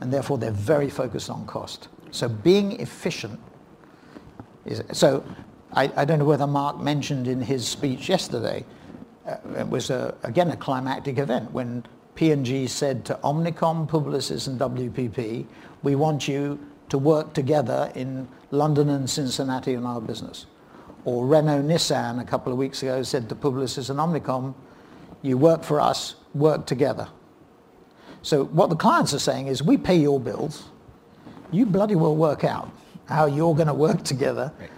and 0.00 0.12
therefore 0.12 0.38
they're 0.38 0.50
very 0.50 0.88
focused 0.88 1.30
on 1.30 1.46
cost. 1.46 1.88
So 2.10 2.28
being 2.28 2.80
efficient 2.80 3.40
so 4.92 5.24
I, 5.72 5.90
I 5.96 6.04
don't 6.04 6.18
know 6.18 6.24
whether 6.24 6.46
Mark 6.46 6.80
mentioned 6.80 7.26
in 7.26 7.40
his 7.40 7.66
speech 7.66 8.08
yesterday, 8.08 8.64
uh, 9.26 9.36
it 9.58 9.68
was 9.68 9.90
a, 9.90 10.14
again 10.22 10.50
a 10.50 10.56
climactic 10.56 11.18
event 11.18 11.50
when 11.52 11.84
P&G 12.14 12.66
said 12.66 13.04
to 13.06 13.14
Omnicom, 13.24 13.88
Publicis 13.88 14.46
and 14.46 14.60
WPP, 14.60 15.46
we 15.82 15.94
want 15.94 16.28
you 16.28 16.58
to 16.90 16.98
work 16.98 17.32
together 17.32 17.90
in 17.94 18.28
London 18.50 18.90
and 18.90 19.08
Cincinnati 19.08 19.72
in 19.72 19.86
our 19.86 20.00
business. 20.00 20.46
Or 21.04 21.26
Renault 21.26 21.62
Nissan 21.62 22.20
a 22.20 22.24
couple 22.24 22.52
of 22.52 22.58
weeks 22.58 22.82
ago 22.82 23.02
said 23.02 23.28
to 23.30 23.34
Publicis 23.34 23.88
and 23.88 23.98
Omnicom, 23.98 24.54
you 25.22 25.38
work 25.38 25.64
for 25.64 25.80
us, 25.80 26.16
work 26.34 26.66
together. 26.66 27.08
So 28.20 28.44
what 28.44 28.68
the 28.68 28.76
clients 28.76 29.14
are 29.14 29.18
saying 29.18 29.46
is 29.46 29.62
we 29.62 29.78
pay 29.78 29.96
your 29.96 30.20
bills, 30.20 30.64
you 31.50 31.64
bloody 31.64 31.94
well 31.94 32.14
work 32.14 32.44
out 32.44 32.70
how 33.12 33.26
you're 33.26 33.54
going 33.54 33.68
to 33.68 33.74
work 33.74 34.02
together 34.04 34.52
right. 34.58 34.70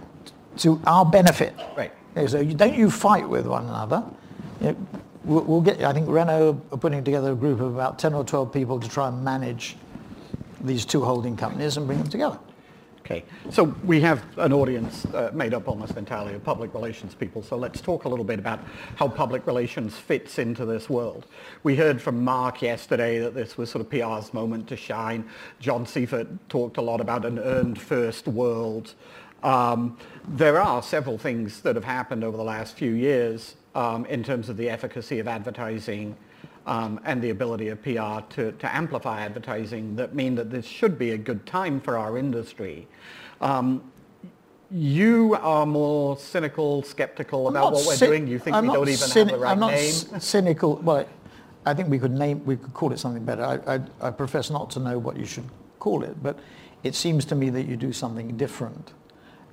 to 0.58 0.80
our 0.86 1.04
benefit. 1.04 1.54
Right. 1.76 1.92
So 2.28 2.40
you, 2.40 2.54
don't 2.54 2.74
you 2.74 2.90
fight 2.90 3.28
with 3.28 3.46
one 3.46 3.64
another. 3.64 4.04
You 4.60 4.66
know, 4.68 4.76
we'll, 5.24 5.44
we'll, 5.44 5.60
get, 5.60 5.82
I 5.82 5.92
think 5.92 6.08
Renault 6.08 6.60
are 6.70 6.78
putting 6.78 7.02
together 7.02 7.32
a 7.32 7.36
group 7.36 7.60
of 7.60 7.74
about 7.74 7.98
10 7.98 8.14
or 8.14 8.24
12 8.24 8.52
people 8.52 8.78
to 8.78 8.88
try 8.88 9.08
and 9.08 9.24
manage 9.24 9.76
these 10.60 10.84
two 10.84 11.02
holding 11.02 11.36
companies 11.36 11.76
and 11.76 11.86
bring 11.86 11.98
them 11.98 12.08
together. 12.08 12.38
Okay, 13.04 13.22
so 13.50 13.64
we 13.84 14.00
have 14.00 14.24
an 14.38 14.50
audience 14.54 15.04
uh, 15.04 15.30
made 15.34 15.52
up 15.52 15.68
almost 15.68 15.98
entirely 15.98 16.32
of 16.32 16.42
public 16.42 16.72
relations 16.72 17.14
people, 17.14 17.42
so 17.42 17.54
let's 17.54 17.82
talk 17.82 18.06
a 18.06 18.08
little 18.08 18.24
bit 18.24 18.38
about 18.38 18.60
how 18.96 19.08
public 19.08 19.46
relations 19.46 19.94
fits 19.94 20.38
into 20.38 20.64
this 20.64 20.88
world. 20.88 21.26
We 21.64 21.76
heard 21.76 22.00
from 22.00 22.24
Mark 22.24 22.62
yesterday 22.62 23.18
that 23.18 23.34
this 23.34 23.58
was 23.58 23.70
sort 23.70 23.84
of 23.84 23.90
PR's 23.90 24.32
moment 24.32 24.68
to 24.68 24.76
shine. 24.76 25.28
John 25.60 25.84
Seifert 25.84 26.48
talked 26.48 26.78
a 26.78 26.80
lot 26.80 27.02
about 27.02 27.26
an 27.26 27.38
earned 27.38 27.78
first 27.78 28.26
world. 28.26 28.94
Um, 29.42 29.98
there 30.26 30.58
are 30.58 30.82
several 30.82 31.18
things 31.18 31.60
that 31.60 31.74
have 31.76 31.84
happened 31.84 32.24
over 32.24 32.38
the 32.38 32.42
last 32.42 32.74
few 32.74 32.92
years 32.92 33.56
um, 33.74 34.06
in 34.06 34.24
terms 34.24 34.48
of 34.48 34.56
the 34.56 34.70
efficacy 34.70 35.18
of 35.18 35.28
advertising 35.28 36.16
um, 36.66 37.00
and 37.04 37.20
the 37.22 37.30
ability 37.30 37.68
of 37.68 37.82
PR 37.82 38.20
to, 38.34 38.52
to 38.52 38.74
amplify 38.74 39.20
advertising 39.20 39.96
that 39.96 40.14
mean 40.14 40.34
that 40.34 40.50
this 40.50 40.66
should 40.66 40.98
be 40.98 41.10
a 41.10 41.18
good 41.18 41.44
time 41.46 41.80
for 41.80 41.98
our 41.98 42.16
industry. 42.16 42.86
Um, 43.40 43.82
you 44.70 45.36
are 45.40 45.66
more 45.66 46.16
cynical, 46.16 46.82
skeptical 46.82 47.48
about 47.48 47.72
what 47.72 47.86
we're 47.86 47.96
doing. 47.96 48.26
You 48.26 48.38
think 48.38 48.56
I'm 48.56 48.66
we 48.66 48.72
don't 48.72 48.88
even 48.88 49.08
have 49.10 49.28
the 49.28 49.38
right 49.38 49.52
I'm 49.52 49.60
not 49.60 49.72
name. 49.72 50.20
cynical. 50.20 50.76
Well, 50.76 51.06
I 51.66 51.74
think 51.74 51.88
we 51.88 51.98
could 51.98 52.12
name, 52.12 52.44
we 52.44 52.56
could 52.56 52.74
call 52.74 52.92
it 52.92 52.98
something 52.98 53.24
better. 53.24 53.44
I, 53.44 53.74
I, 53.74 53.80
I 54.00 54.10
profess 54.10 54.50
not 54.50 54.70
to 54.70 54.80
know 54.80 54.98
what 54.98 55.16
you 55.16 55.26
should 55.26 55.48
call 55.78 56.02
it, 56.02 56.22
but 56.22 56.38
it 56.82 56.94
seems 56.94 57.24
to 57.26 57.34
me 57.34 57.50
that 57.50 57.64
you 57.64 57.76
do 57.76 57.92
something 57.92 58.36
different. 58.36 58.92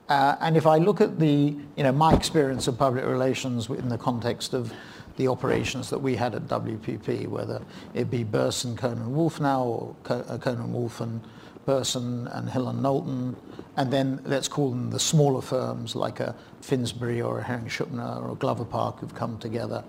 Uh, 0.09 0.35
and 0.41 0.57
if 0.57 0.65
I 0.65 0.77
look 0.77 0.99
at 0.99 1.19
the, 1.19 1.55
you 1.77 1.83
know, 1.83 1.91
my 1.91 2.13
experience 2.13 2.67
of 2.67 2.77
public 2.77 3.05
relations 3.05 3.69
in 3.69 3.87
the 3.87 3.97
context 3.97 4.53
of 4.53 4.73
the 5.21 5.27
operations 5.27 5.91
that 5.91 5.99
we 5.99 6.15
had 6.15 6.33
at 6.33 6.47
WPP, 6.47 7.27
whether 7.27 7.61
it 7.93 8.09
be 8.09 8.23
Burson, 8.23 8.75
Cohn 8.75 9.13
& 9.13 9.15
Wolfe 9.15 9.39
now, 9.39 9.63
or 9.63 9.95
uh, 10.09 10.39
Cohn 10.39 10.73
& 10.73 10.73
Wolfe 10.73 10.99
and 10.99 11.21
Burson 11.67 12.27
and 12.29 12.49
Hill 12.49 12.69
and 12.69 12.81
Knowlton, 12.81 13.35
and 13.77 13.93
then 13.93 14.19
let's 14.25 14.47
call 14.47 14.71
them 14.71 14.89
the 14.89 14.99
smaller 14.99 15.43
firms 15.43 15.95
like 15.95 16.19
a 16.19 16.35
Finsbury 16.61 17.21
or 17.21 17.37
a 17.37 17.43
Hering 17.43 17.67
Schuppener 17.67 18.27
or 18.27 18.35
Glover 18.35 18.65
Park 18.65 18.99
who've 18.99 19.13
come 19.13 19.37
together, 19.37 19.83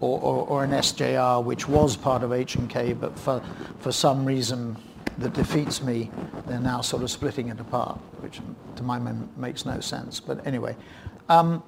or, 0.00 0.18
or, 0.20 0.46
or 0.48 0.64
an 0.64 0.70
SJR 0.70 1.44
which 1.44 1.68
was 1.68 1.94
part 1.94 2.22
of 2.22 2.32
H&K, 2.32 2.94
but 2.94 3.18
for, 3.18 3.42
for 3.80 3.92
some 3.92 4.24
reason 4.24 4.74
that 5.18 5.34
defeats 5.34 5.82
me, 5.82 6.10
they're 6.46 6.60
now 6.60 6.80
sort 6.80 7.02
of 7.02 7.10
splitting 7.10 7.48
it 7.48 7.60
apart, 7.60 7.98
which 8.20 8.40
to 8.76 8.82
my 8.82 8.98
mind 8.98 9.28
makes 9.36 9.66
no 9.66 9.80
sense. 9.80 10.18
But 10.18 10.46
anyway, 10.46 10.74
um, 11.28 11.62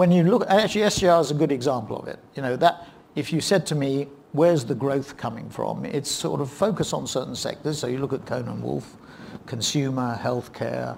when 0.00 0.10
you 0.10 0.22
look, 0.22 0.46
actually 0.48 0.80
SJR 0.80 1.20
is 1.20 1.30
a 1.30 1.34
good 1.34 1.52
example 1.52 1.94
of 1.98 2.08
it. 2.08 2.18
You 2.34 2.40
know, 2.40 2.56
that 2.56 2.86
if 3.16 3.34
you 3.34 3.42
said 3.42 3.66
to 3.66 3.74
me, 3.74 4.08
where's 4.32 4.64
the 4.64 4.74
growth 4.74 5.18
coming 5.18 5.50
from? 5.50 5.84
It's 5.84 6.10
sort 6.10 6.40
of 6.40 6.50
focus 6.50 6.94
on 6.94 7.06
certain 7.06 7.36
sectors. 7.36 7.78
So 7.78 7.86
you 7.86 7.98
look 7.98 8.14
at 8.14 8.24
Cohn 8.24 8.62
& 8.62 8.62
Wolfe, 8.62 8.96
consumer, 9.44 10.18
healthcare, 10.18 10.96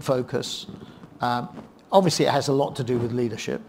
focus. 0.00 0.66
Um, 1.20 1.48
obviously 1.92 2.24
it 2.24 2.32
has 2.32 2.48
a 2.48 2.52
lot 2.52 2.74
to 2.74 2.82
do 2.82 2.98
with 2.98 3.12
leadership 3.12 3.62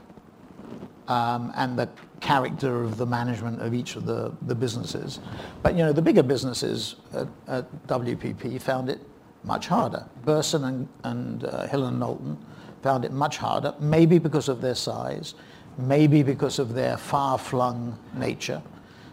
um, 1.07 1.53
and 1.55 1.77
the 1.77 1.87
character 2.19 2.81
of 2.81 2.97
the 2.97 3.05
management 3.05 3.61
of 3.61 3.75
each 3.75 3.95
of 3.95 4.07
the, 4.07 4.33
the 4.47 4.55
businesses. 4.55 5.19
But 5.61 5.75
you 5.75 5.83
know, 5.85 5.93
the 5.93 6.01
bigger 6.01 6.23
businesses 6.23 6.95
at, 7.13 7.27
at 7.47 7.85
WPP 7.85 8.59
found 8.59 8.89
it 8.89 8.99
much 9.43 9.67
harder. 9.67 10.07
Burson 10.25 10.63
and, 10.63 10.87
and 11.03 11.43
uh, 11.43 11.67
Hill 11.67 11.85
and 11.85 11.99
Knowlton 11.99 12.43
found 12.81 13.05
it 13.05 13.11
much 13.11 13.37
harder, 13.37 13.73
maybe 13.79 14.17
because 14.17 14.49
of 14.49 14.61
their 14.61 14.75
size, 14.75 15.35
maybe 15.77 16.23
because 16.23 16.59
of 16.59 16.73
their 16.73 16.97
far-flung 16.97 17.97
nature. 18.15 18.61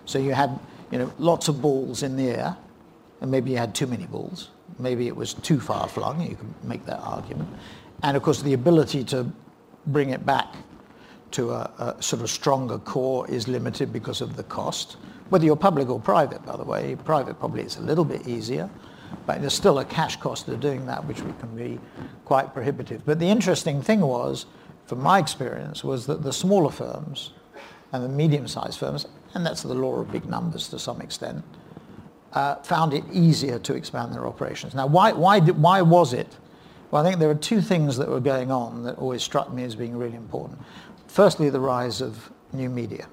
So 0.05 0.19
you 0.19 0.33
had 0.33 0.59
you 0.91 0.99
know, 0.99 1.13
lots 1.19 1.49
of 1.49 1.61
balls 1.61 2.03
in 2.03 2.17
the 2.17 2.31
air, 2.31 2.57
and 3.21 3.31
maybe 3.31 3.51
you 3.51 3.57
had 3.57 3.75
too 3.75 3.87
many 3.87 4.07
balls. 4.07 4.51
Maybe 4.79 5.07
it 5.07 5.17
was 5.17 5.35
too 5.35 5.61
far-flung, 5.61 6.21
you 6.23 6.37
can 6.37 6.55
make 6.63 6.85
that 6.87 7.01
argument. 7.01 7.49
And 8.03 8.17
of 8.17 8.23
course 8.23 8.43
the 8.43 8.55
ability 8.55 9.05
to 9.05 9.27
bring 9.87 10.11
it 10.11 10.25
back 10.25 10.55
to 11.33 11.51
a, 11.51 11.95
a, 11.99 12.03
sort 12.03 12.23
of 12.23 12.31
stronger 12.31 12.79
core 12.79 13.29
is 13.31 13.49
limited 13.49 13.93
because 13.93 14.21
of 14.21 14.37
the 14.37 14.45
cost. 14.45 14.97
Whether 15.29 15.45
you're 15.45 15.57
public 15.57 15.91
or 15.91 16.01
private, 16.01 16.45
by 16.47 16.57
the 16.57 16.65
way, 16.65 16.97
private 17.05 17.39
probably 17.39 17.63
is 17.63 17.77
a 17.77 17.83
little 17.83 18.05
bit 18.05 18.27
easier. 18.27 18.71
But 19.27 19.41
there's 19.41 19.55
still 19.55 19.79
a 19.79 19.85
cash 19.85 20.17
cost 20.17 20.49
of 20.49 20.61
doing 20.61 20.87
that, 20.87 21.05
which 21.05 21.19
can 21.19 21.55
be 21.55 21.79
quite 22.25 22.55
prohibitive. 22.55 23.05
But 23.05 23.19
the 23.19 23.29
interesting 23.29 23.83
thing 23.83 24.01
was, 24.01 24.47
from 24.87 25.01
my 25.01 25.19
experience, 25.19 25.85
was 25.85 26.07
that 26.07 26.23
the 26.23 26.33
smaller 26.33 26.71
firms 26.71 27.33
and 27.93 28.05
the 28.05 28.09
medium-sized 28.09 28.79
firms, 28.79 29.07
and 29.35 29.45
that's 29.45 29.63
the 29.63 29.75
law 29.75 29.97
of 30.01 30.11
big 30.11 30.27
numbers 30.27 30.69
to 30.69 30.79
some 30.79 31.01
extent, 31.01 31.45
uh, 32.33 32.57
found 32.57 32.93
it 32.93 33.05
easier 33.13 33.59
to 33.59 33.75
expand 33.75 34.13
their 34.13 34.27
operations. 34.27 34.75
Now, 34.75 34.87
why, 34.87 35.13
why, 35.13 35.41
did, 35.41 35.61
why 35.61 35.83
was 35.83 36.13
it? 36.13 36.37
Well, 36.91 37.03
I 37.03 37.09
think 37.09 37.21
there 37.21 37.31
are 37.31 37.35
two 37.35 37.61
things 37.61 37.97
that 37.99 38.09
were 38.09 38.21
going 38.21 38.51
on 38.51 38.83
that 38.85 38.99
always 38.99 39.23
struck 39.23 39.53
me 39.53 39.65
as 39.65 39.75
being 39.75 39.97
really 39.97 40.17
important. 40.17 40.59
Firstly, 41.07 41.51
the 41.51 41.61
rise 41.61 42.01
of 42.01 42.31
new 42.53 42.71
media, 42.71 43.07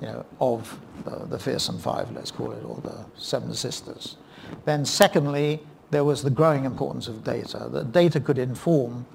you 0.00 0.06
know, 0.06 0.26
of 0.40 0.78
the, 1.04 1.26
the 1.26 1.38
fearsome 1.38 1.78
five, 1.78 2.10
let's 2.12 2.30
call 2.30 2.52
it, 2.52 2.64
or 2.64 2.76
the 2.82 3.04
seven 3.16 3.54
sisters. 3.54 4.16
Then 4.64 4.84
secondly, 4.84 5.60
there 5.90 6.04
was 6.04 6.22
the 6.22 6.30
growing 6.30 6.64
importance 6.64 7.08
of 7.08 7.24
data. 7.24 7.68
That 7.70 7.92
data 7.92 8.20
could 8.20 8.38
inform 8.38 9.06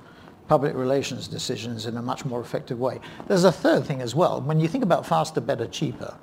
public 0.47 0.75
relations 0.75 1.27
decisions 1.27 1.86
in 1.86 1.95
a 1.97 2.01
much 2.01 2.25
more 2.25 2.41
effective 2.41 2.80
way. 2.80 2.99
There's 3.27 3.43
a 3.43 3.51
third 3.51 3.86
thing 3.86 4.01
as 4.01 4.15
well. 4.15 4.41
When 4.41 4.59
you 4.59 4.67
think 4.67 4.84
about 4.84 5.05
faster, 5.05 5.41
better, 5.41 5.67
cheaper, 5.67 6.17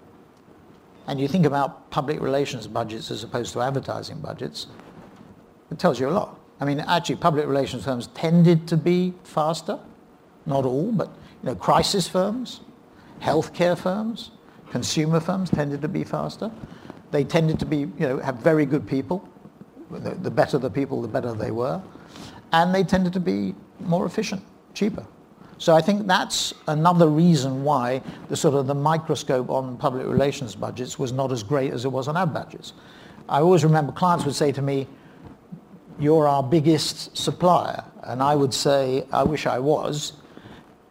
and 1.07 1.21
you 1.21 1.29
think 1.29 1.47
about 1.47 1.91
public 1.91 2.21
relations 2.21 2.67
budgets 2.67 3.11
as 3.11 3.23
opposed 3.23 3.53
to 3.53 3.61
advertising 3.61 4.19
budgets, 4.19 4.67
it 5.71 5.79
tells 5.79 6.01
you 6.01 6.09
a 6.09 6.11
lot. 6.11 6.41
I 6.61 6.65
mean, 6.65 6.81
actually, 6.81 7.17
public 7.17 7.47
relations 7.47 7.85
firms 7.85 8.09
tended 8.09 8.67
to 8.69 8.77
be 8.77 9.15
faster, 9.23 9.79
not 10.47 10.65
all, 10.65 10.91
but 10.91 11.09
you 11.43 11.51
know, 11.51 11.55
crisis 11.55 12.09
firms, 12.09 12.61
healthcare 13.21 13.79
firms, 13.79 14.31
consumer 14.71 15.21
firms 15.21 15.51
tended 15.51 15.83
to 15.83 15.89
be 15.89 16.03
faster. 16.03 16.51
They 17.11 17.25
tended 17.25 17.59
to 17.61 17.67
be, 17.67 17.79
you 17.79 17.93
know, 17.99 18.19
have 18.19 18.37
very 18.37 18.67
good 18.67 18.87
people. 18.87 19.29
The, 19.91 20.11
the 20.11 20.31
better 20.31 20.59
the 20.59 20.71
people, 20.71 21.01
the 21.03 21.09
better 21.09 21.33
they 21.33 21.51
were. 21.51 21.81
And 22.53 22.75
they 22.75 22.83
tended 22.83 23.13
to 23.13 23.21
be 23.21 23.55
more 23.81 24.07
efficient, 24.07 24.43
cheaper. 24.75 25.07
So 25.59 25.75
I 25.75 25.81
think 25.81 26.07
that's 26.07 26.53
another 26.67 27.09
reason 27.09 27.65
why 27.65 28.03
the 28.29 28.37
sort 28.37 28.55
of 28.55 28.67
the 28.67 28.75
microscope 28.75 29.49
on 29.49 29.77
public 29.79 30.07
relations 30.07 30.55
budgets 30.55 30.99
was 30.99 31.13
not 31.13 31.33
as 31.33 31.43
great 31.43 31.73
as 31.73 31.85
it 31.85 31.89
was 31.89 32.09
on 32.09 32.17
ad 32.17 32.35
budgets. 32.35 32.75
I 33.29 33.41
always 33.41 33.65
remember 33.65 33.93
clients 33.93 34.25
would 34.25 34.35
say 34.35 34.53
to 34.53 34.63
me, 34.63 34.87
you're 35.99 36.29
our 36.29 36.43
biggest 36.43 37.17
supplier. 37.17 37.83
And 38.03 38.23
I 38.23 38.35
would 38.35 38.53
say, 38.53 39.07
I 39.13 39.23
wish 39.25 39.47
I 39.47 39.59
was. 39.59 40.13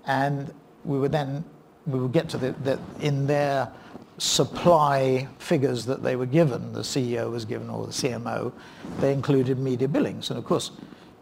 And 0.05 0.53
we 0.83 0.99
would 0.99 1.11
then, 1.11 1.43
we 1.85 1.99
would 1.99 2.11
get 2.11 2.27
to 2.29 2.37
the, 2.37 2.51
the 2.63 2.79
in 3.01 3.27
their 3.27 3.71
supply 4.17 5.27
figures 5.39 5.85
that 5.85 6.01
they 6.01 6.15
were 6.15 6.25
given, 6.25 6.73
the 6.73 6.81
CEO 6.81 7.31
was 7.31 7.45
given 7.45 7.69
or 7.69 7.85
the 7.85 7.91
CMO, 7.91 8.51
they 8.99 9.11
included 9.11 9.59
media 9.59 9.87
billings. 9.87 10.29
And 10.29 10.39
of 10.39 10.45
course, 10.45 10.71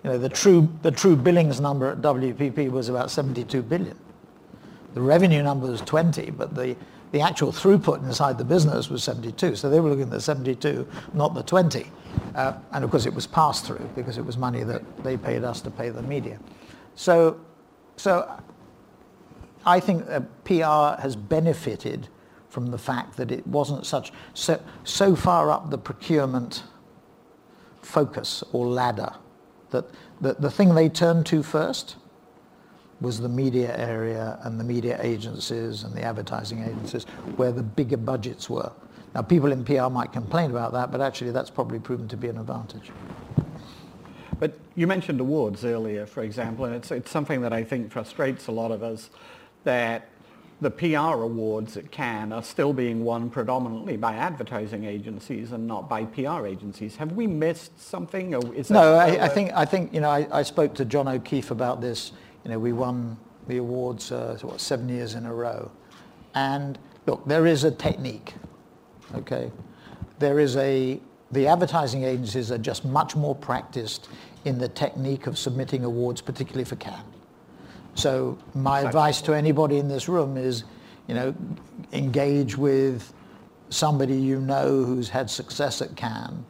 you 0.03 0.11
know, 0.11 0.17
the 0.17 0.29
true, 0.29 0.69
the 0.81 0.91
true 0.91 1.15
billings 1.15 1.59
number 1.59 1.89
at 1.89 2.01
WPP 2.01 2.69
was 2.69 2.89
about 2.89 3.09
72 3.09 3.61
billion. 3.63 3.97
The 4.93 5.01
revenue 5.01 5.41
number 5.41 5.67
was 5.67 5.81
20, 5.81 6.31
but 6.31 6.53
the, 6.53 6.75
the 7.11 7.21
actual 7.21 7.51
throughput 7.51 8.03
inside 8.03 8.37
the 8.37 8.43
business 8.43 8.89
was 8.89 9.03
72. 9.03 9.55
So 9.55 9.69
they 9.69 9.79
were 9.79 9.89
looking 9.89 10.03
at 10.03 10.11
the 10.11 10.21
72, 10.21 10.87
not 11.13 11.33
the 11.33 11.41
20. 11.41 11.89
Uh, 12.35 12.53
and 12.73 12.83
of 12.83 12.91
course 12.91 13.07
it 13.07 13.13
was 13.13 13.25
passed 13.25 13.65
through 13.65 13.89
because 13.95 14.17
it 14.19 14.25
was 14.25 14.37
money 14.37 14.63
that 14.63 14.81
they 15.03 15.17
paid 15.17 15.43
us 15.43 15.61
to 15.61 15.71
pay 15.71 15.89
the 15.89 16.03
media. 16.03 16.37
So, 16.95 17.39
so 17.95 18.31
I 19.65 19.79
think 19.79 20.07
uh, 20.09 20.19
PR 20.43 21.01
has 21.01 21.15
benefited 21.15 22.07
from 22.53 22.67
the 22.67 22.77
fact 22.77 23.17
that 23.17 23.31
it 23.31 23.45
wasn't 23.47 23.83
such 23.83 24.13
so, 24.35 24.61
so 24.83 25.15
far 25.15 25.49
up 25.49 25.71
the 25.71 25.77
procurement 25.77 26.63
focus 27.81 28.43
or 28.51 28.67
ladder 28.67 29.11
that 29.71 29.85
the, 30.21 30.35
the 30.35 30.51
thing 30.51 30.75
they 30.75 30.87
turned 30.87 31.25
to 31.25 31.41
first 31.41 31.95
was 33.01 33.19
the 33.19 33.27
media 33.27 33.75
area 33.75 34.39
and 34.43 34.59
the 34.59 34.63
media 34.63 34.99
agencies 35.01 35.81
and 35.81 35.95
the 35.95 36.03
advertising 36.03 36.61
agencies 36.61 37.05
where 37.37 37.51
the 37.51 37.63
bigger 37.63 37.97
budgets 37.97 38.51
were. 38.51 38.71
Now 39.15 39.23
people 39.23 39.51
in 39.51 39.65
PR 39.65 39.89
might 39.89 40.13
complain 40.13 40.51
about 40.51 40.73
that, 40.73 40.91
but 40.91 41.01
actually 41.01 41.31
that's 41.31 41.49
probably 41.49 41.79
proven 41.79 42.07
to 42.09 42.17
be 42.17 42.27
an 42.27 42.37
advantage. 42.37 42.91
But 44.39 44.59
you 44.75 44.85
mentioned 44.85 45.19
awards 45.19 45.65
earlier, 45.65 46.05
for 46.05 46.21
example, 46.21 46.65
and 46.65 46.75
it's, 46.75 46.91
it's 46.91 47.09
something 47.09 47.41
that 47.41 47.51
I 47.51 47.63
think 47.63 47.91
frustrates 47.91 48.45
a 48.45 48.51
lot 48.51 48.71
of 48.71 48.83
us, 48.83 49.09
that 49.63 50.07
the 50.63 50.71
PR 50.71 51.21
awards 51.21 51.77
at 51.77 51.91
Cannes 51.91 52.31
are 52.31 52.41
still 52.41 52.73
being 52.73 53.03
won 53.03 53.29
predominantly 53.29 53.97
by 53.97 54.13
advertising 54.15 54.85
agencies 54.85 55.51
and 55.51 55.67
not 55.67 55.89
by 55.89 56.05
PR 56.05 56.47
agencies. 56.47 56.95
Have 56.95 57.11
we 57.11 57.27
missed 57.27 57.79
something? 57.79 58.31
No, 58.69 58.95
I, 58.95 59.25
I, 59.25 59.27
think 59.27 59.51
I 59.53 59.65
think 59.65 59.93
you 59.93 60.01
know 60.01 60.09
I, 60.09 60.27
I, 60.31 60.43
spoke 60.43 60.73
to 60.75 60.85
John 60.85 61.07
O'Keeffe 61.07 61.51
about 61.51 61.81
this. 61.81 62.13
You 62.43 62.51
know, 62.51 62.59
we 62.59 62.73
won 62.73 63.17
the 63.47 63.57
awards 63.57 64.11
uh, 64.11 64.37
what 64.41 64.59
seven 64.59 64.89
years 64.89 65.15
in 65.15 65.25
a 65.25 65.33
row, 65.33 65.69
and 66.33 66.79
look, 67.05 67.25
there 67.27 67.45
is 67.45 67.63
a 67.65 67.71
technique. 67.71 68.33
Okay, 69.15 69.51
there 70.19 70.39
is 70.39 70.55
a 70.55 70.99
the 71.31 71.47
advertising 71.47 72.03
agencies 72.03 72.51
are 72.51 72.57
just 72.57 72.85
much 72.85 73.15
more 73.15 73.35
practiced 73.35 74.09
in 74.45 74.57
the 74.57 74.69
technique 74.69 75.27
of 75.27 75.37
submitting 75.37 75.83
awards, 75.83 76.21
particularly 76.21 76.65
for 76.65 76.75
Cannes. 76.77 77.12
So 77.95 78.37
my 78.53 78.81
advice 78.81 79.21
to 79.23 79.33
anybody 79.33 79.77
in 79.77 79.87
this 79.87 80.09
room 80.09 80.37
is, 80.37 80.63
you 81.07 81.15
know, 81.15 81.35
engage 81.91 82.57
with 82.57 83.13
somebody 83.69 84.15
you 84.15 84.39
know 84.39 84.83
who's 84.83 85.09
had 85.09 85.29
success 85.29 85.81
at 85.81 85.95
Cannes. 85.95 86.45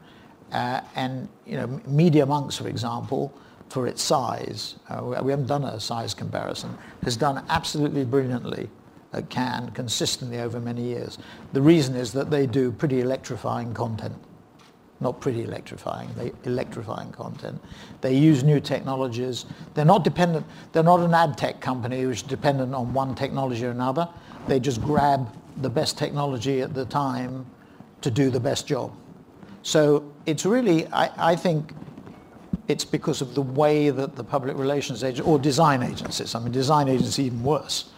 Uh, 0.52 0.82
and, 0.96 1.28
you 1.46 1.58
know, 1.58 1.68
MediaMonks, 1.90 2.62
for 2.62 2.68
example, 2.68 3.34
for 3.70 3.88
its 3.88 4.04
size, 4.04 4.76
uh, 4.90 5.02
we 5.04 5.32
haven't 5.32 5.48
done 5.48 5.64
a 5.64 5.80
size 5.80 6.14
comparison, 6.14 6.78
has 7.04 7.18
done 7.18 7.44
absolutely 7.50 8.06
brilliantly 8.06 8.70
at 9.14 9.30
Cannes 9.30 9.72
consistently 9.74 10.40
over 10.40 10.60
many 10.60 10.84
years. 10.84 11.18
The 11.54 11.62
reason 11.62 11.96
is 11.96 12.14
that 12.14 12.30
they 12.30 12.46
do 12.46 12.72
pretty 12.72 13.02
electrifying 13.02 13.74
content 13.74 14.16
not 15.00 15.20
pretty 15.20 15.44
electrifying, 15.44 16.10
they 16.16 16.32
electrifying 16.46 17.12
content. 17.12 17.62
They 18.02 18.16
use 18.16 18.44
new 18.44 18.60
technologies. 18.60 19.46
They're 19.74 19.86
not 19.86 20.04
dependent, 20.04 20.46
they're 20.72 20.84
not 20.84 21.02
an 21.02 21.14
ad 21.14 21.38
tech 21.38 21.60
company 21.60 22.06
which 22.06 22.18
is 22.18 22.24
dependent 22.24 22.74
on 22.74 22.94
one 22.94 23.16
technology 23.16 23.66
or 23.66 23.72
another. 23.72 24.08
They 24.48 24.60
just 24.60 24.82
grab 24.82 25.28
the 25.58 25.70
best 25.70 25.98
technology 25.98 26.62
at 26.62 26.74
the 26.74 26.86
time 26.86 27.46
to 28.02 28.12
do 28.12 28.30
the 28.30 28.40
best 28.40 28.68
job. 28.68 28.92
So 29.62 30.12
it's 30.26 30.46
really, 30.46 30.88
I, 30.88 31.32
I 31.32 31.36
think 31.36 31.74
it's 32.68 32.86
because 32.86 33.22
of 33.22 33.36
the 33.36 33.42
way 33.42 33.90
that 33.90 34.16
the 34.16 34.24
public 34.24 34.58
relations 34.58 35.04
agents, 35.04 35.28
or 35.28 35.40
design 35.40 35.84
agencies, 35.84 36.36
I 36.36 36.40
mean 36.40 36.52
design 36.52 36.88
agencies 36.88 37.28
even 37.28 37.44
worse. 37.44 37.90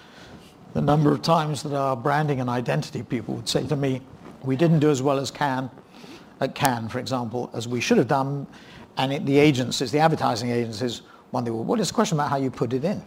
The 0.73 0.81
number 0.81 1.11
of 1.11 1.21
times 1.21 1.63
that 1.63 1.73
our 1.73 1.95
branding 1.95 2.41
and 2.41 2.49
identity 2.49 3.03
people 3.03 3.35
would 3.35 3.49
say 3.49 3.65
to 3.67 3.75
me, 3.75 4.01
we 4.43 4.55
didn't 4.55 4.79
do 4.79 4.89
as 4.89 5.01
well 5.01 5.17
as 5.19 5.31
Cannes, 5.31 5.69
at 6.39 6.55
Cannes, 6.55 6.89
for 6.89 6.99
example, 6.99 7.49
as 7.53 7.67
we 7.67 7.81
should 7.81 7.97
have 7.97 8.07
done. 8.07 8.47
And 8.97 9.11
it, 9.13 9.25
the 9.25 9.37
agencies, 9.37 9.91
the 9.91 9.99
advertising 9.99 10.49
agencies, 10.49 11.01
wonder, 11.31 11.53
well, 11.53 11.63
what 11.63 11.79
is 11.79 11.89
the 11.89 11.93
question 11.93 12.17
about 12.17 12.29
how 12.29 12.37
you 12.37 12.49
put 12.49 12.73
it 12.73 12.83
in 12.83 13.03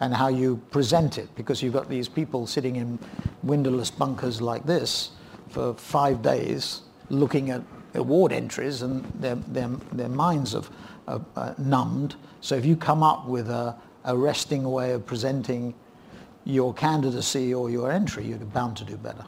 and 0.00 0.12
how 0.14 0.28
you 0.28 0.56
present 0.70 1.18
it? 1.18 1.28
Because 1.36 1.62
you've 1.62 1.72
got 1.72 1.88
these 1.88 2.08
people 2.08 2.46
sitting 2.46 2.76
in 2.76 2.98
windowless 3.42 3.90
bunkers 3.90 4.40
like 4.40 4.66
this 4.66 5.12
for 5.50 5.74
five 5.74 6.22
days 6.22 6.82
looking 7.10 7.50
at 7.50 7.62
award 7.94 8.32
entries 8.32 8.82
and 8.82 9.04
their, 9.20 9.36
their, 9.36 9.68
their 9.92 10.08
minds 10.08 10.54
are, 10.54 10.64
are, 11.06 11.20
are 11.36 11.50
uh, 11.50 11.54
numbed. 11.58 12.16
So 12.40 12.56
if 12.56 12.64
you 12.66 12.76
come 12.76 13.02
up 13.02 13.26
with 13.26 13.48
a 13.48 13.76
arresting 14.04 14.64
way 14.64 14.92
of 14.92 15.06
presenting 15.06 15.74
your 16.44 16.74
candidacy 16.74 17.54
or 17.54 17.70
your 17.70 17.90
entry, 17.90 18.26
you're 18.26 18.38
bound 18.38 18.76
to 18.78 18.84
do 18.84 18.96
better. 18.96 19.24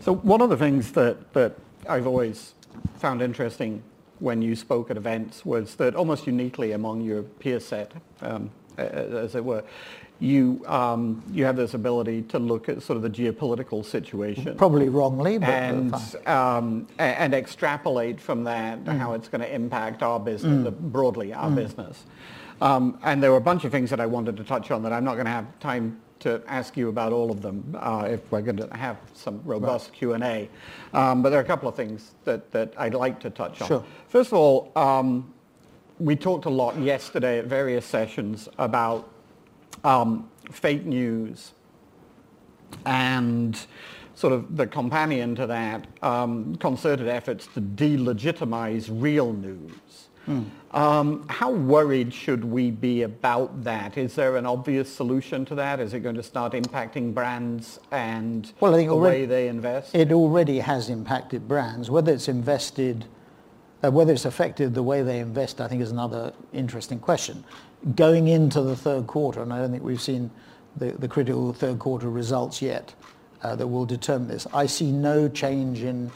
So 0.00 0.14
one 0.14 0.40
of 0.40 0.50
the 0.50 0.56
things 0.56 0.90
that, 0.92 1.32
that 1.34 1.56
I've 1.88 2.06
always 2.06 2.54
found 2.98 3.22
interesting 3.22 3.82
when 4.18 4.42
you 4.42 4.56
spoke 4.56 4.90
at 4.90 4.96
events 4.96 5.44
was 5.44 5.74
that 5.76 5.94
almost 5.94 6.26
uniquely 6.26 6.72
among 6.72 7.02
your 7.02 7.22
peer 7.22 7.60
set, 7.60 7.92
um, 8.22 8.50
as 8.78 9.34
it 9.34 9.44
were, 9.44 9.62
you 10.18 10.62
um, 10.66 11.22
you 11.30 11.44
have 11.44 11.56
this 11.56 11.74
ability 11.74 12.22
to 12.22 12.38
look 12.38 12.70
at 12.70 12.82
sort 12.82 12.96
of 12.96 13.02
the 13.02 13.10
geopolitical 13.10 13.84
situation, 13.84 14.56
probably 14.56 14.88
wrongly, 14.88 15.36
but 15.36 15.48
and 15.48 15.94
um, 16.26 16.86
and 16.98 17.34
extrapolate 17.34 18.18
from 18.18 18.44
that 18.44 18.82
mm. 18.82 18.96
how 18.98 19.12
it's 19.12 19.28
going 19.28 19.42
to 19.42 19.54
impact 19.54 20.02
our 20.02 20.18
business, 20.18 20.72
mm. 20.72 20.78
broadly 20.92 21.34
our 21.34 21.50
mm. 21.50 21.56
business. 21.56 22.04
Um, 22.62 22.98
and 23.02 23.22
there 23.22 23.30
were 23.30 23.36
a 23.36 23.42
bunch 23.42 23.64
of 23.64 23.72
things 23.72 23.90
that 23.90 24.00
I 24.00 24.06
wanted 24.06 24.38
to 24.38 24.44
touch 24.44 24.70
on 24.70 24.82
that 24.84 24.92
I'm 24.92 25.04
not 25.04 25.14
going 25.14 25.26
to 25.26 25.32
have 25.32 25.46
time 25.60 26.00
to 26.20 26.42
ask 26.46 26.76
you 26.76 26.88
about 26.88 27.12
all 27.12 27.30
of 27.30 27.42
them 27.42 27.76
uh, 27.78 28.08
if 28.10 28.30
we're 28.30 28.40
going 28.40 28.56
to 28.56 28.74
have 28.76 28.98
some 29.14 29.40
robust 29.44 29.90
right. 29.90 29.98
Q&A. 29.98 30.48
Um, 30.92 31.22
but 31.22 31.30
there 31.30 31.38
are 31.38 31.42
a 31.42 31.46
couple 31.46 31.68
of 31.68 31.74
things 31.74 32.12
that, 32.24 32.50
that 32.52 32.72
I'd 32.78 32.94
like 32.94 33.20
to 33.20 33.30
touch 33.30 33.60
on. 33.60 33.68
Sure. 33.68 33.84
First 34.08 34.32
of 34.32 34.38
all, 34.38 34.72
um, 34.76 35.32
we 35.98 36.16
talked 36.16 36.44
a 36.44 36.50
lot 36.50 36.78
yesterday 36.78 37.38
at 37.38 37.46
various 37.46 37.86
sessions 37.86 38.48
about 38.58 39.08
um, 39.84 40.30
fake 40.50 40.84
news 40.84 41.52
and 42.84 43.66
sort 44.14 44.32
of 44.32 44.56
the 44.56 44.66
companion 44.66 45.34
to 45.34 45.46
that, 45.46 45.86
um, 46.02 46.56
concerted 46.56 47.08
efforts 47.08 47.46
to 47.48 47.60
delegitimize 47.60 48.88
real 48.90 49.32
news. 49.32 50.05
Mm. 50.26 50.46
Um, 50.72 51.26
how 51.28 51.50
worried 51.50 52.12
should 52.12 52.44
we 52.44 52.70
be 52.70 53.02
about 53.02 53.64
that? 53.64 53.96
Is 53.96 54.14
there 54.14 54.36
an 54.36 54.44
obvious 54.44 54.92
solution 54.92 55.44
to 55.46 55.54
that? 55.54 55.80
Is 55.80 55.94
it 55.94 56.00
going 56.00 56.16
to 56.16 56.22
start 56.22 56.52
impacting 56.52 57.14
brands 57.14 57.80
and 57.90 58.52
well, 58.60 58.74
I 58.74 58.78
think 58.78 58.90
the 58.90 58.94
already, 58.94 59.20
way 59.20 59.26
they 59.26 59.48
invest? 59.48 59.94
It 59.94 60.12
already 60.12 60.58
has 60.58 60.90
impacted 60.90 61.48
brands. 61.48 61.90
Whether 61.90 62.12
it's 62.12 62.28
invested, 62.28 63.06
uh, 63.82 63.90
whether 63.90 64.12
it's 64.12 64.26
affected 64.26 64.74
the 64.74 64.82
way 64.82 65.02
they 65.02 65.20
invest, 65.20 65.60
I 65.60 65.68
think 65.68 65.80
is 65.80 65.92
another 65.92 66.32
interesting 66.52 66.98
question. 66.98 67.44
Going 67.94 68.28
into 68.28 68.60
the 68.60 68.76
third 68.76 69.06
quarter, 69.06 69.42
and 69.42 69.52
I 69.52 69.58
don't 69.60 69.70
think 69.70 69.82
we've 69.82 70.02
seen 70.02 70.30
the, 70.76 70.92
the 70.92 71.08
critical 71.08 71.52
third 71.52 71.78
quarter 71.78 72.10
results 72.10 72.60
yet 72.60 72.92
uh, 73.42 73.56
that 73.56 73.66
will 73.66 73.86
determine 73.86 74.28
this. 74.28 74.46
I 74.52 74.66
see 74.66 74.90
no 74.90 75.28
change 75.28 75.82
in, 75.82 76.10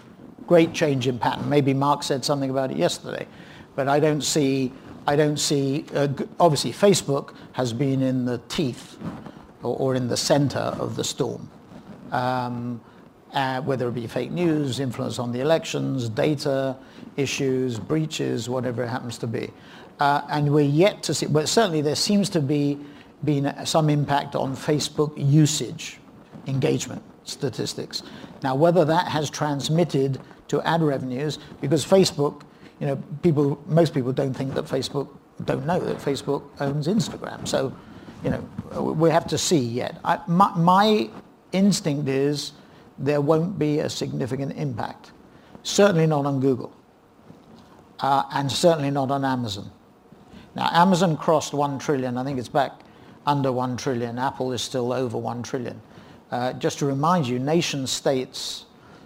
great 0.46 0.74
change 0.74 1.06
in 1.06 1.18
pattern. 1.18 1.48
Maybe 1.48 1.72
Mark 1.72 2.02
said 2.02 2.24
something 2.24 2.50
about 2.50 2.70
it 2.70 2.76
yesterday, 2.76 3.26
but 3.74 3.88
I 3.88 4.00
don't 4.00 4.22
see, 4.22 4.72
I 5.06 5.16
don't 5.16 5.38
see, 5.38 5.84
uh, 5.94 6.08
obviously 6.38 6.72
Facebook 6.72 7.34
has 7.52 7.72
been 7.72 8.02
in 8.02 8.24
the 8.24 8.38
teeth 8.48 8.98
or, 9.62 9.76
or 9.76 9.94
in 9.94 10.08
the 10.08 10.16
center 10.16 10.58
of 10.58 10.96
the 10.96 11.04
storm. 11.04 11.48
Um, 12.12 12.80
uh, 13.32 13.60
whether 13.60 13.86
it 13.88 13.92
be 13.92 14.08
fake 14.08 14.32
news, 14.32 14.80
influence 14.80 15.20
on 15.20 15.30
the 15.30 15.40
elections, 15.40 16.08
data 16.08 16.76
issues, 17.16 17.78
breaches, 17.78 18.48
whatever 18.48 18.82
it 18.82 18.88
happens 18.88 19.18
to 19.18 19.26
be. 19.28 19.50
Uh, 20.00 20.22
and 20.30 20.52
we're 20.52 20.64
yet 20.64 21.02
to 21.04 21.14
see, 21.14 21.26
but 21.26 21.48
certainly 21.48 21.80
there 21.80 21.94
seems 21.94 22.28
to 22.30 22.40
be 22.40 22.78
been 23.24 23.54
some 23.66 23.90
impact 23.90 24.34
on 24.34 24.56
Facebook 24.56 25.12
usage, 25.16 25.98
engagement 26.46 27.02
statistics. 27.24 28.02
Now, 28.42 28.54
whether 28.54 28.84
that 28.84 29.08
has 29.08 29.28
transmitted 29.28 30.20
to 30.48 30.62
ad 30.62 30.82
revenues, 30.82 31.38
because 31.60 31.84
Facebook, 31.84 32.42
you 32.80 32.86
know, 32.86 32.96
people, 33.22 33.62
most 33.66 33.94
people 33.94 34.12
don't 34.12 34.34
think 34.34 34.54
that 34.54 34.64
Facebook, 34.64 35.08
don't 35.44 35.66
know 35.66 35.78
that 35.78 35.98
Facebook 35.98 36.42
owns 36.60 36.88
Instagram. 36.88 37.46
So, 37.46 37.72
you 38.24 38.30
know, 38.30 38.40
we 38.80 39.10
have 39.10 39.26
to 39.28 39.38
see 39.38 39.58
yet. 39.58 39.98
I, 40.04 40.18
my, 40.26 40.52
my 40.56 41.10
instinct 41.52 42.08
is 42.08 42.52
there 42.98 43.20
won't 43.20 43.58
be 43.58 43.80
a 43.80 43.88
significant 43.88 44.56
impact. 44.56 45.12
Certainly 45.62 46.06
not 46.06 46.24
on 46.26 46.40
Google. 46.40 46.74
Uh, 48.00 48.22
and 48.32 48.50
certainly 48.50 48.90
not 48.90 49.10
on 49.10 49.24
Amazon. 49.26 49.70
Now, 50.54 50.70
Amazon 50.72 51.16
crossed 51.16 51.52
1 51.52 51.78
trillion. 51.78 52.16
I 52.16 52.24
think 52.24 52.38
it's 52.38 52.48
back 52.48 52.72
under 53.26 53.52
1 53.52 53.76
trillion. 53.76 54.18
Apple 54.18 54.52
is 54.52 54.62
still 54.62 54.92
over 54.92 55.18
1 55.18 55.42
trillion. 55.42 55.80
Uh, 56.30 56.54
just 56.54 56.78
to 56.78 56.86
remind 56.86 57.26
you, 57.26 57.38
nation 57.38 57.86
states, 57.86 58.64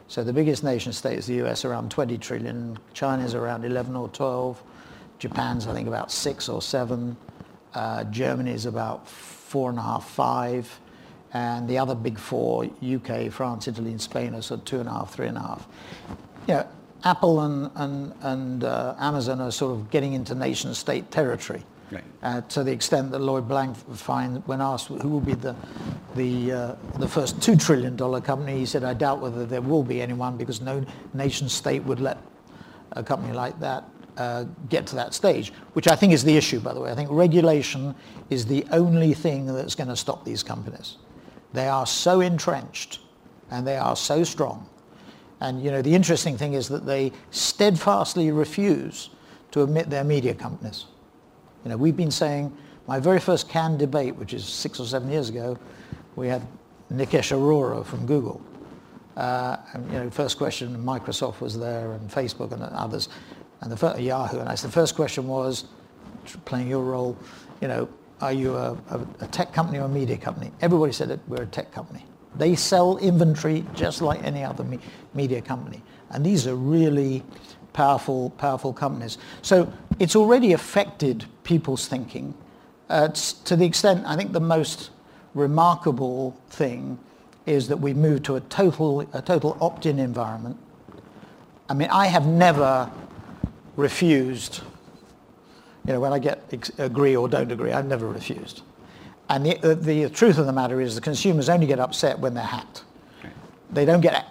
so 0.09 0.22
the 0.22 0.32
biggest 0.32 0.62
nation 0.62 0.92
state 0.92 1.18
is 1.18 1.26
the 1.26 1.42
US, 1.46 1.64
around 1.64 1.90
20 1.90 2.18
trillion. 2.18 2.78
China's 2.92 3.34
around 3.34 3.64
11 3.64 3.96
or 3.96 4.09
12. 4.09 4.62
Japan's, 5.18 5.66
I 5.66 5.72
think, 5.72 5.88
about 5.88 6.12
6 6.12 6.48
or 6.48 6.61
7. 6.61 7.16
Uh, 7.74 8.05
Germany's 8.05 8.66
about 8.66 9.09
four 9.09 9.70
and 9.70 9.78
a 9.78 9.82
half, 9.82 10.09
five. 10.09 10.80
And 11.32 11.68
the 11.68 11.78
other 11.78 11.94
big 11.94 12.18
four, 12.18 12.64
UK, 12.64 13.30
France, 13.32 13.66
Italy, 13.66 13.90
and 13.90 14.00
Spain, 14.00 14.34
are 14.34 14.42
sort 14.42 14.61
of 14.61 14.66
two 14.66 14.78
and 14.78 14.88
a 14.88 14.92
half, 14.92 15.12
three 15.12 15.26
and 15.26 15.36
a 15.36 15.40
half. 15.40 15.66
You 16.46 16.55
know, 16.55 16.68
Apple 17.02 17.40
and, 17.40 17.70
and, 17.74 18.14
and 18.20 18.64
uh, 18.64 18.94
Amazon 18.98 19.40
are 19.40 19.50
sort 19.50 19.72
of 19.72 19.90
getting 19.90 20.12
into 20.12 20.34
nation 20.34 20.74
state 20.74 21.11
territory. 21.11 21.64
Right. 21.95 22.05
Uh, 22.22 22.40
to 22.40 22.64
the 22.64 22.72
extent 22.72 23.12
that 23.12 23.20
Lloyd 23.20 23.49
Blankfein, 23.49 24.42
when 24.47 24.61
asked 24.61 24.88
who 24.88 25.09
will 25.09 25.20
be 25.20 25.34
the 25.34 25.55
the 26.16 26.53
uh, 26.53 26.74
the 26.99 27.07
first 27.07 27.40
two 27.40 27.55
trillion 27.55 27.95
dollar 27.95 28.20
company, 28.20 28.59
he 28.59 28.66
said, 28.66 28.82
"I 28.82 28.95
doubt 28.95 29.20
whether 29.20 29.47
there 29.47 29.61
will 29.61 29.84
be 29.84 30.03
anyone 30.03 30.36
because 30.36 30.61
no 30.61 30.84
nation 31.12 31.49
state 31.49 31.84
would 31.84 32.01
let 32.01 32.18
a 32.92 33.03
company 33.03 33.32
like 33.32 33.61
that 33.61 33.84
uh, 34.16 34.45
get 34.68 34.86
to 34.88 34.97
that 34.97 35.14
stage." 35.14 35.53
Which 35.74 35.86
I 35.86 35.95
think 35.95 36.12
is 36.12 36.24
the 36.24 36.36
issue, 36.36 36.59
by 36.59 36.74
the 36.74 36.80
way. 36.80 36.90
I 36.90 36.97
think 36.97 37.11
regulation 37.12 37.95
is 38.28 38.45
the 38.45 38.66
only 38.72 39.14
thing 39.14 39.47
that's 39.47 39.76
going 39.76 39.88
to 39.88 39.97
stop 39.97 40.24
these 40.24 40.42
companies. 40.42 40.97
They 41.53 41.68
are 41.68 41.86
so 41.86 42.20
entrenched 42.20 42.99
and 43.51 43.64
they 43.64 43.76
are 43.76 43.95
so 43.95 44.24
strong. 44.24 44.68
And 45.40 45.62
you 45.62 45.70
know, 45.70 45.82
the 45.82 45.95
interesting 45.95 46.36
thing 46.36 46.55
is 46.55 46.68
that 46.68 46.86
they 46.86 47.12
steadfastly 47.30 48.32
refuse 48.32 49.11
to 49.53 49.62
admit 49.62 49.90
their 49.90 50.03
media 50.03 50.34
companies. 50.34 50.86
You 51.64 51.70
know, 51.70 51.76
we've 51.76 51.96
been 51.96 52.10
saying, 52.10 52.56
my 52.86 53.00
very 53.00 53.18
first 53.18 53.48
Cannes 53.48 53.78
debate, 53.78 54.14
which 54.16 54.34
is 54.34 54.44
six 54.44 54.78
or 54.78 54.86
seven 54.86 55.10
years 55.10 55.30
ago, 55.30 55.58
we 56.14 56.28
had 56.28 56.46
Nikesh 56.92 57.32
Arora 57.32 57.84
from 57.84 58.04
Google. 58.06 58.40
Uh, 59.16 59.56
and, 59.72 59.92
you 59.92 59.98
know, 59.98 60.10
first 60.10 60.36
question, 60.36 60.76
Microsoft 60.84 61.40
was 61.40 61.58
there 61.58 61.92
and 61.92 62.10
Facebook 62.10 62.52
and 62.52 62.62
others, 62.62 63.08
and 63.60 63.72
the 63.72 63.76
first, 63.76 64.00
Yahoo. 64.00 64.40
And 64.40 64.48
I 64.48 64.54
said, 64.54 64.70
the 64.70 64.74
first 64.74 64.94
question 64.94 65.26
was, 65.26 65.64
playing 66.44 66.68
your 66.68 66.82
role, 66.82 67.16
you 67.60 67.68
know, 67.68 67.88
are 68.20 68.32
you 68.32 68.54
a, 68.54 68.72
a, 68.90 69.06
a 69.20 69.26
tech 69.28 69.52
company 69.52 69.78
or 69.78 69.84
a 69.84 69.88
media 69.88 70.16
company? 70.16 70.50
Everybody 70.60 70.92
said 70.92 71.08
that 71.08 71.20
we're 71.28 71.42
a 71.42 71.46
tech 71.46 71.72
company. 71.72 72.04
They 72.36 72.56
sell 72.56 72.98
inventory 72.98 73.64
just 73.74 74.02
like 74.02 74.22
any 74.24 74.42
other 74.42 74.64
me- 74.64 74.80
media 75.14 75.40
company. 75.40 75.82
And 76.10 76.24
these 76.24 76.46
are 76.46 76.56
really 76.56 77.22
powerful, 77.74 78.30
powerful 78.30 78.72
companies. 78.72 79.18
So 79.42 79.70
it's 79.98 80.16
already 80.16 80.54
affected 80.54 81.26
people's 81.44 81.86
thinking 81.86 82.34
uh, 82.88 83.08
to 83.08 83.56
the 83.56 83.64
extent, 83.64 84.04
I 84.06 84.16
think 84.16 84.32
the 84.32 84.40
most 84.40 84.90
remarkable 85.34 86.38
thing 86.50 86.98
is 87.46 87.68
that 87.68 87.78
we 87.78 87.94
moved 87.94 88.24
to 88.26 88.36
a 88.36 88.40
total, 88.40 89.00
a 89.12 89.22
total 89.22 89.56
opt-in 89.60 89.98
environment. 89.98 90.56
I 91.68 91.74
mean, 91.74 91.88
I 91.90 92.06
have 92.06 92.26
never 92.26 92.90
refused, 93.76 94.60
you 95.86 95.94
know, 95.94 96.00
when 96.00 96.12
I 96.12 96.18
get 96.18 96.42
ex- 96.52 96.70
agree 96.78 97.16
or 97.16 97.28
don't 97.28 97.50
agree, 97.50 97.72
I've 97.72 97.86
never 97.86 98.06
refused. 98.06 98.62
And 99.28 99.46
the, 99.46 99.70
uh, 99.70 99.74
the 99.74 100.10
truth 100.10 100.38
of 100.38 100.46
the 100.46 100.52
matter 100.52 100.80
is 100.80 100.94
the 100.94 101.00
consumers 101.00 101.48
only 101.48 101.66
get 101.66 101.80
upset 101.80 102.18
when 102.18 102.34
they're 102.34 102.44
hacked. 102.44 102.84
They 103.70 103.84
don't 103.84 104.02
get 104.02 104.26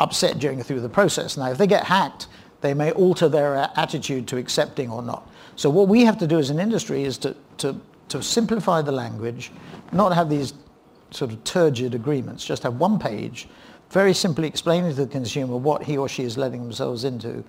upset 0.00 0.38
during 0.38 0.62
through 0.62 0.80
the 0.80 0.88
process. 0.88 1.36
Now, 1.36 1.50
if 1.50 1.58
they 1.58 1.66
get 1.66 1.84
hacked, 1.84 2.26
they 2.66 2.74
may 2.74 2.90
alter 2.92 3.28
their 3.28 3.54
attitude 3.76 4.26
to 4.26 4.36
accepting 4.36 4.90
or 4.90 5.00
not. 5.00 5.30
So 5.54 5.70
what 5.70 5.86
we 5.86 6.04
have 6.04 6.18
to 6.18 6.26
do 6.26 6.38
as 6.40 6.50
an 6.50 6.58
industry 6.58 7.04
is 7.04 7.16
to, 7.18 7.36
to, 7.58 7.80
to 8.08 8.20
simplify 8.20 8.82
the 8.82 8.90
language, 8.90 9.52
not 9.92 10.12
have 10.12 10.28
these 10.28 10.52
sort 11.12 11.30
of 11.30 11.44
turgid 11.44 11.94
agreements, 11.94 12.44
just 12.44 12.64
have 12.64 12.74
one 12.74 12.98
page, 12.98 13.48
very 13.90 14.12
simply 14.12 14.48
explaining 14.48 14.90
to 14.90 14.96
the 14.96 15.06
consumer 15.06 15.56
what 15.56 15.84
he 15.84 15.96
or 15.96 16.08
she 16.08 16.24
is 16.24 16.36
letting 16.36 16.60
themselves 16.60 17.04
into 17.04 17.44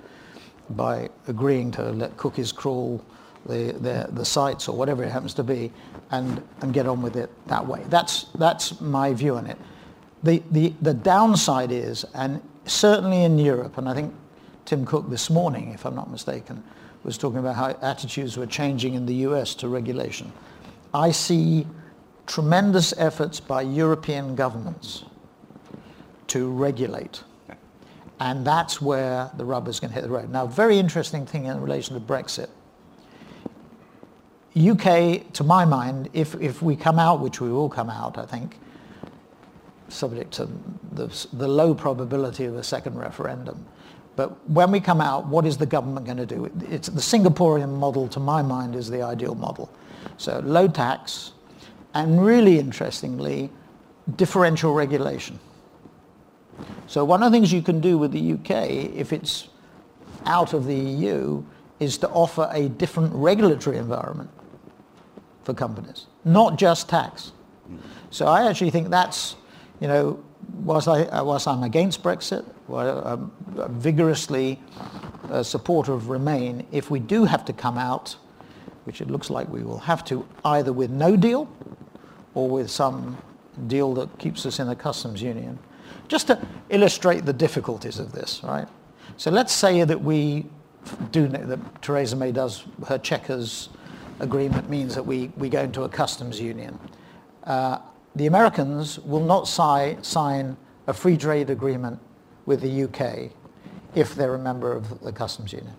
by 0.70 1.09
agreeing 1.28 1.72
to 1.72 1.91
let 1.93 2.15
cookies 2.15 2.51
crawl 2.51 3.03
the, 3.47 3.74
the, 3.80 4.07
the 4.11 4.24
sites 4.24 4.68
or 4.68 4.78
whatever 4.78 5.03
it 5.03 5.11
happens 5.11 5.34
to 5.34 5.43
be 5.43 5.72
and, 6.11 6.43
and 6.61 6.76
get 6.76 6.86
on 6.86 7.01
with 7.01 7.15
it 7.15 7.32
that 7.47 7.65
way. 7.65 7.84
That's, 7.89 8.26
that's 8.36 8.80
my 8.82 9.13
view 9.13 9.36
on 9.36 9.47
it. 9.47 9.57
The, 10.22 10.43
the, 10.51 10.74
the 10.84 10.93
downside 10.93 11.72
is, 11.72 12.05
and 12.13 12.39
certainly 12.65 13.24
in 13.24 13.39
Europe, 13.39 13.80
and 13.80 13.89
I 13.89 13.95
think 13.95 14.13
Tim 14.68 14.86
Cook 14.86 15.09
this 15.09 15.30
morning, 15.30 15.72
if 15.72 15.86
I'm 15.86 15.95
not 15.95 16.11
mistaken, 16.11 16.61
was 17.05 17.18
talking 17.18 17.39
about 17.39 17.55
how 17.55 17.70
attitudes 17.82 18.36
were 18.36 18.45
changing 18.45 18.95
in 18.95 19.05
the 19.05 19.15
US 19.28 19.55
to 19.55 19.70
regulation. 19.70 20.34
I 20.93 21.11
see 21.11 21.65
tremendous 22.26 22.93
efforts 22.97 23.39
by 23.39 23.61
European 23.61 24.36
governments 24.36 25.05
to 26.28 26.51
regulate. 26.51 27.24
And 28.20 28.45
that's 28.45 28.82
where 28.82 29.32
the 29.38 29.45
rubber's 29.45 29.80
going 29.80 29.91
to 29.91 29.95
hit 29.95 30.03
the 30.03 30.09
road. 30.09 30.30
Now, 30.30 30.45
very 30.45 30.78
interesting 30.78 31.26
thing 31.26 31.45
in 31.45 31.61
relation 31.61 31.93
to 31.93 32.01
Brexit. 32.01 32.49
UK, 34.57 35.32
to 35.32 35.45
my 35.45 35.63
mind, 35.63 36.09
if, 36.11 36.36
if 36.41 36.61
we 36.61 36.76
come 36.76 36.99
out, 36.99 37.22
which 37.22 37.39
we 37.39 37.49
will 37.49 37.70
come 37.70 37.89
out, 37.89 38.18
I 38.18 38.26
think, 38.26 38.57
subject 39.88 40.34
to 40.34 40.49
the, 40.91 41.07
the 41.32 41.47
low 41.47 41.74
probability 41.74 42.43
of 42.43 42.57
a 42.57 42.63
second 42.63 42.97
referendum, 42.97 43.65
but 44.18 44.49
when 44.49 44.72
we 44.72 44.80
come 44.80 44.99
out, 44.99 45.28
what 45.28 45.45
is 45.45 45.57
the 45.57 45.65
government 45.68 46.07
going 46.07 46.18
to 46.18 46.26
do? 46.26 46.51
It's 46.70 46.89
the 46.89 46.99
Singaporean 46.99 47.78
model, 47.78 48.07
to 48.09 48.20
my 48.20 48.41
mind, 48.41 48.76
is 48.76 48.89
the 48.89 49.03
ideal 49.03 49.36
model. 49.36 49.72
So 50.18 50.41
low 50.43 50.68
tax, 50.68 51.34
and 51.93 52.26
really 52.26 52.57
interestingly, 52.57 53.51
differential 54.15 54.74
regulation. 54.74 55.39
So 56.88 57.05
one 57.05 57.22
of 57.22 57.32
the 57.32 57.38
things 57.38 57.53
you 57.53 57.61
can 57.61 57.80
do 57.80 57.99
with 57.99 58.11
the 58.11 58.34
UK, 58.34 58.70
if 58.95 59.13
it's 59.13 59.49
out 60.26 60.53
of 60.53 60.65
the 60.65 60.76
EU, 60.76 61.43
is 61.80 61.99
to 61.99 62.09
offer 62.09 62.49
a 62.51 62.70
different 62.70 63.13
regulatory 63.13 63.78
environment 63.78 64.32
for 65.43 65.53
companies, 65.53 66.07
not 66.26 66.57
just 66.57 66.89
tax. 66.89 67.34
So 68.09 68.26
I 68.26 68.49
actually 68.49 68.72
think 68.72 68.89
that's, 68.89 69.36
you 69.80 69.88
know, 69.88 70.24
whilst, 70.54 70.88
I, 70.88 71.04
uh, 71.04 71.24
whilst 71.24 71.48
I'm 71.48 71.64
against 71.64 72.04
Brexit, 72.04 72.45
I'm 72.70 73.32
um, 73.58 73.80
vigorously 73.80 74.60
a 75.30 75.43
supporter 75.43 75.93
of 75.93 76.10
Remain, 76.10 76.66
if 76.72 76.89
we 76.89 77.00
do 77.00 77.26
have 77.26 77.45
to 77.45 77.54
come 77.54 77.78
out, 77.78 78.16
which 78.86 79.02
it 79.02 79.10
looks 79.10 79.30
like 79.30 79.50
we 79.50 79.64
will 79.64 79.80
have 79.80 80.04
to, 80.06 80.28
either 80.45 80.72
with 80.72 80.89
no 80.89 81.16
deal 81.16 81.50
or 82.34 82.50
with 82.50 82.70
some 82.70 83.18
deal 83.68 83.93
that 83.95 84.18
keeps 84.20 84.45
us 84.45 84.60
in 84.60 84.68
the 84.68 84.76
customs 84.76 85.22
union, 85.22 85.60
just 86.08 86.28
to 86.28 86.39
illustrate 86.70 87.26
the 87.26 87.34
difficulties 87.34 88.00
of 88.00 88.12
this, 88.12 88.41
right? 88.43 88.68
So 89.18 89.32
let's 89.32 89.54
say 89.54 89.84
that 89.84 90.02
we 90.02 90.45
do, 91.12 91.28
that 91.28 91.82
Theresa 91.82 92.16
May 92.16 92.32
does, 92.32 92.64
her 92.88 92.98
Chequers 92.98 93.70
agreement 94.20 94.70
means 94.70 94.95
that 94.95 95.06
we, 95.06 95.32
we 95.38 95.50
go 95.50 95.62
into 95.62 95.84
a 95.84 95.89
customs 95.89 96.39
union. 96.39 96.80
Uh, 97.43 97.80
the 98.18 98.26
Americans 98.28 98.99
will 98.99 99.24
not 99.24 99.47
si- 99.47 99.97
sign 100.01 100.57
a 100.88 100.93
free 100.93 101.18
trade 101.18 101.49
agreement 101.49 101.99
with 102.45 102.61
the 102.61 102.84
UK 102.84 103.32
if 103.95 104.15
they're 104.15 104.36
a 104.36 104.39
member 104.39 104.72
of 104.72 105.01
the 105.01 105.11
customs 105.11 105.53
union. 105.53 105.74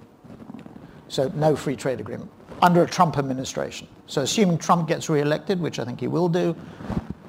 So 1.09 1.31
no 1.35 1.57
free 1.57 1.77
trade 1.77 2.01
agreement 2.01 2.31
under 2.63 2.83
a 2.83 2.87
Trump 2.87 3.19
administration. 3.19 3.89
So 4.07 4.23
assuming 4.23 4.59
Trump 4.59 4.89
gets 4.89 5.09
re-elected, 5.09 5.61
which 5.61 5.79
I 5.79 5.85
think 5.85 6.01
he 6.01 6.09
will 6.09 6.29
do, 6.29 6.55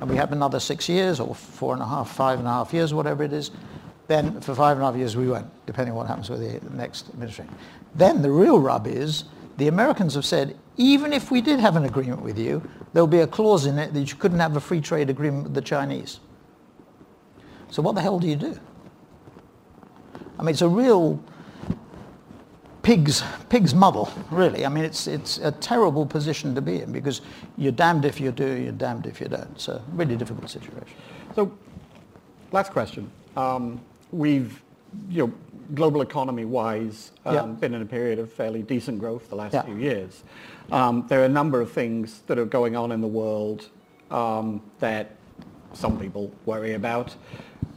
and 0.01 0.09
we 0.09 0.15
have 0.15 0.31
another 0.31 0.59
six 0.59 0.87
years 0.87 1.19
or 1.19 1.33
four 1.33 1.73
and 1.73 1.81
a 1.81 1.85
half, 1.85 2.09
five 2.11 2.39
and 2.39 2.47
a 2.47 2.51
half 2.51 2.73
years, 2.73 2.93
whatever 2.93 3.23
it 3.23 3.33
is, 3.33 3.51
then 4.07 4.41
for 4.41 4.55
five 4.55 4.77
and 4.77 4.83
a 4.83 4.85
half 4.87 4.95
years 4.95 5.15
we 5.15 5.27
won't, 5.27 5.47
depending 5.65 5.91
on 5.91 5.97
what 5.97 6.07
happens 6.07 6.29
with 6.29 6.39
the 6.39 6.75
next 6.75 7.09
administration. 7.09 7.53
Then 7.95 8.21
the 8.21 8.31
real 8.31 8.59
rub 8.59 8.87
is 8.87 9.25
the 9.59 9.67
Americans 9.67 10.15
have 10.15 10.25
said, 10.25 10.57
even 10.77 11.13
if 11.13 11.29
we 11.29 11.41
did 11.41 11.59
have 11.59 11.75
an 11.75 11.85
agreement 11.85 12.21
with 12.21 12.39
you, 12.39 12.67
there'll 12.93 13.07
be 13.07 13.19
a 13.19 13.27
clause 13.27 13.65
in 13.65 13.77
it 13.77 13.93
that 13.93 14.09
you 14.09 14.15
couldn't 14.15 14.39
have 14.39 14.55
a 14.55 14.59
free 14.59 14.81
trade 14.81 15.09
agreement 15.09 15.43
with 15.43 15.53
the 15.53 15.61
Chinese. 15.61 16.19
So 17.69 17.81
what 17.81 17.95
the 17.95 18.01
hell 18.01 18.19
do 18.19 18.27
you 18.27 18.35
do? 18.35 18.57
I 20.39 20.43
mean, 20.43 20.53
it's 20.53 20.61
a 20.61 20.69
real 20.69 21.21
pig's, 22.81 23.21
pig's 23.49 23.75
muddle, 23.75 24.11
really. 24.31 24.65
I 24.65 24.69
mean, 24.69 24.85
it's, 24.85 25.05
it's 25.05 25.37
a 25.39 25.51
terrible 25.51 26.05
position 26.05 26.55
to 26.55 26.61
be 26.61 26.81
in 26.81 26.91
because 26.91 27.21
you're 27.57 27.73
damned 27.73 28.05
if 28.05 28.19
you 28.19 28.31
do, 28.31 28.47
you're 28.47 28.71
damned 28.71 29.05
if 29.05 29.19
you 29.19 29.27
don't. 29.27 29.49
It's 29.51 29.67
a 29.67 29.83
really 29.91 30.15
difficult 30.15 30.49
situation. 30.49 30.95
So, 31.35 31.51
last 32.51 32.71
question. 32.71 33.11
Um, 33.35 33.81
we've, 34.11 34.63
you 35.09 35.27
know, 35.27 35.33
global 35.73 36.01
economy-wise, 36.01 37.11
um, 37.25 37.35
yeah. 37.35 37.45
been 37.45 37.73
in 37.73 37.81
a 37.81 37.85
period 37.85 38.19
of 38.19 38.31
fairly 38.31 38.61
decent 38.61 38.99
growth 38.99 39.29
the 39.29 39.35
last 39.35 39.53
yeah. 39.53 39.63
few 39.63 39.77
years. 39.77 40.23
Um, 40.71 41.05
there 41.07 41.21
are 41.21 41.25
a 41.25 41.29
number 41.29 41.61
of 41.61 41.71
things 41.71 42.21
that 42.27 42.37
are 42.37 42.45
going 42.45 42.75
on 42.75 42.91
in 42.91 43.01
the 43.01 43.07
world 43.07 43.69
um, 44.11 44.61
that 44.79 45.15
some 45.73 45.99
people 45.99 46.31
worry 46.45 46.73
about. 46.73 47.15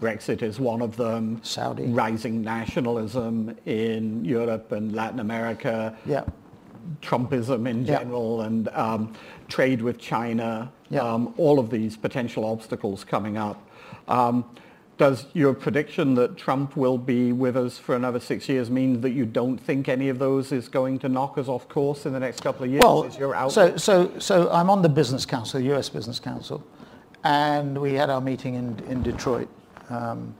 Brexit 0.01 0.43
is 0.43 0.59
one 0.59 0.83
of 0.83 0.97
them. 0.97 1.41
Saudi. 1.43 1.87
Rising 1.87 2.43
nationalism 2.43 3.57
in 3.67 4.25
Europe 4.25 4.73
and 4.73 4.95
Latin 4.95 5.21
America. 5.21 5.97
Yeah. 6.05 6.25
Trumpism 7.01 7.69
in 7.69 7.87
general 7.87 8.39
yeah. 8.41 8.47
and 8.47 8.69
um, 8.71 9.15
trade 9.49 9.81
with 9.81 9.99
China. 9.99 10.73
Yeah. 10.91 11.03
Um, 11.03 11.33
all 11.37 11.59
of 11.59 11.71
these 11.71 11.97
potential 11.97 12.45
obstacles 12.45 13.05
coming 13.05 13.37
up. 13.37 13.65
Um, 14.09 14.45
does 14.99 15.27
your 15.33 15.55
prediction 15.55 16.15
that 16.15 16.37
Trump 16.37 16.77
will 16.77 16.99
be 16.99 17.33
with 17.33 17.57
us 17.57 17.79
for 17.79 17.97
another 17.97 18.21
six 18.21 18.49
years 18.49 18.71
mean 18.71 19.01
that 19.01 19.11
you 19.11 19.25
don't 19.25 19.59
think 19.59 19.89
any 19.89 20.09
of 20.09 20.19
those 20.19 20.53
is 20.53 20.69
going 20.69 20.99
to 21.01 21.09
knock 21.09 21.39
us 21.39 21.49
off 21.49 21.69
course 21.69 22.07
in 22.07 22.13
the 22.13 22.21
next 22.21 22.41
couple 22.41 22.65
of 22.65 22.71
years? 22.71 22.83
Well, 22.83 23.51
so, 23.51 23.77
so, 23.77 24.19
so 24.19 24.51
I'm 24.51 24.71
on 24.71 24.83
the 24.83 24.89
Business 24.89 25.25
Council, 25.27 25.61
the 25.61 25.75
US 25.75 25.89
Business 25.89 26.21
Council, 26.21 26.65
and 27.25 27.81
we 27.81 27.95
had 27.95 28.11
our 28.11 28.21
meeting 28.21 28.55
in, 28.55 28.79
in 28.89 29.03
Detroit 29.03 29.49
um, 29.89 30.35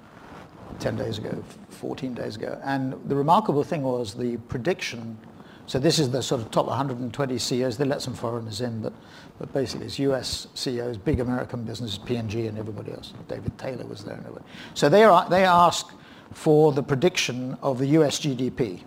10 0.81 0.97
days 0.97 1.19
ago, 1.19 1.43
14 1.71 2.15
days 2.15 2.37
ago. 2.37 2.61
And 2.65 2.95
the 3.09 3.17
remarkable 3.17 3.65
thing 3.65 3.83
was 3.83 4.15
the 4.15 4.37
prediction. 4.49 5.19
So 5.67 5.79
this 5.79 5.99
is 5.99 6.11
the 6.11 6.23
sort 6.23 6.41
of 6.41 6.51
top 6.51 6.67
120 6.67 7.39
CEOs. 7.39 7.77
They 7.77 7.85
let 7.85 8.03
some 8.03 8.15
foreigners 8.15 8.61
in, 8.61 8.83
but, 8.83 8.93
but 9.39 9.53
basically 9.53 9.87
it's 9.87 9.99
US 10.01 10.49
CEOs, 10.55 10.99
big 10.99 11.21
American 11.21 11.65
businesses, 11.65 11.99
P&G 11.99 12.47
and 12.47 12.59
everybody 12.59 12.93
else. 12.93 13.15
David 13.29 13.57
Taylor 13.59 13.87
was 13.87 14.05
there. 14.05 14.17
Everybody. 14.17 14.45
So 14.75 14.89
they, 14.89 15.05
are, 15.05 15.29
they 15.29 15.45
ask 15.45 15.93
for 16.33 16.73
the 16.73 16.83
prediction 16.83 17.57
of 17.63 17.79
the 17.79 17.87
US 17.87 18.21
GDP. 18.21 18.83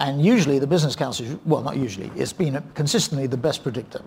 And 0.00 0.24
usually 0.24 0.58
the 0.58 0.66
business 0.66 0.96
council, 0.96 1.40
well, 1.44 1.62
not 1.62 1.76
usually, 1.76 2.10
it's 2.16 2.32
been 2.32 2.60
consistently 2.74 3.28
the 3.28 3.36
best 3.36 3.62
predictor 3.62 4.02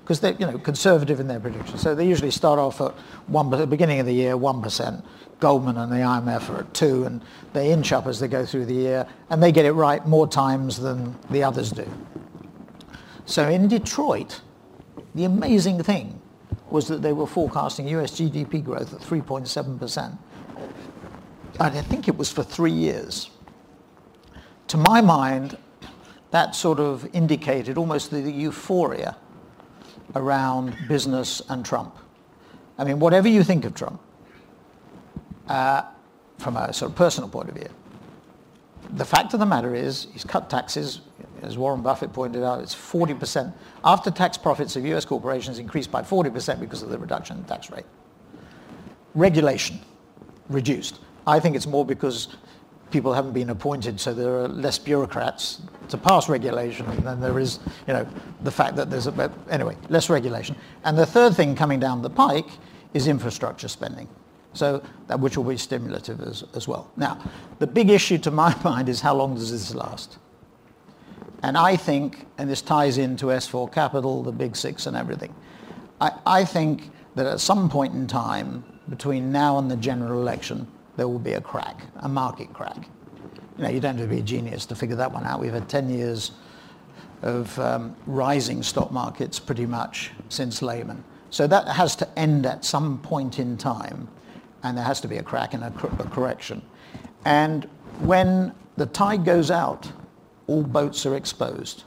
because 0.00 0.20
they're 0.20 0.34
you 0.34 0.46
know, 0.46 0.58
conservative 0.58 1.18
in 1.18 1.26
their 1.26 1.40
predictions. 1.40 1.80
So 1.80 1.94
they 1.94 2.06
usually 2.06 2.30
start 2.30 2.60
off 2.60 2.80
at 2.80 2.92
one, 3.26 3.52
at 3.52 3.58
the 3.58 3.66
beginning 3.66 3.98
of 3.98 4.06
the 4.06 4.14
year, 4.14 4.36
1%. 4.36 5.04
Goldman 5.40 5.76
and 5.76 5.90
the 5.90 5.96
IMF 5.96 6.48
are 6.50 6.60
at 6.60 6.72
2 6.72 7.04
and 7.04 7.20
they 7.52 7.72
inch 7.72 7.92
up 7.92 8.06
as 8.06 8.20
they 8.20 8.28
go 8.28 8.46
through 8.46 8.66
the 8.66 8.74
year 8.74 9.08
and 9.28 9.42
they 9.42 9.50
get 9.50 9.64
it 9.64 9.72
right 9.72 10.06
more 10.06 10.28
times 10.28 10.78
than 10.78 11.16
the 11.30 11.42
others 11.42 11.72
do. 11.72 11.90
So 13.26 13.48
in 13.48 13.66
Detroit, 13.66 14.40
the 15.16 15.24
amazing 15.24 15.82
thing 15.82 16.20
was 16.70 16.86
that 16.86 17.02
they 17.02 17.12
were 17.12 17.26
forecasting 17.26 17.88
US 17.88 18.12
GDP 18.12 18.62
growth 18.62 18.94
at 18.94 19.00
3.7%. 19.00 20.16
And 21.58 21.78
I 21.78 21.82
think 21.82 22.06
it 22.06 22.16
was 22.16 22.30
for 22.30 22.44
three 22.44 22.70
years 22.70 23.31
to 24.68 24.76
my 24.76 25.00
mind, 25.00 25.56
that 26.30 26.54
sort 26.54 26.80
of 26.80 27.08
indicated 27.14 27.76
almost 27.76 28.10
the, 28.10 28.20
the 28.20 28.32
euphoria 28.32 29.16
around 30.14 30.76
business 30.88 31.42
and 31.48 31.64
Trump. 31.64 31.96
I 32.78 32.84
mean, 32.84 32.98
whatever 32.98 33.28
you 33.28 33.44
think 33.44 33.64
of 33.64 33.74
Trump, 33.74 34.00
uh, 35.48 35.82
from 36.38 36.56
a 36.56 36.72
sort 36.72 36.90
of 36.90 36.96
personal 36.96 37.28
point 37.28 37.48
of 37.48 37.54
view, 37.54 37.68
the 38.90 39.04
fact 39.04 39.32
of 39.34 39.40
the 39.40 39.46
matter 39.46 39.74
is 39.74 40.08
he's 40.12 40.24
cut 40.24 40.50
taxes, 40.50 41.00
as 41.42 41.58
Warren 41.58 41.82
Buffett 41.82 42.12
pointed 42.12 42.42
out, 42.42 42.60
it's 42.60 42.74
40%. 42.74 43.52
After-tax 43.84 44.38
profits 44.38 44.76
of 44.76 44.84
US 44.86 45.04
corporations 45.04 45.58
increased 45.58 45.90
by 45.90 46.02
40% 46.02 46.60
because 46.60 46.82
of 46.82 46.90
the 46.90 46.98
reduction 46.98 47.38
in 47.38 47.44
tax 47.44 47.70
rate. 47.70 47.86
Regulation 49.14 49.80
reduced. 50.48 51.00
I 51.26 51.40
think 51.40 51.56
it's 51.56 51.66
more 51.66 51.84
because 51.84 52.28
people 52.92 53.12
haven't 53.12 53.32
been 53.32 53.50
appointed, 53.50 53.98
so 53.98 54.14
there 54.14 54.36
are 54.36 54.48
less 54.48 54.78
bureaucrats 54.78 55.62
to 55.88 55.98
pass 55.98 56.28
regulation 56.28 56.86
than 57.02 57.20
there 57.20 57.38
is, 57.38 57.58
you 57.86 57.94
know, 57.94 58.06
the 58.42 58.50
fact 58.50 58.76
that 58.76 58.90
there's 58.90 59.06
a, 59.06 59.32
anyway, 59.50 59.76
less 59.88 60.08
regulation. 60.08 60.54
And 60.84 60.96
the 60.96 61.06
third 61.06 61.34
thing 61.34 61.56
coming 61.56 61.80
down 61.80 62.02
the 62.02 62.10
pike 62.10 62.48
is 62.94 63.08
infrastructure 63.08 63.68
spending. 63.68 64.08
So 64.54 64.82
that 65.06 65.18
which 65.18 65.36
will 65.36 65.44
be 65.44 65.56
stimulative 65.56 66.20
as, 66.20 66.44
as 66.54 66.68
well. 66.68 66.90
Now, 66.96 67.18
the 67.58 67.66
big 67.66 67.90
issue 67.90 68.18
to 68.18 68.30
my 68.30 68.54
mind 68.64 68.88
is 68.88 69.00
how 69.00 69.14
long 69.14 69.34
does 69.34 69.50
this 69.50 69.74
last? 69.74 70.18
And 71.42 71.56
I 71.56 71.76
think, 71.76 72.26
and 72.38 72.48
this 72.48 72.62
ties 72.62 72.98
into 72.98 73.26
S4 73.26 73.72
Capital, 73.72 74.22
the 74.22 74.32
Big 74.32 74.54
Six 74.54 74.86
and 74.86 74.96
everything, 74.96 75.34
I, 76.00 76.12
I 76.24 76.44
think 76.44 76.90
that 77.16 77.26
at 77.26 77.40
some 77.40 77.68
point 77.68 77.94
in 77.94 78.06
time, 78.06 78.64
between 78.88 79.32
now 79.32 79.58
and 79.58 79.70
the 79.70 79.76
general 79.76 80.20
election, 80.20 80.66
there 80.96 81.08
will 81.08 81.18
be 81.18 81.32
a 81.32 81.40
crack, 81.40 81.82
a 81.96 82.08
market 82.08 82.52
crack. 82.52 82.88
You 83.56 83.64
know, 83.64 83.70
you 83.70 83.80
don't 83.80 83.96
have 83.96 84.08
to 84.08 84.14
be 84.14 84.20
a 84.20 84.24
genius 84.24 84.66
to 84.66 84.74
figure 84.74 84.96
that 84.96 85.12
one 85.12 85.24
out. 85.24 85.40
We've 85.40 85.52
had 85.52 85.68
10 85.68 85.90
years 85.90 86.32
of 87.22 87.56
um, 87.58 87.96
rising 88.06 88.62
stock 88.62 88.90
markets 88.90 89.38
pretty 89.38 89.66
much 89.66 90.10
since 90.28 90.60
Lehman. 90.60 91.02
So 91.30 91.46
that 91.46 91.66
has 91.68 91.96
to 91.96 92.18
end 92.18 92.44
at 92.44 92.64
some 92.64 92.98
point 92.98 93.38
in 93.38 93.56
time, 93.56 94.08
and 94.62 94.76
there 94.76 94.84
has 94.84 95.00
to 95.00 95.08
be 95.08 95.16
a 95.16 95.22
crack 95.22 95.54
and 95.54 95.64
a, 95.64 95.70
cor- 95.70 95.92
a 95.98 96.08
correction. 96.10 96.60
And 97.24 97.64
when 98.00 98.52
the 98.76 98.86
tide 98.86 99.24
goes 99.24 99.50
out, 99.50 99.90
all 100.46 100.62
boats 100.62 101.06
are 101.06 101.16
exposed. 101.16 101.84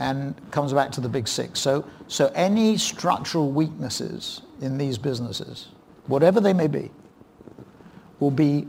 And 0.00 0.34
comes 0.50 0.72
back 0.72 0.90
to 0.92 1.00
the 1.00 1.08
big 1.08 1.28
six. 1.28 1.60
So, 1.60 1.88
so 2.08 2.32
any 2.34 2.76
structural 2.76 3.52
weaknesses 3.52 4.42
in 4.60 4.76
these 4.76 4.98
businesses, 4.98 5.68
whatever 6.06 6.40
they 6.40 6.52
may 6.52 6.66
be, 6.66 6.90
will 8.20 8.30
be 8.30 8.66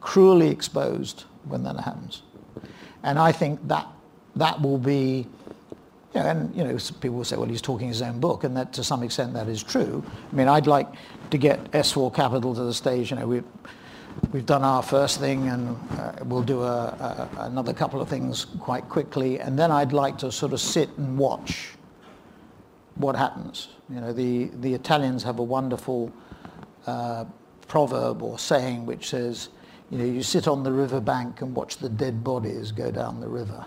cruelly 0.00 0.48
exposed 0.48 1.24
when 1.44 1.62
that 1.64 1.78
happens. 1.80 2.22
And 3.02 3.18
I 3.18 3.32
think 3.32 3.66
that 3.68 3.86
that 4.36 4.60
will 4.60 4.78
be, 4.78 5.26
you 6.14 6.20
know, 6.20 6.26
and 6.26 6.54
you 6.54 6.64
know, 6.64 6.78
people 7.00 7.18
will 7.18 7.24
say, 7.24 7.36
well, 7.36 7.48
he's 7.48 7.62
talking 7.62 7.88
his 7.88 8.02
own 8.02 8.20
book, 8.20 8.44
and 8.44 8.56
that 8.56 8.72
to 8.74 8.84
some 8.84 9.02
extent 9.02 9.34
that 9.34 9.48
is 9.48 9.62
true. 9.62 10.04
I 10.32 10.34
mean, 10.34 10.48
I'd 10.48 10.66
like 10.66 10.88
to 11.30 11.38
get 11.38 11.70
S4 11.72 12.14
Capital 12.14 12.54
to 12.54 12.64
the 12.64 12.74
stage. 12.74 13.10
You 13.10 13.16
know, 13.16 13.26
we've 13.26 13.44
we've 14.32 14.46
done 14.46 14.62
our 14.62 14.82
first 14.82 15.20
thing, 15.20 15.48
and 15.48 15.76
uh, 15.98 16.12
we'll 16.24 16.42
do 16.42 16.62
a, 16.62 16.66
a, 16.66 17.28
another 17.42 17.72
couple 17.72 18.00
of 18.00 18.08
things 18.08 18.46
quite 18.60 18.88
quickly, 18.88 19.40
and 19.40 19.58
then 19.58 19.70
I'd 19.70 19.92
like 19.92 20.18
to 20.18 20.32
sort 20.32 20.52
of 20.52 20.60
sit 20.60 20.88
and 20.98 21.18
watch 21.18 21.70
what 22.96 23.14
happens. 23.16 23.68
You 23.88 24.00
know, 24.00 24.12
the 24.12 24.50
the 24.60 24.74
Italians 24.74 25.22
have 25.22 25.38
a 25.38 25.44
wonderful. 25.44 26.12
Uh, 26.86 27.24
proverb 27.68 28.22
or 28.22 28.38
saying 28.38 28.86
which 28.86 29.08
says, 29.08 29.48
you 29.90 29.98
know, 29.98 30.04
you 30.04 30.22
sit 30.22 30.48
on 30.48 30.62
the 30.62 30.72
river 30.72 31.00
bank 31.00 31.42
and 31.42 31.54
watch 31.54 31.78
the 31.78 31.88
dead 31.88 32.24
bodies 32.24 32.72
go 32.72 32.90
down 32.90 33.20
the 33.20 33.28
river. 33.28 33.64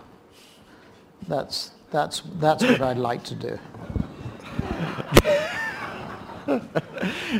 That's, 1.27 1.71
that's, 1.91 2.21
that's 2.39 2.63
what 2.63 2.81
I'd 2.81 2.97
like 2.97 3.23
to 3.25 3.35
do. 3.35 3.59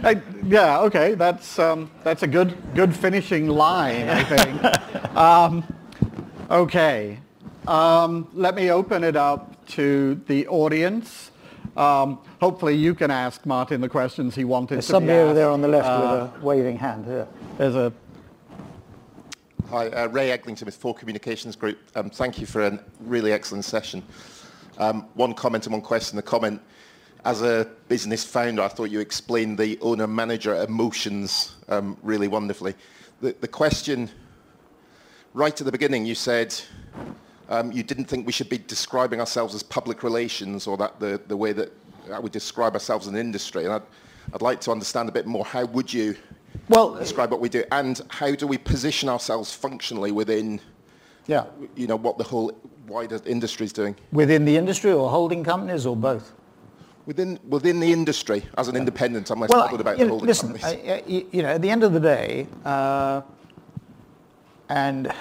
I, 0.04 0.22
yeah, 0.46 0.80
okay, 0.82 1.16
that's, 1.16 1.58
um, 1.58 1.90
that's 2.04 2.24
a 2.24 2.28
good, 2.28 2.56
good 2.76 2.96
finishing 2.96 3.48
line, 3.48 4.08
I 4.08 4.24
think. 4.24 5.16
um, 5.18 5.64
okay, 6.50 7.20
um, 7.68 8.28
let 8.34 8.56
me 8.56 8.72
open 8.72 9.04
it 9.04 9.16
up 9.16 9.66
to 9.70 10.22
the 10.28 10.48
audience. 10.48 11.29
Um, 11.80 12.20
hopefully 12.42 12.76
you 12.76 12.94
can 12.94 13.10
ask 13.10 13.46
Martin 13.46 13.80
the 13.80 13.88
questions 13.88 14.36
he 14.36 14.44
wanted 14.44 14.76
There's 14.76 14.88
to 14.88 14.92
somebody 14.92 15.18
over 15.18 15.34
there 15.34 15.50
on 15.50 15.62
the 15.62 15.70
left 15.70 15.88
uh, 15.88 16.30
with 16.34 16.42
a 16.42 16.46
waving 16.46 16.78
hand. 16.78 17.06
Here. 17.06 17.26
There's 17.58 17.76
a... 17.76 17.94
Hi, 19.70 19.88
uh, 19.88 20.08
Ray 20.10 20.32
Eglinton 20.32 20.66
with 20.66 20.76
Four 20.76 20.94
Communications 20.94 21.56
Group. 21.56 21.80
Um, 21.96 22.10
thank 22.10 22.38
you 22.38 22.46
for 22.46 22.64
a 22.64 22.84
really 23.00 23.32
excellent 23.32 23.64
session. 23.64 24.04
Um, 24.78 25.08
one 25.14 25.34
comment 25.34 25.68
and 25.68 25.74
one 25.74 25.82
question. 25.82 26.18
The 26.18 26.22
comment, 26.22 26.62
as 27.24 27.42
a 27.44 27.66
business 27.88 28.26
founder, 28.26 28.62
I 28.62 28.68
thought 28.68 28.92
you 28.92 29.00
explained 29.00 29.58
the 29.58 29.80
owner-manager 29.80 30.62
emotions 30.62 31.56
um, 31.70 31.96
really 32.04 32.28
wonderfully. 32.28 32.76
The, 33.22 33.34
the 33.40 33.48
question, 33.48 34.10
right 35.34 35.58
at 35.58 35.66
the 35.66 35.72
beginning, 35.72 36.06
you 36.06 36.16
said 36.16 36.60
um, 37.50 37.72
you 37.72 37.84
didn't 37.84 38.06
think 38.06 38.26
we 38.26 38.32
should 38.32 38.50
be 38.50 38.60
describing 38.60 39.20
ourselves 39.20 39.54
as 39.56 39.64
public 39.64 40.04
relations 40.04 40.68
or 40.68 40.78
that 40.78 41.00
the, 41.00 41.20
the 41.28 41.36
way 41.36 41.52
that 41.52 41.72
we 42.22 42.30
describe 42.30 42.74
ourselves 42.74 43.08
as 43.08 43.14
an 43.14 43.20
industry. 43.20 43.66
And 43.66 43.74
I'd, 43.74 43.82
I'd 44.34 44.42
like 44.42 44.62
to 44.62 44.72
understand 44.72 45.10
a 45.10 45.12
bit 45.12 45.26
more. 45.26 45.44
How 45.44 45.66
would 45.66 45.92
you 45.92 46.16
Well, 46.70 46.94
describe 46.96 47.32
what 47.32 47.40
we 47.42 47.50
do, 47.50 47.64
and 47.72 48.00
how 48.10 48.34
do 48.36 48.46
we 48.48 48.58
position 48.58 49.10
ourselves 49.10 49.54
functionally 49.54 50.12
within, 50.12 50.62
yeah, 51.28 51.46
you 51.76 51.88
know, 51.88 51.96
what 51.96 52.18
the 52.18 52.24
whole 52.24 52.52
wider 52.88 53.20
industry 53.26 53.66
is 53.66 53.74
doing? 53.74 53.96
within 54.12 54.46
the 54.46 54.56
industry 54.56 54.92
or 54.92 55.10
holding 55.10 55.44
companies 55.44 55.86
or 55.86 55.96
both? 55.96 56.34
Within 57.08 57.40
within 57.48 57.80
the 57.80 57.92
industry, 57.92 58.46
as 58.58 58.68
an 58.68 58.76
independent, 58.76 59.32
I'm 59.32 59.40
less 59.40 59.50
Well, 59.50 59.66
bothered 59.66 59.82
about 59.82 59.98
you 59.98 60.04
the 60.04 60.06
know, 60.06 60.10
holding 60.12 60.28
listen, 60.28 60.54
companies. 60.54 60.84
I- 60.88 61.04
you 61.08 61.28
you 61.32 61.42
know, 61.42 61.50
at 61.50 61.62
the 61.62 61.70
end 61.72 61.84
of 61.84 61.94
the 61.94 62.00
day, 62.00 62.48
uh, 62.66 63.22
and 64.70 65.12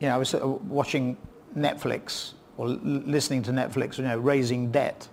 you 0.00 0.08
know, 0.08 0.14
I 0.14 0.18
was 0.18 0.32
uh, 0.32 0.46
watching 0.46 1.18
Netflix 1.56 2.32
or 2.56 2.68
listening 2.68 3.42
to 3.44 3.52
Netflix, 3.52 3.98
you 3.98 4.04
know, 4.04 4.18
raising 4.18 4.70
debt 4.70 5.08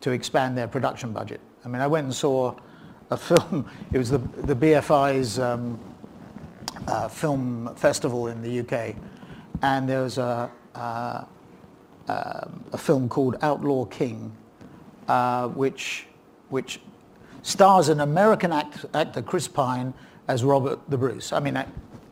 to 0.00 0.10
expand 0.10 0.58
their 0.58 0.68
production 0.68 1.12
budget. 1.12 1.40
I 1.64 1.68
mean, 1.68 1.80
I 1.80 1.86
went 1.86 2.04
and 2.04 2.14
saw 2.14 2.54
a 3.10 3.16
film. 3.28 3.68
It 3.92 3.98
was 3.98 4.10
the 4.10 4.18
the 4.18 4.54
BFI's 4.54 5.38
um, 5.38 5.78
uh, 6.86 7.08
film 7.08 7.74
festival 7.76 8.28
in 8.28 8.42
the 8.42 8.60
UK, 8.60 8.96
and 9.62 9.88
there 9.88 10.02
was 10.02 10.18
a 10.18 10.50
uh, 10.74 11.24
um, 12.08 12.64
a 12.72 12.78
film 12.78 13.08
called 13.08 13.36
Outlaw 13.42 13.84
King, 13.86 14.32
uh, 15.08 15.48
which 15.48 16.06
which 16.50 16.80
stars 17.42 17.88
an 17.88 18.00
American 18.00 18.52
act, 18.52 18.84
actor 18.94 19.22
Chris 19.22 19.48
Pine 19.48 19.94
as 20.28 20.44
Robert 20.44 20.78
the 20.88 20.98
Bruce. 20.98 21.32
I 21.32 21.40
mean, 21.40 21.56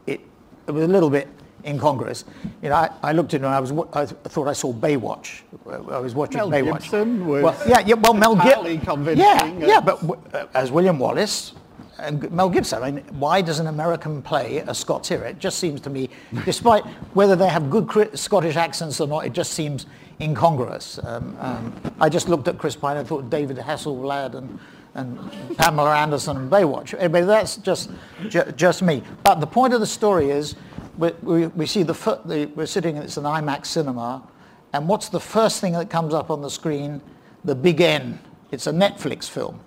it 0.07 0.21
it 0.67 0.71
was 0.73 0.85
a 0.85 0.89
little 0.89 1.11
bit 1.11 1.29
incongruous. 1.65 2.25
You 2.63 2.69
know, 2.71 2.77
I, 2.77 2.91
I 3.03 3.13
looked 3.13 3.35
at 3.35 3.41
it 3.41 3.45
and 3.45 3.55
I 3.55 3.61
was, 3.61 3.73
I 3.93 4.07
thought 4.07 4.49
I 4.49 4.53
saw 4.53 4.73
Baywatch. 4.73 5.43
I 5.69 5.99
was 5.99 6.15
watching 6.15 6.39
Mel 6.39 6.51
Baywatch. 6.51 6.83
Gibson 6.83 7.27
was 7.27 7.43
well, 7.43 7.63
yeah, 7.67 7.81
yeah. 7.81 7.95
Well, 7.95 8.15
Mel 8.15 8.37
Gibson. 8.37 8.81
convincing, 8.81 9.25
Yeah, 9.25 9.67
yeah, 9.67 9.81
but 9.81 10.03
uh, 10.35 10.47
as 10.55 10.71
William 10.71 10.99
Wallace. 10.99 11.55
And 11.97 12.29
Mel 12.33 12.51
Gibson. 12.51 12.83
I 12.83 12.91
mean, 12.91 13.05
why 13.21 13.41
does 13.41 13.61
an 13.61 13.69
American 13.69 14.21
play 14.21 14.59
a 14.59 14.75
Scots 14.75 15.09
hero? 15.09 15.29
It 15.29 15.39
just 15.39 15.59
seems 15.61 15.81
to 15.83 15.91
me, 15.91 16.11
despite 16.45 16.85
whether 17.15 17.37
they 17.37 17.49
have 17.49 17.71
good 17.71 18.19
Scottish 18.19 18.57
accents 18.57 19.01
or 19.01 19.07
not, 19.07 19.25
it 19.25 19.33
just 19.33 19.53
seems 19.53 19.87
incongruous. 20.21 20.99
Um, 21.05 21.37
um, 21.41 21.73
I 22.01 22.09
just 22.09 22.29
looked 22.29 22.49
at 22.49 22.59
Chris 22.59 22.75
Pine 22.75 22.97
and 22.97 23.07
thought 23.07 23.31
David 23.31 23.59
Hasselhoff 23.59 24.35
and, 24.35 24.59
and 24.95 25.57
Pamela 25.57 25.97
Anderson 25.97 26.37
and 26.37 26.51
Baywatch. 26.51 26.95
Anyway, 26.99 27.23
that's 27.23 27.57
just 27.59 27.91
ju- 28.29 28.53
just 28.57 28.83
me. 28.83 29.03
But 29.23 29.37
the 29.39 29.47
point 29.47 29.73
of 29.73 29.79
the 29.79 29.87
story 29.87 30.31
is, 30.31 30.57
we, 30.99 31.11
we, 31.23 31.47
we 31.49 31.67
see 31.67 31.83
the, 31.83 31.93
the 32.25 32.47
we're 32.55 32.67
sitting. 32.67 32.97
In 32.97 33.03
it's 33.03 33.17
an 33.17 33.25
IMAX 33.25 33.67
cinema, 33.67 34.27
and 34.73 34.89
what's 34.89 35.09
the 35.09 35.21
first 35.21 35.61
thing 35.61 35.73
that 35.73 35.91
comes 35.91 36.15
up 36.15 36.31
on 36.31 36.43
the 36.43 36.51
screen? 36.51 37.01
The 37.45 37.55
Big 37.55 37.81
N. 37.81 38.19
It's 38.51 38.67
a 38.67 38.73
Netflix 38.73 39.29
film 39.29 39.61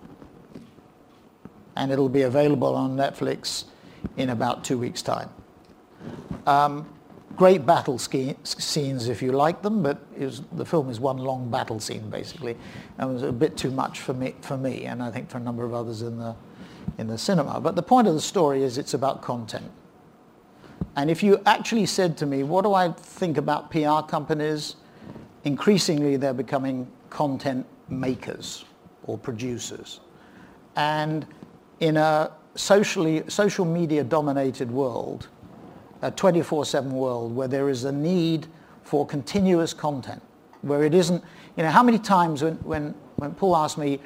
and 1.78 1.92
it'll 1.92 2.10
be 2.10 2.24
available 2.24 2.76
on 2.76 2.98
Netflix 2.98 3.66
in 4.18 4.32
about 4.32 4.64
two 4.64 4.78
weeks' 4.78 5.02
time. 5.02 5.30
Um, 6.46 6.90
great 7.36 7.66
battle 7.66 8.00
scenes 8.00 9.08
if 9.08 9.22
you 9.22 9.32
like 9.32 9.62
them, 9.62 9.84
but 9.84 10.00
was, 10.18 10.42
the 10.54 10.66
film 10.66 10.90
is 10.90 11.00
one 11.00 11.18
long 11.18 11.50
battle 11.50 11.80
scene 11.80 12.10
basically, 12.10 12.58
and 12.98 13.10
it 13.10 13.14
was 13.14 13.24
a 13.24 13.32
bit 13.32 13.56
too 13.56 13.72
much 13.72 14.00
for 14.00 14.14
me, 14.14 14.34
for 14.42 14.58
me, 14.58 14.86
and 14.86 15.02
I 15.04 15.12
think 15.12 15.30
for 15.30 15.38
a 15.38 15.42
number 15.42 15.64
of 15.64 15.74
others 15.74 16.02
in 16.02 16.18
the 16.18 16.36
in 16.98 17.06
the 17.08 17.18
cinema. 17.18 17.60
But 17.60 17.76
the 17.76 17.84
point 17.84 18.08
of 18.08 18.16
the 18.16 18.22
story 18.22 18.64
is 18.64 18.78
it's 18.80 18.96
about 18.96 19.22
content. 19.22 19.70
And 20.98 21.12
if 21.12 21.22
you 21.22 21.40
actually 21.46 21.86
said 21.86 22.18
to 22.18 22.26
me, 22.26 22.42
what 22.42 22.64
do 22.64 22.74
I 22.74 22.92
think 22.92 23.38
about 23.38 23.70
PR 23.70 24.02
companies? 24.02 24.78
Increasingly, 25.44 26.18
they're 26.18 26.34
becoming 26.34 26.88
content 27.12 27.68
makers 27.88 28.66
or 29.04 29.16
producers. 29.16 30.00
And 30.76 31.28
in 31.80 31.98
a 31.98 32.32
socially, 32.56 33.24
social 33.28 33.64
media 33.64 34.04
dominated 34.04 34.72
world, 34.72 35.28
a 36.02 36.12
24-7 36.12 36.90
world 36.90 37.36
where 37.36 37.48
there 37.48 37.70
is 37.70 37.84
a 37.84 37.92
need 37.92 38.48
for 38.82 39.06
continuous 39.06 39.76
content, 39.76 40.22
where 40.64 40.84
it 40.84 40.96
isn't, 40.96 41.24
you 41.58 41.64
know, 41.64 41.70
how 41.70 41.84
many 41.84 42.00
times 42.00 42.42
when, 42.42 42.56
when, 42.56 42.96
when 43.18 43.36
Paul 43.36 43.56
asked 43.56 43.78
me 43.78 44.00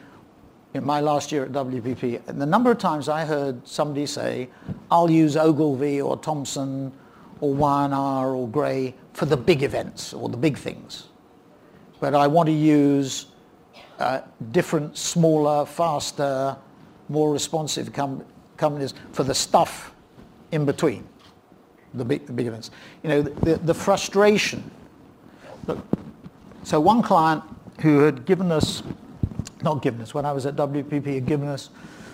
in 0.73 0.85
my 0.85 1.01
last 1.01 1.31
year 1.31 1.43
at 1.43 1.51
WPP, 1.51 2.25
the 2.25 2.45
number 2.45 2.71
of 2.71 2.77
times 2.77 3.09
I 3.09 3.25
heard 3.25 3.67
somebody 3.67 4.05
say, 4.05 4.49
I'll 4.89 5.11
use 5.11 5.35
Ogilvy 5.35 6.01
or 6.01 6.17
Thompson 6.17 6.93
or 7.41 7.53
Y&R 7.53 8.35
or 8.35 8.47
Grey 8.47 8.95
for 9.13 9.25
the 9.25 9.35
big 9.35 9.63
events 9.63 10.13
or 10.13 10.29
the 10.29 10.37
big 10.37 10.57
things. 10.57 11.07
But 11.99 12.15
I 12.15 12.27
want 12.27 12.47
to 12.47 12.53
use 12.53 13.27
uh, 13.99 14.21
different, 14.51 14.97
smaller, 14.97 15.65
faster, 15.65 16.57
more 17.09 17.31
responsive 17.31 17.91
com- 17.91 18.25
companies 18.57 18.93
for 19.11 19.23
the 19.23 19.35
stuff 19.35 19.93
in 20.51 20.65
between, 20.65 21.07
the 21.93 22.05
big, 22.05 22.25
the 22.25 22.33
big 22.33 22.47
events. 22.47 22.71
You 23.03 23.09
know, 23.09 23.21
the, 23.21 23.57
the 23.57 23.73
frustration. 23.73 24.71
Look, 25.67 25.85
so 26.63 26.79
one 26.79 27.01
client 27.01 27.43
who 27.81 27.99
had 27.99 28.25
given 28.25 28.51
us, 28.51 28.83
not 29.63 29.81
given 29.81 30.01
us, 30.01 30.13
when 30.13 30.25
I 30.25 30.31
was 30.31 30.45
at 30.45 30.55
WPP, 30.55 31.13
had 31.15 31.25
given 31.25 31.47
us 31.47 31.69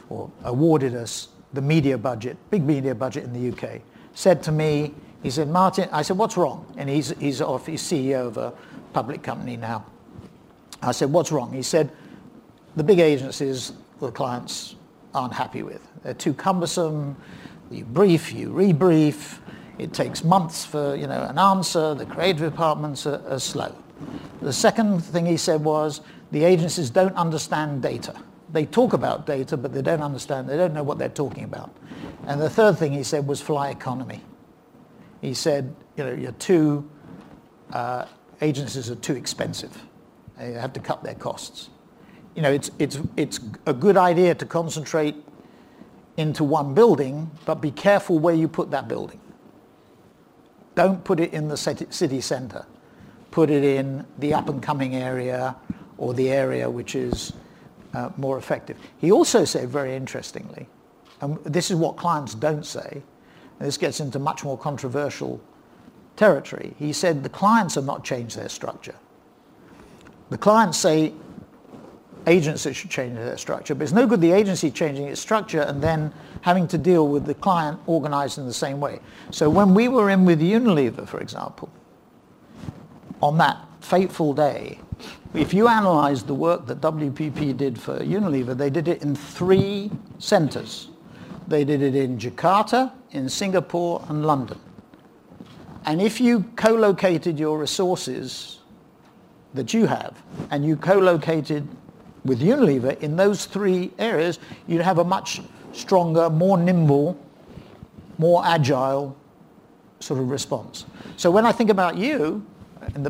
or 0.10 0.30
awarded 0.44 0.96
us 0.96 1.30
the 1.54 1.62
media 1.62 1.98
budget, 1.98 2.38
big 2.50 2.64
media 2.64 2.94
budget 2.94 3.24
in 3.24 3.34
the 3.34 3.52
UK, 3.52 3.82
said 4.14 4.44
to 4.44 4.52
me, 4.52 4.94
he 5.24 5.30
said, 5.30 5.50
Martin, 5.50 5.90
I 5.92 6.02
said, 6.02 6.18
what's 6.18 6.38
wrong? 6.38 6.66
And 6.78 6.90
he's, 6.90 7.10
he's 7.20 7.42
off, 7.42 7.66
he's 7.66 7.82
CEO 7.82 8.28
of 8.28 8.38
a 8.38 8.54
public 8.94 9.24
company 9.24 9.58
now. 9.58 9.86
I 10.82 10.92
said, 10.92 11.12
what's 11.12 11.32
wrong? 11.32 11.52
He 11.52 11.64
said, 11.64 11.90
the 12.76 12.84
big 12.84 13.00
agencies, 13.00 13.74
the 14.00 14.12
clients 14.12 14.76
aren't 15.14 15.34
happy 15.34 15.64
with. 15.64 15.82
They're 16.04 16.14
too 16.14 16.34
cumbersome. 16.34 17.16
You 17.72 17.84
brief, 17.86 18.32
you 18.32 18.50
rebrief. 18.50 19.40
It 19.78 19.94
takes 19.94 20.24
months 20.24 20.66
for 20.66 20.96
you 20.96 21.08
know 21.08 21.24
an 21.24 21.38
answer. 21.38 21.94
The 21.94 22.06
creative 22.06 22.52
departments 22.52 23.06
are, 23.06 23.22
are 23.28 23.40
slow. 23.40 23.76
The 24.42 24.54
second 24.54 25.04
thing 25.04 25.26
he 25.26 25.38
said 25.38 25.64
was 25.64 26.02
the 26.32 26.44
agencies 26.44 26.90
don't 26.90 27.16
understand 27.16 27.82
data. 27.82 28.14
They 28.52 28.66
talk 28.66 28.94
about 28.94 29.26
data, 29.26 29.58
but 29.58 29.74
they 29.74 29.82
don't 29.82 30.02
understand. 30.02 30.50
They 30.50 30.58
don't 30.58 30.74
know 30.74 30.84
what 30.84 30.98
they're 30.98 31.10
talking 31.10 31.44
about. 31.44 31.76
And 32.28 32.42
the 32.42 32.50
third 32.50 32.78
thing 32.78 32.94
he 32.94 33.04
said 33.04 33.28
was 33.28 33.42
fly 33.42 33.70
economy. 33.70 34.24
He 35.22 35.34
said, 35.34 35.76
you 35.96 36.04
know, 36.04 36.14
you're 36.14 36.32
too 36.34 36.90
uh, 37.74 38.06
agencies 38.42 38.90
are 38.90 38.96
too 38.96 39.16
expensive. 39.16 39.78
They 40.38 40.54
have 40.54 40.74
to 40.74 40.80
cut 40.80 41.04
their 41.04 41.16
costs 41.16 41.70
you 42.38 42.44
know, 42.44 42.52
it's, 42.52 42.70
it's, 42.78 43.00
it's 43.18 43.40
a 43.66 43.74
good 43.74 43.98
idea 43.98 44.36
to 44.36 44.46
concentrate 44.46 45.16
into 46.18 46.44
one 46.44 46.76
building, 46.76 47.32
but 47.46 47.56
be 47.56 47.72
careful 47.72 48.20
where 48.20 48.36
you 48.36 48.48
put 48.48 48.70
that 48.70 48.88
building. 48.88 49.20
Don't 50.76 51.04
put 51.04 51.20
it 51.20 51.34
in 51.34 51.48
the 51.48 51.58
city 51.58 52.22
centre. 52.22 52.68
Put 53.32 53.50
it 53.50 53.64
in 53.64 54.06
the 54.20 54.36
up 54.36 54.50
and 54.50 54.62
coming 54.62 54.96
area 54.96 55.56
or 55.98 56.14
the 56.14 56.30
area 56.30 56.70
which 56.70 56.96
is 56.96 57.34
uh, 57.94 58.10
more 58.18 58.38
effective. 58.38 58.78
He 59.00 59.12
also 59.12 59.46
said 59.46 59.70
very 59.70 59.96
interestingly, 59.96 60.68
and 61.22 61.38
this 61.44 61.72
is 61.72 61.78
what 61.78 61.98
clients 61.98 62.36
don't 62.36 62.66
say, 62.66 63.02
and 63.60 63.68
this 63.68 63.78
gets 63.78 64.00
into 64.00 64.20
much 64.20 64.44
more 64.44 64.58
controversial 64.58 65.42
territory. 66.16 66.76
He 66.78 66.94
said 66.94 67.24
the 67.24 67.30
clients 67.30 67.76
have 67.76 67.86
not 67.86 68.04
changed 68.04 68.38
their 68.38 68.50
structure. 68.50 68.96
The 70.30 70.38
clients 70.38 70.78
say 70.78 71.14
agencies 72.28 72.76
should 72.76 72.92
change 72.92 73.16
their 73.16 73.38
structure. 73.38 73.74
But 73.74 73.84
it's 73.84 73.94
no 73.94 74.06
good 74.06 74.22
the 74.22 74.32
agency 74.32 74.70
changing 74.70 75.08
its 75.08 75.22
structure 75.22 75.62
and 75.62 75.82
then 75.82 76.14
having 76.42 76.68
to 76.68 76.78
deal 76.78 77.08
with 77.08 77.26
the 77.26 77.34
client 77.34 77.80
organized 77.88 78.38
in 78.38 78.46
the 78.46 78.54
same 78.54 78.80
way. 78.80 79.00
So 79.32 79.50
when 79.50 79.74
we 79.74 79.88
were 79.88 80.10
in 80.10 80.26
with 80.26 80.42
Unilever, 80.42 81.08
for 81.08 81.20
example, 81.22 81.70
on 83.22 83.38
that 83.38 83.58
fateful 83.80 84.34
day, 84.34 84.80
if 85.38 85.54
you 85.54 85.68
analyze 85.68 86.24
the 86.24 86.34
work 86.34 86.66
that 86.66 86.82
WPP 86.82 87.56
did 87.56 87.80
for 87.80 88.00
Unilever, 88.00 88.58
they 88.58 88.72
did 88.72 88.88
it 88.88 89.04
in 89.04 89.16
three 89.16 89.92
centers. 90.18 90.90
They 91.48 91.64
did 91.64 91.82
it 91.84 91.96
in 91.96 92.18
Jakarta, 92.18 92.92
in 93.12 93.30
Singapore, 93.30 94.04
and 94.10 94.26
London. 94.26 94.60
And 95.86 96.02
if 96.02 96.20
you 96.20 96.44
co-located 96.56 97.40
your 97.40 97.60
resources 97.60 98.60
that 99.54 99.74
you 99.74 99.86
have, 99.86 100.22
and 100.50 100.66
you 100.66 100.76
co-located 100.76 101.68
with 102.26 102.42
Unilever 102.42 103.00
in 103.00 103.16
those 103.16 103.46
three 103.46 103.92
areas, 104.00 104.40
you'd 104.66 104.82
have 104.82 104.98
a 104.98 105.04
much 105.04 105.42
stronger, 105.72 106.30
more 106.32 106.58
nimble, 106.58 107.18
more 108.18 108.44
agile 108.44 109.16
sort 110.00 110.20
of 110.20 110.30
response. 110.30 110.86
So 111.16 111.30
when 111.30 111.46
I 111.46 111.52
think 111.52 111.70
about 111.70 111.96
you, 111.96 112.46
and 112.96 113.06
the 113.06 113.10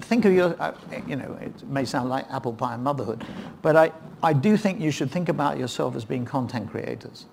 think 0.00 0.24
of 0.24 0.32
your, 0.32 0.60
uh, 0.60 0.72
you 1.06 1.16
know, 1.16 1.38
it 1.40 1.68
may 1.68 1.84
sound 1.84 2.08
like 2.08 2.26
apple 2.30 2.52
pie 2.52 2.74
and 2.74 2.82
motherhood, 2.82 3.24
but 3.62 3.76
I, 3.76 3.92
I 4.22 4.32
do 4.32 4.56
think 4.56 4.80
you 4.80 4.90
should 4.90 5.10
think 5.10 5.28
about 5.28 5.58
yourself 5.58 5.94
as 5.96 6.04
being 6.04 6.24
content 6.24 6.70
creators. 6.70 7.26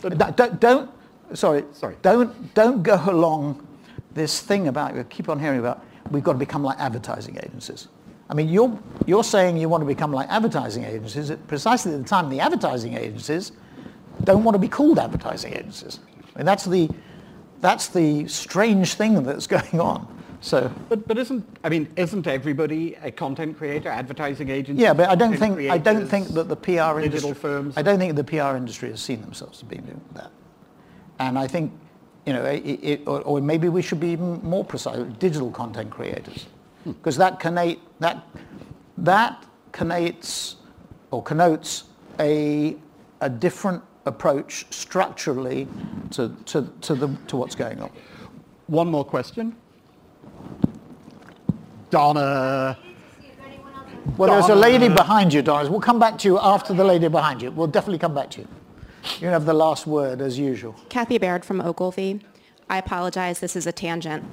Don't, 0.00 0.60
don't, 0.60 0.90
sorry, 1.34 1.64
Sorry. 1.72 1.96
don't, 2.02 2.54
don't 2.54 2.82
go 2.82 3.00
along 3.06 3.66
this 4.14 4.40
thing 4.40 4.68
about, 4.68 4.94
you 4.94 5.04
keep 5.04 5.28
on 5.28 5.38
hearing 5.38 5.60
about, 5.60 5.84
we've 6.10 6.24
got 6.24 6.32
to 6.32 6.38
become 6.38 6.62
like 6.62 6.78
advertising 6.78 7.36
agencies. 7.36 7.88
I 8.28 8.34
mean, 8.34 8.48
you're, 8.48 8.78
you're 9.06 9.24
saying 9.24 9.56
you 9.56 9.68
want 9.68 9.82
to 9.82 9.86
become 9.86 10.12
like 10.12 10.28
advertising 10.28 10.84
agencies 10.84 11.30
at 11.30 11.46
precisely 11.48 11.96
the 11.96 12.04
time 12.04 12.30
the 12.30 12.40
advertising 12.40 12.94
agencies 12.96 13.52
don't 14.24 14.44
want 14.44 14.54
to 14.54 14.58
be 14.58 14.68
called 14.68 14.98
advertising 14.98 15.52
agencies. 15.52 16.00
I 16.34 16.38
mean, 16.38 16.46
that's 16.46 16.64
the, 16.64 16.88
that's 17.60 17.88
the 17.88 18.26
strange 18.28 18.94
thing 18.94 19.22
that's 19.22 19.46
going 19.58 19.80
on. 19.80 20.21
So, 20.42 20.72
But, 20.88 21.06
but 21.06 21.16
isn't, 21.18 21.46
I 21.62 21.68
mean, 21.68 21.88
isn't 21.94 22.26
everybody 22.26 22.96
a 22.96 23.12
content 23.12 23.56
creator, 23.56 23.88
advertising 23.88 24.50
agency? 24.50 24.82
yeah, 24.82 24.92
but 24.92 25.08
I 25.08 25.14
don't 25.14 25.36
think, 25.36 25.70
I 25.70 25.78
don't 25.78 26.06
think 26.06 26.28
that 26.28 26.48
the 26.48 26.56
PR 26.56 26.98
industry, 26.98 27.32
firms. 27.32 27.74
I 27.76 27.82
don't 27.82 27.98
think 27.98 28.16
the 28.16 28.24
PR 28.24 28.56
industry 28.56 28.90
has 28.90 29.00
seen 29.00 29.20
themselves 29.20 29.62
as 29.62 29.68
being 29.68 29.82
doing 29.82 30.00
that. 30.14 30.32
And 31.20 31.38
I 31.38 31.46
think, 31.46 31.72
you 32.26 32.32
know, 32.32 32.44
it, 32.44 32.58
it, 32.58 33.02
or, 33.06 33.20
or 33.22 33.40
maybe 33.40 33.68
we 33.68 33.82
should 33.82 34.00
be 34.00 34.08
even 34.08 34.42
more 34.42 34.64
precise, 34.64 35.06
digital 35.20 35.52
content 35.52 35.90
creators. 35.90 36.46
Hmm. 36.82 36.90
Because 36.90 37.16
that 37.18 37.38
connate, 37.38 37.78
that, 38.00 38.26
that 38.98 39.46
connotes 39.70 40.56
or 41.12 41.22
connotes 41.22 41.84
a, 42.18 42.76
a 43.20 43.30
different 43.30 43.80
approach 44.06 44.66
structurally 44.70 45.68
to, 46.10 46.34
to, 46.46 46.68
to, 46.80 46.96
the, 46.96 47.08
to 47.28 47.36
what's 47.36 47.54
going 47.54 47.80
on. 47.80 47.90
One 48.66 48.90
more 48.90 49.04
question. 49.04 49.54
Donna. 51.90 52.78
Well, 54.16 54.30
there's 54.30 54.48
a 54.48 54.54
lady 54.54 54.88
behind 54.88 55.32
you, 55.32 55.42
Doris. 55.42 55.68
We'll 55.68 55.80
come 55.80 55.98
back 55.98 56.18
to 56.18 56.28
you 56.28 56.38
after 56.38 56.74
the 56.74 56.84
lady 56.84 57.08
behind 57.08 57.40
you. 57.42 57.50
We'll 57.50 57.66
definitely 57.68 57.98
come 57.98 58.14
back 58.14 58.30
to 58.30 58.40
you. 58.40 58.48
You 59.20 59.28
have 59.28 59.46
the 59.46 59.54
last 59.54 59.86
word 59.86 60.20
as 60.20 60.38
usual. 60.38 60.74
Kathy 60.88 61.18
Baird 61.18 61.44
from 61.44 61.60
Ogilvy. 61.60 62.20
I 62.68 62.78
apologize, 62.78 63.40
this 63.40 63.54
is 63.56 63.66
a 63.66 63.72
tangent. 63.72 64.24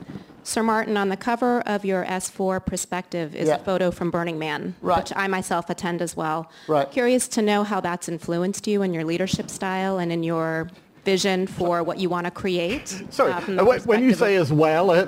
Sir 0.43 0.63
Martin, 0.63 0.95
on 0.97 1.09
the 1.09 1.17
cover 1.17 1.61
of 1.61 1.83
your 1.85 2.05
S4 2.05 2.59
perspective 2.65 3.35
is 3.35 3.49
Yeah. 3.49 3.55
a 3.55 3.59
photo 3.59 3.91
from 3.91 4.09
Burning 4.09 4.39
Man, 4.39 4.75
Right. 4.81 4.97
which 4.97 5.11
I 5.15 5.27
myself 5.27 5.69
attend 5.69 6.01
as 6.01 6.15
well. 6.15 6.49
Right. 6.67 6.89
Curious 6.89 7.27
to 7.29 7.41
know 7.41 7.63
how 7.63 7.79
that's 7.81 8.07
influenced 8.07 8.65
you 8.67 8.81
in 8.81 8.93
your 8.93 9.03
leadership 9.03 9.49
style 9.49 9.97
and 9.97 10.11
in 10.11 10.23
your 10.23 10.69
vision 11.03 11.47
for 11.47 11.83
what 11.83 11.99
you 11.99 12.09
want 12.09 12.25
to 12.25 12.31
create. 12.31 12.87
Sorry, 13.09 13.31
uh, 13.31 13.63
uh, 13.63 13.79
when 13.85 14.03
you 14.03 14.13
say 14.13 14.35
as 14.35 14.51
well, 14.51 14.91
uh, 14.91 15.03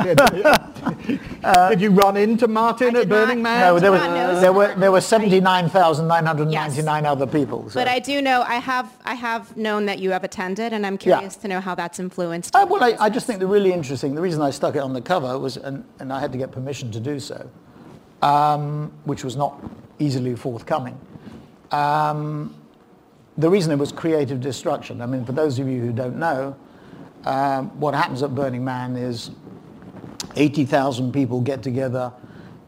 uh, 1.43 1.69
did 1.69 1.81
you 1.81 1.91
run 1.91 2.17
into 2.17 2.47
Martin 2.47 2.95
at 2.95 3.09
Burning. 3.09 3.41
Man? 3.41 3.59
No, 3.61 3.79
there, 3.79 3.91
was, 3.91 4.01
not 4.01 4.41
there 4.41 4.53
were 4.53 4.63
Martin. 4.63 4.79
there 4.79 4.91
were 4.91 5.01
79,999 5.01 7.05
other 7.05 7.27
people. 7.27 7.69
so- 7.69 7.79
But 7.79 7.87
I 7.87 7.99
do 7.99 8.21
know, 8.21 8.41
I 8.41 8.55
have, 8.55 8.91
I 9.05 9.13
have 9.15 9.55
known 9.57 9.85
that 9.85 9.99
you 9.99 10.11
have 10.11 10.23
attended, 10.23 10.73
and 10.73 10.85
I'm 10.85 10.97
curious 10.97 11.35
to 11.37 11.47
know 11.47 11.59
how 11.59 11.75
that's 11.75 11.99
influenced. 11.99 12.55
Uh, 12.55 12.65
well, 12.69 12.83
I, 12.83 12.87
I 12.87 12.91
just 12.91 12.99
business. 12.99 13.25
think 13.25 13.39
the 13.39 13.47
really 13.47 13.73
interesting, 13.73 14.15
the 14.15 14.21
reason 14.21 14.41
I 14.41 14.51
stuck 14.51 14.75
it 14.75 14.79
on 14.79 14.93
the 14.93 15.01
cover 15.01 15.37
was, 15.37 15.57
and, 15.57 15.83
and 15.99 16.11
I 16.13 16.19
had 16.19 16.31
to 16.31 16.37
get 16.37 16.51
permission 16.51 16.91
to 16.91 16.99
do 16.99 17.19
so, 17.19 17.49
um, 18.21 18.91
which 19.05 19.23
was 19.23 19.35
not 19.35 19.61
easily 19.99 20.35
forthcoming. 20.35 20.99
Um, 21.71 22.55
the 23.37 23.49
reason 23.49 23.71
it 23.71 23.77
was 23.77 23.91
creative 23.91 24.41
destruction. 24.41 25.01
I 25.01 25.05
mean, 25.05 25.25
for 25.25 25.31
those 25.31 25.59
of 25.59 25.67
you 25.67 25.81
who 25.81 25.91
don't 25.91 26.17
know, 26.17 26.55
um, 27.25 27.69
what 27.79 27.93
happens 27.93 28.23
at 28.23 28.33
Burning 28.33 28.63
Man 28.63 28.95
is 28.95 29.31
80,000 30.35 31.11
people 31.11 31.41
get 31.41 31.61
together 31.61 32.11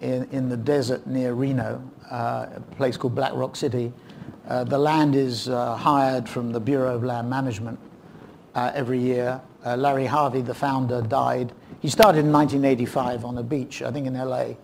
in, 0.01 0.28
in 0.32 0.49
the 0.49 0.57
desert 0.57 1.07
near 1.07 1.34
Reno, 1.34 1.82
uh, 2.11 2.47
a 2.55 2.61
place 2.76 2.97
called 2.97 3.16
Black 3.16 3.34
Rock 3.34 3.55
City. 3.55 3.91
Uh, 4.47 4.64
the 4.64 4.78
land 4.78 5.16
is 5.16 5.47
uh, 5.47 5.76
hired 5.76 6.28
from 6.28 6.51
the 6.51 6.59
Bureau 6.59 6.95
of 6.95 7.03
Land 7.03 7.30
Management 7.30 7.80
uh, 8.55 8.72
every 8.76 8.99
year. 8.99 9.41
Uh, 9.66 9.78
Larry 9.78 10.05
Harvey, 10.05 10.41
the 10.41 10.53
founder, 10.53 11.01
died. 11.01 11.53
He 11.80 11.89
started 11.89 12.26
in 12.26 12.32
1985 12.32 13.26
on 13.26 13.38
a 13.38 13.43
beach, 13.43 13.82
I 13.82 13.91
think 13.91 14.07
in 14.07 14.14
LA. 14.14 14.55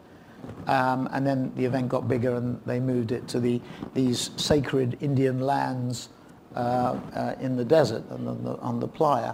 Um, 0.70 1.10
and 1.14 1.26
then 1.26 1.52
the 1.56 1.66
event 1.66 1.90
got 1.90 2.08
bigger 2.08 2.36
and 2.36 2.62
they 2.68 2.80
moved 2.80 3.12
it 3.12 3.28
to 3.30 3.40
the, 3.40 3.60
these 3.96 4.30
sacred 4.36 5.00
Indian 5.02 5.40
lands 5.40 6.10
uh, 6.56 7.00
uh, 7.16 7.36
in 7.42 7.56
the 7.56 7.66
desert 7.66 8.04
and 8.12 8.28
on 8.28 8.44
the, 8.44 8.56
on 8.58 8.80
the 8.80 8.88
playa. 8.88 9.34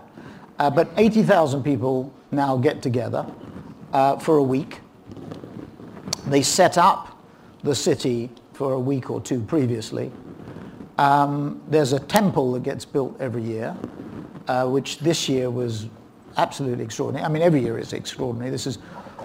Uh, 0.60 0.70
but 0.70 0.88
80,000 0.96 1.62
people 1.62 2.14
now 2.32 2.56
get 2.56 2.82
together 2.82 3.26
uh, 3.92 4.18
for 4.18 4.38
a 4.38 4.44
week. 4.44 4.80
They 6.28 6.42
set 6.42 6.78
up 6.78 7.22
the 7.64 7.76
city 7.76 8.30
for 8.54 8.72
a 8.72 8.80
week 8.80 9.10
or 9.10 9.20
two 9.20 9.42
previously. 9.42 10.14
Um, 10.98 11.62
there's 11.68 11.92
a 11.92 12.00
temple 12.00 12.54
that 12.54 12.64
gets 12.64 12.86
built 12.86 13.20
every 13.20 13.44
year, 13.44 13.76
uh, 14.48 14.70
which 14.70 15.00
this 15.00 15.28
year 15.28 15.50
was 15.50 15.90
absolutely 16.38 16.86
extraordinary. 16.86 17.26
I 17.26 17.28
mean, 17.28 17.42
every 17.42 17.60
year 17.60 17.78
is 17.78 17.92
extraordinary. 17.92 18.52
This 18.52 18.66
is 18.66 18.78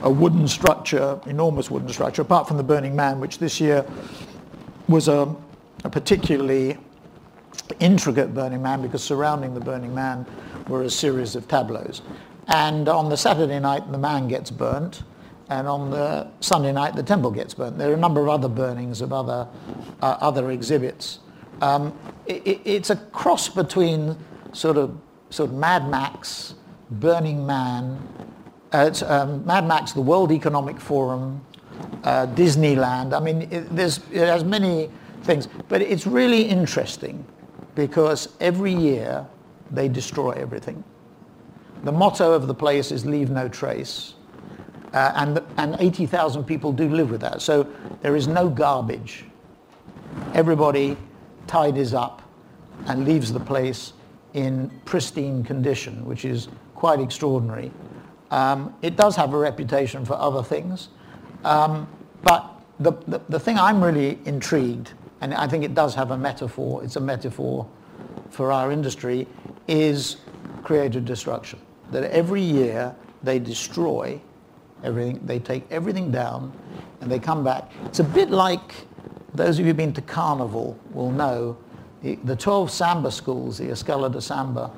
a 0.03 0.11
wooden 0.11 0.49
structure, 0.49 1.21
enormous 1.27 1.71
wooden 1.71 1.89
structure, 1.89 2.23
apart 2.23 2.49
from 2.49 2.57
the 2.57 2.63
Burning 2.63 2.97
Man, 2.97 3.21
which 3.21 3.39
this 3.39 3.61
year 3.61 3.85
was 4.89 5.09
a, 5.09 5.35
a 5.85 5.91
particularly 5.91 6.77
intricate 7.81 8.35
Burning 8.35 8.63
Man 8.63 8.83
because 8.83 9.03
surrounding 9.03 9.55
the 9.55 9.61
Burning 9.61 9.95
Man 9.95 10.27
were 10.69 10.83
a 10.83 10.91
series 10.91 11.37
of 11.37 11.47
tableaus. 11.49 12.03
And 12.49 12.89
on 12.89 13.09
the 13.09 13.17
Saturday 13.17 13.61
night, 13.61 13.91
the 13.93 13.99
man 13.99 14.27
gets 14.27 14.51
burnt, 14.51 15.03
and 15.51 15.69
on 15.69 15.91
the 15.91 16.29
Sunday 16.41 16.73
night, 16.73 16.97
the 16.97 17.03
temple 17.03 17.31
gets 17.31 17.55
burnt. 17.55 17.79
There 17.79 17.91
are 17.91 17.95
a 17.95 17.99
number 17.99 18.21
of 18.23 18.29
other 18.29 18.49
burnings 18.49 19.01
of 19.01 19.13
other, 19.13 19.47
uh, 20.03 20.17
other 20.21 20.51
exhibits. 20.51 21.21
Um, 21.61 21.93
i 22.29 22.33
i- 22.47 22.61
it's 22.65 22.91
a 22.91 22.97
cross 22.97 23.49
between 23.49 24.17
sort 24.53 24.77
of, 24.77 24.97
sort 25.31 25.51
of 25.51 25.57
Mad 25.57 25.89
Max, 25.89 26.55
Burning 26.91 27.47
Man, 27.47 27.99
it's, 28.73 29.03
um, 29.03 29.45
Mad 29.45 29.67
Max, 29.67 29.93
the 29.93 30.01
World 30.01 30.33
Economic 30.33 30.81
Forum, 30.81 31.45
uh, 32.05 32.27
Disneyland. 32.29 33.17
I 33.17 33.21
mean, 33.21 33.43
it, 33.51 33.75
there's, 33.75 33.99
it 34.13 34.27
has 34.27 34.45
many 34.45 34.91
things, 35.23 35.49
but 35.69 35.83
it's 35.83 36.07
really 36.07 36.43
interesting 36.43 37.25
because 37.75 38.29
every 38.41 38.73
year 38.73 39.27
they 39.71 39.89
destroy 39.89 40.33
everything. 40.33 40.83
The 41.85 41.93
motto 41.93 42.33
of 42.33 42.47
the 42.47 42.55
place 42.55 42.93
is 42.93 43.07
leave 43.07 43.31
no 43.31 43.49
trace. 43.49 44.15
Uh, 44.93 45.13
and, 45.15 45.41
and 45.57 45.77
80,000 45.79 46.45
people 46.45 46.73
do 46.73 46.89
live 46.89 47.11
with 47.11 47.21
that. 47.21 47.41
So 47.43 47.67
there 48.03 48.17
is 48.17 48.27
no 48.27 48.49
garbage. 48.49 49.25
Everybody 50.35 50.97
tidies 51.47 51.95
up 51.95 52.23
and 52.87 53.05
leaves 53.05 53.33
the 53.33 53.41
place 53.41 53.93
in 54.35 54.71
pristine 54.85 55.45
condition, 55.45 56.05
which 56.05 56.25
is 56.25 56.49
quite 56.75 57.01
extraordinary. 57.01 57.71
Um, 58.31 58.75
it 58.83 58.97
does 58.97 59.17
have 59.17 59.35
a 59.35 59.39
reputation 59.39 60.05
for 60.05 60.15
other 60.15 60.43
things. 60.43 60.89
Um, 61.45 61.89
but 62.23 62.49
the, 62.79 62.93
the, 63.07 63.21
the 63.29 63.41
thing 63.41 63.59
I'm 63.59 63.83
really 63.83 64.19
intrigued, 64.25 64.93
and 65.21 65.35
I 65.35 65.47
think 65.49 65.65
it 65.65 65.75
does 65.75 65.95
have 65.95 66.11
a 66.11 66.17
metaphor, 66.17 66.83
it's 66.85 66.97
a 66.97 67.01
metaphor 67.01 67.69
for 68.31 68.53
our 68.53 68.71
industry, 68.71 69.27
is 69.69 70.17
creative 70.63 71.05
destruction. 71.05 71.59
That 71.91 72.05
every 72.11 72.43
year 72.43 72.95
they 73.23 73.39
destroy 73.39 74.21
everything, 74.85 75.21
they 75.25 75.39
take 75.39 75.65
everything 75.71 76.11
down 76.11 76.53
and 77.01 77.11
they 77.11 77.19
come 77.19 77.43
back. 77.43 77.71
It's 77.87 77.99
a 77.99 78.05
bit 78.05 78.31
like 78.31 78.75
those 79.35 79.59
of 79.59 79.61
you 79.61 79.67
who've 79.67 79.77
been 79.77 79.93
to 79.95 80.03
Carnival 80.03 80.79
will 80.93 81.11
know 81.11 81.57
the, 82.03 82.17
the 82.25 82.37
12 82.37 82.71
Samba 82.71 83.11
schools, 83.11 83.59
the 83.59 83.67
Escola 83.67 84.11
de 84.11 84.21
Samba, 84.21 84.71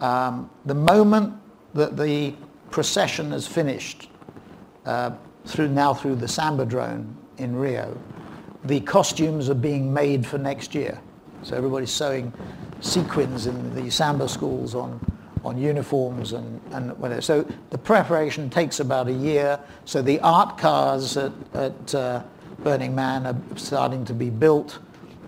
um, 0.00 0.50
the 0.64 0.74
moment 0.74 1.34
that 1.74 1.96
the 1.96 2.34
procession 2.72 3.30
has 3.30 3.46
finished, 3.46 4.08
uh, 4.86 5.12
through 5.44 5.68
now 5.68 5.94
through 5.94 6.16
the 6.16 6.26
Sambadrome 6.26 7.14
in 7.38 7.54
Rio, 7.54 7.96
the 8.64 8.80
costumes 8.80 9.48
are 9.48 9.54
being 9.54 9.92
made 9.92 10.26
for 10.26 10.38
next 10.38 10.74
year. 10.74 11.00
So 11.42 11.56
everybody's 11.56 11.90
sewing 11.90 12.32
sequins 12.80 13.46
in 13.46 13.74
the 13.74 13.90
Samba 13.90 14.28
schools 14.28 14.74
on, 14.74 15.00
on 15.44 15.58
uniforms 15.58 16.32
and, 16.32 16.60
and 16.72 16.96
whatever. 16.98 17.20
So 17.20 17.46
the 17.70 17.78
preparation 17.78 18.48
takes 18.50 18.80
about 18.80 19.08
a 19.08 19.12
year. 19.12 19.58
So 19.84 20.02
the 20.02 20.20
art 20.20 20.58
cars 20.58 21.16
at, 21.16 21.32
at 21.54 21.94
uh, 21.94 22.22
Burning 22.62 22.94
Man 22.94 23.26
are 23.26 23.36
starting 23.56 24.04
to 24.04 24.14
be 24.14 24.30
built 24.30 24.78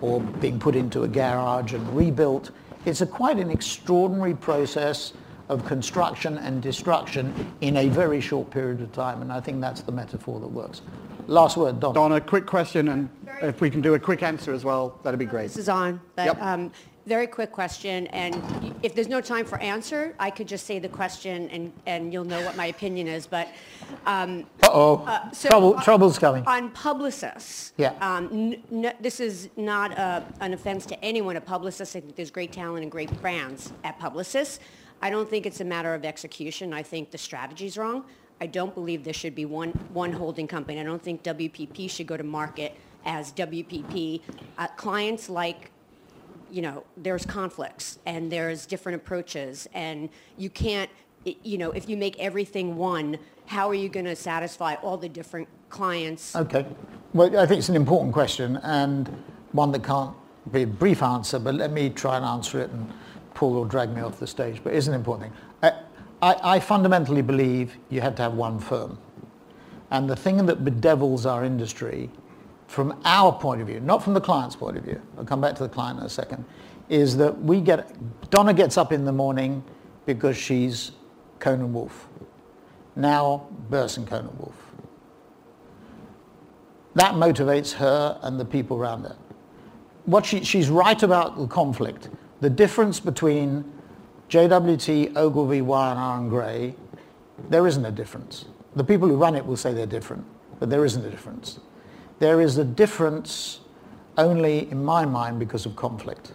or 0.01 0.21
being 0.21 0.59
put 0.59 0.75
into 0.75 1.03
a 1.03 1.07
garage 1.07 1.73
and 1.73 1.95
rebuilt. 1.95 2.51
It's 2.85 3.01
a 3.01 3.05
quite 3.05 3.37
an 3.37 3.49
extraordinary 3.49 4.35
process 4.35 5.13
of 5.49 5.65
construction 5.65 6.37
and 6.39 6.61
destruction 6.61 7.33
in 7.61 7.77
a 7.77 7.87
very 7.89 8.19
short 8.21 8.49
period 8.49 8.81
of 8.81 8.91
time, 8.91 9.21
and 9.21 9.31
I 9.31 9.39
think 9.39 9.61
that's 9.61 9.81
the 9.81 9.91
metaphor 9.91 10.39
that 10.39 10.47
works. 10.47 10.81
Last 11.27 11.57
word, 11.57 11.79
Don. 11.79 11.93
Donna, 11.93 12.21
quick 12.21 12.45
question, 12.45 12.87
and 12.89 13.09
if 13.41 13.61
we 13.61 13.69
can 13.69 13.81
do 13.81 13.93
a 13.93 13.99
quick 13.99 14.23
answer 14.23 14.53
as 14.53 14.63
well, 14.63 14.99
that'd 15.03 15.19
be 15.19 15.25
great. 15.25 15.47
This 15.47 15.57
is 15.57 15.69
on, 15.69 15.99
but 16.15 16.25
Yep. 16.25 16.41
um, 16.41 16.71
very 17.07 17.27
quick 17.27 17.51
question, 17.51 18.07
and 18.07 18.75
if 18.81 18.95
there's 18.95 19.07
no 19.07 19.21
time 19.21 19.45
for 19.45 19.59
answer, 19.59 20.15
I 20.19 20.31
could 20.31 20.47
just 20.47 20.65
say 20.65 20.79
the 20.79 20.89
question 20.89 21.47
and, 21.49 21.71
and 21.85 22.11
you'll 22.11 22.23
know 22.25 22.43
what 22.43 22.55
my 22.57 22.65
opinion 22.67 23.07
is, 23.07 23.27
but 23.27 23.47
um, 24.07 24.45
Uh-oh. 24.63 25.03
uh, 25.05 25.29
so 25.31 25.49
Trouble, 25.49 25.75
on- 25.75 25.83
trouble's 25.83 26.17
coming. 26.17 26.43
On 26.47 26.71
Publicis. 26.71 27.73
Yeah. 27.77 27.93
um, 28.01 28.29
n- 28.31 28.63
n- 28.85 28.93
This 29.01 29.19
is 29.19 29.49
not 29.55 29.91
a- 29.91 30.23
an 30.41 30.53
offense 30.53 30.85
to 30.87 31.03
anyone 31.05 31.35
at 31.35 31.45
Publicis. 31.45 31.95
I 31.95 31.99
think 32.01 32.15
there's 32.15 32.31
great 32.31 32.51
talent 32.51 32.81
and 32.81 32.91
great 32.91 33.11
brands 33.21 33.71
at 33.83 33.99
Publicis. 33.99 34.57
I 35.01 35.09
don't 35.09 35.29
think 35.29 35.45
it's 35.45 35.61
a 35.61 35.65
matter 35.65 35.93
of 35.93 36.05
execution. 36.05 36.73
I 36.73 36.83
think 36.83 37.11
the 37.11 37.17
strategy's 37.17 37.77
wrong. 37.77 38.05
I 38.41 38.47
don't 38.47 38.73
believe 38.73 39.03
there 39.03 39.13
should 39.13 39.35
be 39.35 39.45
one, 39.45 39.69
one 39.93 40.11
holding 40.11 40.47
company. 40.47 40.79
I 40.79 40.83
don't 40.83 41.01
think 41.01 41.23
WPP 41.23 41.89
should 41.89 42.07
go 42.07 42.17
to 42.17 42.23
market 42.23 42.75
as 43.05 43.31
WPP. 43.33 44.21
Uh, 44.57 44.67
clients 44.75 45.29
like 45.29 45.71
you 46.51 46.61
know, 46.61 46.83
there's 46.97 47.25
conflicts 47.25 47.99
and 48.05 48.31
there's 48.31 48.65
different 48.65 48.95
approaches 48.95 49.67
and 49.73 50.09
you 50.37 50.49
can't, 50.49 50.89
you 51.43 51.57
know, 51.57 51.71
if 51.71 51.89
you 51.89 51.97
make 51.97 52.17
everything 52.19 52.77
one, 52.77 53.17
how 53.47 53.69
are 53.69 53.73
you 53.73 53.89
going 53.89 54.05
to 54.05 54.15
satisfy 54.15 54.75
all 54.75 54.95
the 54.95 55.09
different 55.09 55.47
clients? 55.69 56.35
Okay. 56.35 56.65
Well, 57.13 57.37
I 57.37 57.45
think 57.45 57.59
it's 57.59 57.69
an 57.69 57.75
important 57.75 58.13
question 58.13 58.57
and 58.63 59.07
one 59.51 59.71
that 59.71 59.83
can't 59.83 60.15
be 60.51 60.63
a 60.63 60.67
brief 60.67 61.01
answer, 61.01 61.39
but 61.39 61.55
let 61.55 61.71
me 61.71 61.89
try 61.89 62.17
and 62.17 62.25
answer 62.25 62.61
it 62.61 62.69
and 62.69 62.91
Paul 63.35 63.57
or 63.57 63.65
drag 63.65 63.93
me 63.93 64.01
off 64.01 64.19
the 64.19 64.25
stage, 64.25 64.61
but 64.63 64.73
it's 64.73 64.87
an 64.87 64.93
important 64.93 65.31
thing. 65.31 65.41
I, 65.61 65.73
I, 66.21 66.55
I 66.55 66.59
fundamentally 66.59 67.21
believe 67.21 67.77
you 67.89 68.01
had 68.01 68.17
to 68.17 68.23
have 68.23 68.33
one 68.33 68.57
firm. 68.57 68.97
And 69.91 70.09
the 70.09 70.15
thing 70.15 70.43
that 70.45 70.65
bedevils 70.65 71.25
our 71.25 71.43
industry 71.43 72.09
from 72.67 72.99
our 73.05 73.31
point 73.31 73.61
of 73.61 73.67
view, 73.67 73.79
not 73.79 74.03
from 74.03 74.13
the 74.13 74.21
client's 74.21 74.55
point 74.55 74.77
of 74.77 74.83
view, 74.83 74.99
I'll 75.17 75.25
come 75.25 75.41
back 75.41 75.53
to 75.55 75.63
the 75.63 75.69
client 75.69 75.99
in 75.99 76.05
a 76.05 76.09
second, 76.09 76.43
is 76.89 77.15
that 77.17 77.39
we 77.41 77.61
get, 77.61 77.91
Donna 78.31 78.53
gets 78.53 78.77
up 78.77 78.91
in 78.91 79.05
the 79.05 79.11
morning 79.11 79.63
because 80.05 80.35
she's 80.35 80.91
Cohn 81.39 81.71
& 81.71 81.73
Wolfe. 81.73 82.07
Now 82.95 83.47
Burson 83.69 84.05
Cohn 84.05 84.29
& 84.37 84.39
Wolfe. 84.39 84.65
That 86.95 87.15
motivates 87.15 87.73
her 87.73 88.17
and 88.23 88.39
the 88.39 88.45
people 88.45 88.77
around 88.77 89.03
her. 89.03 89.17
What 90.05 90.25
she, 90.25 90.43
she's 90.43 90.69
right 90.69 91.01
about 91.03 91.37
the 91.37 91.47
conflict. 91.47 92.09
The 92.41 92.49
difference 92.49 92.99
between 92.99 93.71
JWT, 94.29 95.15
Ogilvy, 95.15 95.61
Y&R 95.61 96.19
and 96.19 96.29
Grey, 96.29 96.75
there 97.49 97.67
isn't 97.67 97.85
a 97.85 97.91
difference. 97.91 98.45
The 98.75 98.83
people 98.83 99.07
who 99.07 99.15
run 99.15 99.35
it 99.35 99.45
will 99.45 99.57
say 99.57 99.73
they're 99.73 99.85
different, 99.85 100.25
but 100.59 100.69
there 100.69 100.85
isn't 100.85 101.05
a 101.05 101.09
difference. 101.09 101.59
There 102.19 102.41
is 102.41 102.57
a 102.57 102.65
difference 102.65 103.61
only 104.17 104.69
in 104.71 104.83
my 104.83 105.05
mind 105.05 105.39
because 105.39 105.65
of 105.65 105.75
conflict. 105.75 106.33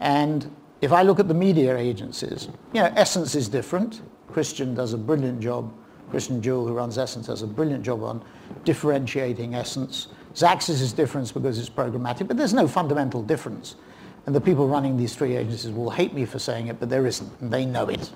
And 0.00 0.54
if 0.80 0.92
I 0.92 1.02
look 1.02 1.20
at 1.20 1.28
the 1.28 1.34
media 1.34 1.76
agencies, 1.76 2.48
you 2.72 2.80
know, 2.80 2.92
Essence 2.96 3.34
is 3.34 3.48
different. 3.48 4.02
Christian 4.28 4.74
does 4.74 4.92
a 4.92 4.98
brilliant 4.98 5.40
job. 5.40 5.72
Christian 6.10 6.40
Juhl, 6.40 6.66
who 6.66 6.72
runs 6.72 6.98
Essence, 6.98 7.26
does 7.26 7.42
a 7.42 7.46
brilliant 7.46 7.84
job 7.84 8.02
on 8.02 8.22
differentiating 8.64 9.54
Essence. 9.54 10.08
Xaxis 10.34 10.80
is 10.80 10.92
different 10.92 11.32
because 11.32 11.58
it's 11.58 11.68
programmatic, 11.68 12.26
but 12.26 12.36
there's 12.36 12.54
no 12.54 12.66
fundamental 12.66 13.22
difference. 13.22 13.76
And 14.30 14.36
the 14.36 14.40
people 14.40 14.68
running 14.68 14.96
these 14.96 15.16
three 15.16 15.36
agencies 15.36 15.72
will 15.72 15.90
hate 15.90 16.14
me 16.14 16.24
for 16.24 16.38
saying 16.38 16.68
it, 16.68 16.78
but 16.78 16.88
there 16.88 17.04
isn't, 17.04 17.40
and 17.40 17.52
they 17.52 17.64
know 17.64 17.88
it. 17.88 18.12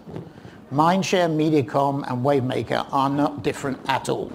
Mindshare, 0.73 1.29
Mediacom, 1.29 2.09
and 2.09 2.25
Wavemaker 2.25 2.87
are 2.93 3.11
not 3.11 3.43
different 3.43 3.81
at 3.89 4.09
all. 4.09 4.33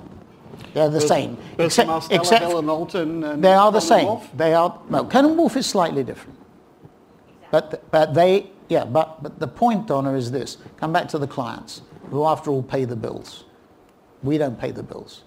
They're 0.74 0.90
the 0.90 1.00
same. 1.00 1.38
Except, 1.58 2.12
except 2.12 2.44
and 2.44 3.42
they 3.42 3.54
are 3.54 3.72
the 3.72 3.80
same. 3.80 4.08
Wolf? 4.08 4.30
They 4.36 4.54
are, 4.54 4.78
well, 4.90 5.06
Cohn 5.06 5.38
& 5.38 5.38
Wolfe 5.38 5.56
is 5.56 5.68
slightly 5.68 6.04
different. 6.04 6.38
But, 7.50 7.90
but 7.92 8.14
they, 8.14 8.52
yeah, 8.68 8.84
but, 8.84 9.24
but 9.24 9.40
the 9.40 9.48
point, 9.48 9.88
Donna, 9.88 10.16
is 10.16 10.32
this. 10.32 10.58
Come 10.76 10.92
back 10.92 11.08
to 11.08 11.18
the 11.18 11.28
clients, 11.28 11.82
who 12.10 12.26
after 12.26 12.52
all 12.52 12.62
pay 12.62 12.84
the 12.84 12.98
bills. 12.98 13.46
We 14.22 14.38
don't 14.38 14.60
pay 14.60 14.72
the 14.72 14.84
bills. 14.84 15.24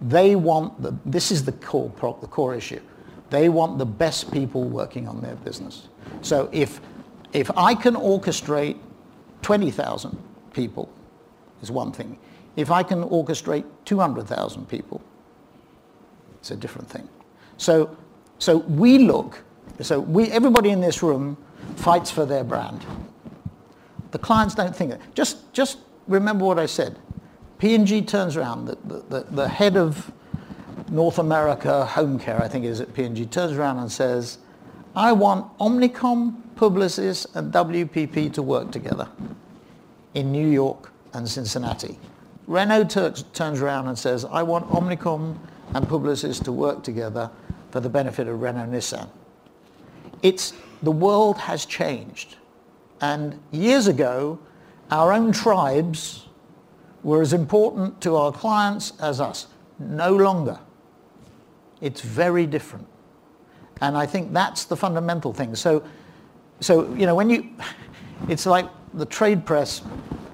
They 0.00 0.34
want, 0.34 0.82
the, 0.82 0.96
this 1.06 1.30
is 1.30 1.44
the 1.44 1.52
core, 1.52 1.92
the 2.20 2.26
core 2.26 2.56
issue. 2.56 2.80
They 3.30 3.48
want 3.48 3.78
the 3.78 3.86
best 3.86 4.32
people 4.32 4.64
working 4.64 5.08
on 5.08 5.20
their 5.20 5.36
business. 5.36 5.88
So 6.20 6.48
if, 6.52 6.80
if 7.32 7.50
I 7.56 7.74
can 7.74 7.94
orchestrate 7.94 8.76
20,000 9.42 10.18
people, 10.52 10.90
is 11.62 11.70
one 11.70 11.92
thing. 11.92 12.18
If 12.56 12.70
I 12.70 12.82
can 12.82 13.04
orchestrate 13.04 13.64
200,000 13.84 14.68
people, 14.68 15.00
it's 16.40 16.50
a 16.50 16.56
different 16.56 16.88
thing. 16.88 17.08
So, 17.56 17.96
so 18.38 18.58
we 18.58 18.98
look, 18.98 19.42
so 19.80 20.00
we, 20.00 20.30
everybody 20.30 20.70
in 20.70 20.80
this 20.80 21.02
room 21.02 21.36
fights 21.76 22.10
for 22.10 22.26
their 22.26 22.44
brand. 22.44 22.84
The 24.10 24.18
clients 24.18 24.54
don't 24.54 24.74
think 24.74 24.90
that. 24.90 25.14
Just, 25.14 25.52
just 25.52 25.78
remember 26.08 26.44
what 26.44 26.58
I 26.58 26.66
said. 26.66 26.98
P&G 27.58 28.02
turns 28.02 28.36
around, 28.36 28.64
the, 28.64 28.76
the, 29.08 29.26
the 29.30 29.48
head 29.48 29.76
of 29.76 30.10
North 30.90 31.20
America 31.20 31.84
Home 31.86 32.18
Care, 32.18 32.42
I 32.42 32.48
think 32.48 32.64
is 32.64 32.80
at 32.80 32.92
P&G, 32.92 33.26
turns 33.26 33.56
around 33.56 33.78
and 33.78 33.90
says, 33.90 34.38
I 34.96 35.12
want 35.12 35.56
Omnicom, 35.58 36.42
Publicis, 36.56 37.26
and 37.36 37.52
WPP 37.52 38.32
to 38.32 38.42
work 38.42 38.72
together 38.72 39.08
in 40.14 40.32
New 40.32 40.48
York 40.48 40.90
and 41.12 41.28
Cincinnati. 41.28 41.96
Renault 42.48 42.86
turns 42.86 43.62
around 43.62 43.86
and 43.86 43.96
says, 43.96 44.24
I 44.24 44.42
want 44.42 44.68
Omnicom 44.68 45.38
and 45.74 45.86
Publicis 45.86 46.42
to 46.42 46.50
work 46.50 46.82
together 46.82 47.30
for 47.70 47.78
the 47.78 47.88
benefit 47.88 48.26
of 48.26 48.42
Renault 48.42 48.66
Nissan. 48.66 49.08
It's, 50.22 50.54
the 50.82 50.90
world 50.90 51.38
has 51.38 51.66
changed. 51.66 52.34
And 53.00 53.40
years 53.52 53.86
ago, 53.86 54.40
our 54.90 55.12
own 55.12 55.30
tribes 55.30 56.26
were 57.04 57.22
as 57.22 57.32
important 57.32 58.00
to 58.00 58.16
our 58.16 58.32
clients 58.32 58.92
as 59.00 59.20
us. 59.20 59.46
No 59.78 60.16
longer. 60.16 60.58
It's 61.80 62.00
very 62.00 62.46
different. 62.46 62.86
And 63.80 63.96
I 63.96 64.06
think 64.06 64.32
that's 64.32 64.64
the 64.64 64.76
fundamental 64.76 65.32
thing. 65.32 65.54
So, 65.54 65.82
so 66.60 66.92
you 66.94 67.06
know, 67.06 67.14
when 67.14 67.30
you, 67.30 67.50
it's 68.28 68.46
like 68.46 68.68
the 68.94 69.06
trade 69.06 69.46
press 69.46 69.82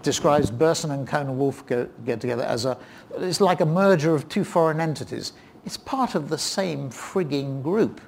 describes 0.03 0.51
Burson 0.51 0.93
and 0.93 1.07
Cohn 1.07 1.37
Wolfe 1.37 1.67
get, 1.67 2.05
get 2.05 2.21
together 2.21 2.45
as 2.45 2.65
a, 2.65 2.79
it's 3.17 3.41
like 3.41 3.61
a 3.61 3.67
merger 3.67 4.15
of 4.15 4.29
two 4.29 4.45
foreign 4.45 4.81
entities. 4.81 5.33
It's 5.65 5.77
part 5.77 6.15
of 6.15 6.29
the 6.29 6.39
same 6.39 6.91
frigging 6.91 7.63
group. 7.63 8.01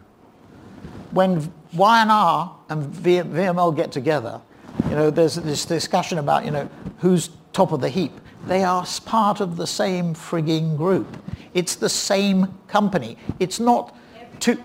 When 1.11 1.53
Y&R 1.72 2.57
and 2.68 2.93
VML 2.95 3.74
get 3.74 3.91
together, 3.91 4.41
you 4.84 4.95
know, 4.95 5.11
there's 5.11 5.34
this 5.34 5.64
discussion 5.64 6.18
about, 6.18 6.45
you 6.45 6.51
know, 6.51 6.70
who's 6.99 7.30
top 7.53 7.72
of 7.72 7.80
the 7.80 7.89
heap. 7.89 8.12
They 8.47 8.62
are 8.62 8.86
part 9.05 9.41
of 9.41 9.57
the 9.57 9.66
same 9.66 10.14
frigging 10.14 10.76
group. 10.76 11.16
It's 11.59 11.74
the 11.74 11.88
same 11.88 12.46
company. 12.68 13.16
It's 13.40 13.59
not 13.59 13.96
two 14.38 14.62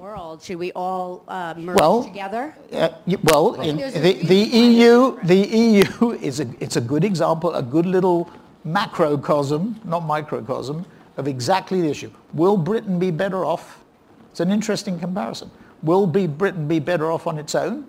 world, 0.00 0.42
should 0.42 0.56
we 0.56 0.72
all 0.72 1.24
uh, 1.28 1.52
merge 1.58 1.76
well, 1.76 2.04
together? 2.04 2.54
Uh, 2.72 2.88
well, 3.24 3.60
in, 3.60 3.76
the, 3.76 4.14
the 4.14 4.34
EU, 4.34 5.18
the 5.24 5.36
EU 5.36 6.12
is 6.22 6.40
a, 6.40 6.46
it's 6.58 6.76
a 6.76 6.80
good 6.80 7.04
example, 7.04 7.54
a 7.54 7.62
good 7.62 7.84
little 7.84 8.30
macrocosm, 8.64 9.78
not 9.84 10.06
microcosm, 10.06 10.86
of 11.18 11.28
exactly 11.28 11.82
the 11.82 11.90
issue. 11.90 12.10
Will 12.32 12.56
Britain 12.56 12.98
be 12.98 13.10
better 13.10 13.44
off? 13.44 13.84
It's 14.30 14.40
an 14.40 14.50
interesting 14.50 14.98
comparison. 14.98 15.50
Will 15.82 16.06
be 16.06 16.26
Britain 16.26 16.66
be 16.66 16.78
better 16.78 17.12
off 17.12 17.26
on 17.26 17.38
its 17.38 17.54
own 17.54 17.86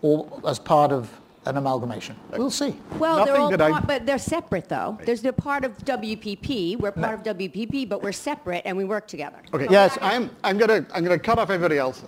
or 0.00 0.26
as 0.46 0.58
part 0.58 0.92
of 0.92 1.10
an 1.44 1.56
amalgamation. 1.56 2.16
We'll 2.36 2.50
see. 2.50 2.76
Well, 2.98 3.18
Nothing 3.18 3.56
they're 3.56 3.68
all 3.68 3.72
part, 3.72 3.84
I... 3.84 3.86
but 3.86 4.06
they're 4.06 4.18
separate 4.18 4.68
though. 4.68 4.98
There's 5.04 5.22
the 5.22 5.32
part 5.32 5.64
of 5.64 5.76
WPP. 5.78 6.78
We're 6.78 6.92
part 6.92 7.24
no. 7.24 7.30
of 7.30 7.38
WPP, 7.38 7.88
but 7.88 8.02
we're 8.02 8.12
separate 8.12 8.62
and 8.64 8.76
we 8.76 8.84
work 8.84 9.06
together. 9.06 9.38
Okay. 9.52 9.66
So 9.66 9.72
yes, 9.72 9.98
I'm. 10.00 10.30
I'm 10.44 10.58
gonna. 10.58 10.86
I'm 10.92 11.02
gonna 11.02 11.18
cut 11.18 11.38
off 11.38 11.50
everybody 11.50 11.78
else. 11.78 12.02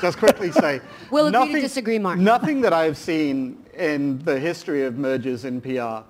Just 0.00 0.18
quickly 0.18 0.52
say. 0.52 0.80
we'll 1.10 1.30
nothing, 1.30 1.50
agree 1.50 1.60
to 1.60 1.66
disagree, 1.66 1.98
Mark. 1.98 2.18
Nothing 2.18 2.60
that 2.60 2.72
I've 2.72 2.96
seen 2.96 3.64
in 3.74 4.18
the 4.20 4.38
history 4.38 4.84
of 4.84 4.96
mergers 4.96 5.44
in 5.44 5.60
PR 5.60 6.04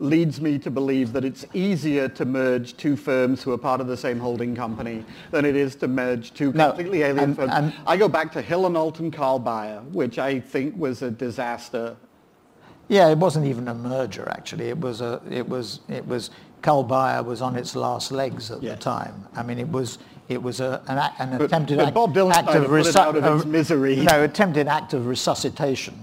leads 0.00 0.40
me 0.40 0.58
to 0.58 0.70
believe 0.70 1.12
that 1.12 1.24
it's 1.24 1.44
easier 1.54 2.08
to 2.08 2.24
merge 2.24 2.76
two 2.76 2.96
firms 2.96 3.42
who 3.42 3.52
are 3.52 3.58
part 3.58 3.80
of 3.80 3.86
the 3.86 3.96
same 3.96 4.18
holding 4.18 4.54
company 4.54 5.04
than 5.30 5.44
it 5.44 5.56
is 5.56 5.74
to 5.76 5.88
merge 5.88 6.32
two 6.34 6.52
no, 6.52 6.68
completely 6.68 7.02
alien 7.02 7.34
firms. 7.34 7.74
I 7.86 7.96
go 7.96 8.08
back 8.08 8.30
to 8.32 8.42
Hill 8.42 8.66
and 8.66 8.74
Knowlton 8.74 9.10
Carl 9.10 9.40
Byoir, 9.40 9.84
which 9.90 10.18
I 10.18 10.38
think 10.38 10.76
was 10.78 11.02
a 11.02 11.10
disaster 11.10 11.96
yeah, 12.88 13.08
it 13.08 13.18
wasn't 13.18 13.46
even 13.46 13.68
a 13.68 13.74
merger 13.74 14.28
actually. 14.28 14.68
It 14.68 14.80
was 14.80 15.00
a, 15.00 15.20
it 15.30 15.46
was, 15.48 15.80
it 15.88 16.06
was, 16.06 16.30
Carl 16.62 16.84
Byoir 16.84 17.24
was 17.24 17.42
on 17.42 17.54
its 17.54 17.76
last 17.76 18.10
legs 18.10 18.50
at 18.50 18.60
the 18.60 18.76
time. 18.76 19.26
I 19.36 19.42
mean, 19.42 19.58
it 19.58 19.68
was, 19.68 19.98
it 20.28 20.42
was 20.42 20.60
a, 20.60 20.82
an, 20.88 20.98
an 21.32 21.40
attempted 21.40 21.78
but, 21.78 21.94
but 21.94 22.06
Bob 22.12 22.32
act 22.32 22.48
of, 22.48 22.64
resu- 22.64 22.96
out 22.96 23.16
of 23.16 23.36
its 23.36 23.44
misery. 23.46 23.96
No, 23.96 24.24
attempted 24.24 24.66
act 24.66 24.92
of 24.92 25.06
resuscitation. 25.06 25.94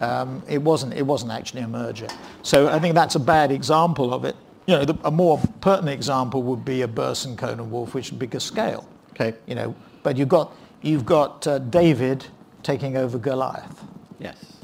Um, 0.00 0.42
it 0.48 0.58
wasn't, 0.58 0.94
it 0.94 1.02
wasn't 1.02 1.32
actually 1.32 1.62
a 1.62 1.68
merger. 1.68 2.08
So 2.42 2.68
I 2.68 2.78
think 2.80 2.94
that's 2.94 3.14
a 3.14 3.20
bad 3.20 3.52
example 3.52 4.12
of 4.12 4.24
it. 4.24 4.36
You 4.66 4.76
know, 4.76 4.84
the, 4.84 4.98
a 5.04 5.10
more 5.10 5.40
pertinent 5.60 5.94
example 5.94 6.42
would 6.42 6.64
be 6.64 6.82
a 6.82 6.88
Burson 6.88 7.36
Cohn 7.36 7.70
& 7.70 7.70
Wolfe, 7.70 7.94
which 7.94 8.06
is 8.06 8.18
bigger 8.18 8.40
scale. 8.40 8.86
Okay. 9.10 9.34
You 9.46 9.54
know, 9.54 9.74
but 10.02 10.16
you've 10.16 10.28
got, 10.28 10.54
you've 10.82 11.06
got 11.06 11.46
uh, 11.46 11.58
David 11.58 12.26
taking 12.62 12.96
over 12.96 13.18
Goliath. 13.18 13.84
Yes 14.18 14.61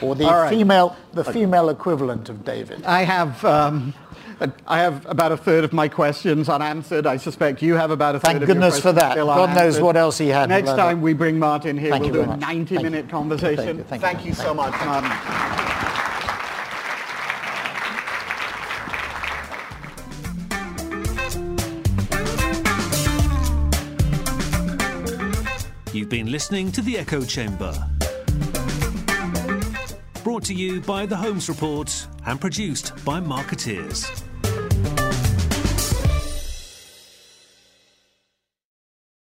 or 0.00 0.14
the 0.14 0.24
right. 0.24 0.50
female, 0.50 0.96
the 1.12 1.22
okay. 1.22 1.32
female 1.32 1.68
equivalent 1.68 2.28
of 2.28 2.44
David. 2.44 2.84
I 2.84 3.02
have, 3.02 3.44
um, 3.44 3.94
I 4.66 4.80
have 4.80 5.06
about 5.06 5.32
a 5.32 5.36
third 5.36 5.64
of 5.64 5.72
my 5.72 5.88
questions 5.88 6.48
unanswered. 6.48 7.06
I 7.06 7.16
suspect 7.16 7.62
you 7.62 7.74
have 7.74 7.90
about 7.90 8.16
a 8.16 8.20
third. 8.20 8.32
Thank 8.32 8.46
goodness 8.46 8.80
for 8.80 8.92
that. 8.92 9.16
God 9.16 9.54
knows 9.54 9.80
what 9.80 9.96
else 9.96 10.18
he 10.18 10.28
had. 10.28 10.48
Next 10.48 10.70
time 10.70 10.98
it. 10.98 11.02
we 11.02 11.12
bring 11.12 11.38
Martin 11.38 11.78
here, 11.78 11.90
Thank 11.90 12.04
we'll 12.04 12.24
do 12.24 12.30
a 12.30 12.36
90-minute 12.36 13.08
conversation. 13.08 13.56
Thank 13.56 13.78
you. 13.78 13.84
Thank 13.84 14.02
you. 14.02 14.08
Thank 14.08 14.26
you 14.26 14.34
so 14.34 14.54
much, 14.54 14.72
Martin. 14.84 15.60
You've 25.92 26.08
been 26.08 26.30
listening 26.30 26.70
to 26.72 26.82
The 26.82 26.98
Echo 26.98 27.24
Chamber. 27.24 27.74
Brought 30.30 30.44
to 30.44 30.54
you 30.54 30.80
by 30.82 31.06
The 31.06 31.16
Holmes 31.16 31.48
Report 31.48 32.06
and 32.24 32.40
produced 32.40 32.92
by 33.04 33.18
Markettiers. 33.18 34.29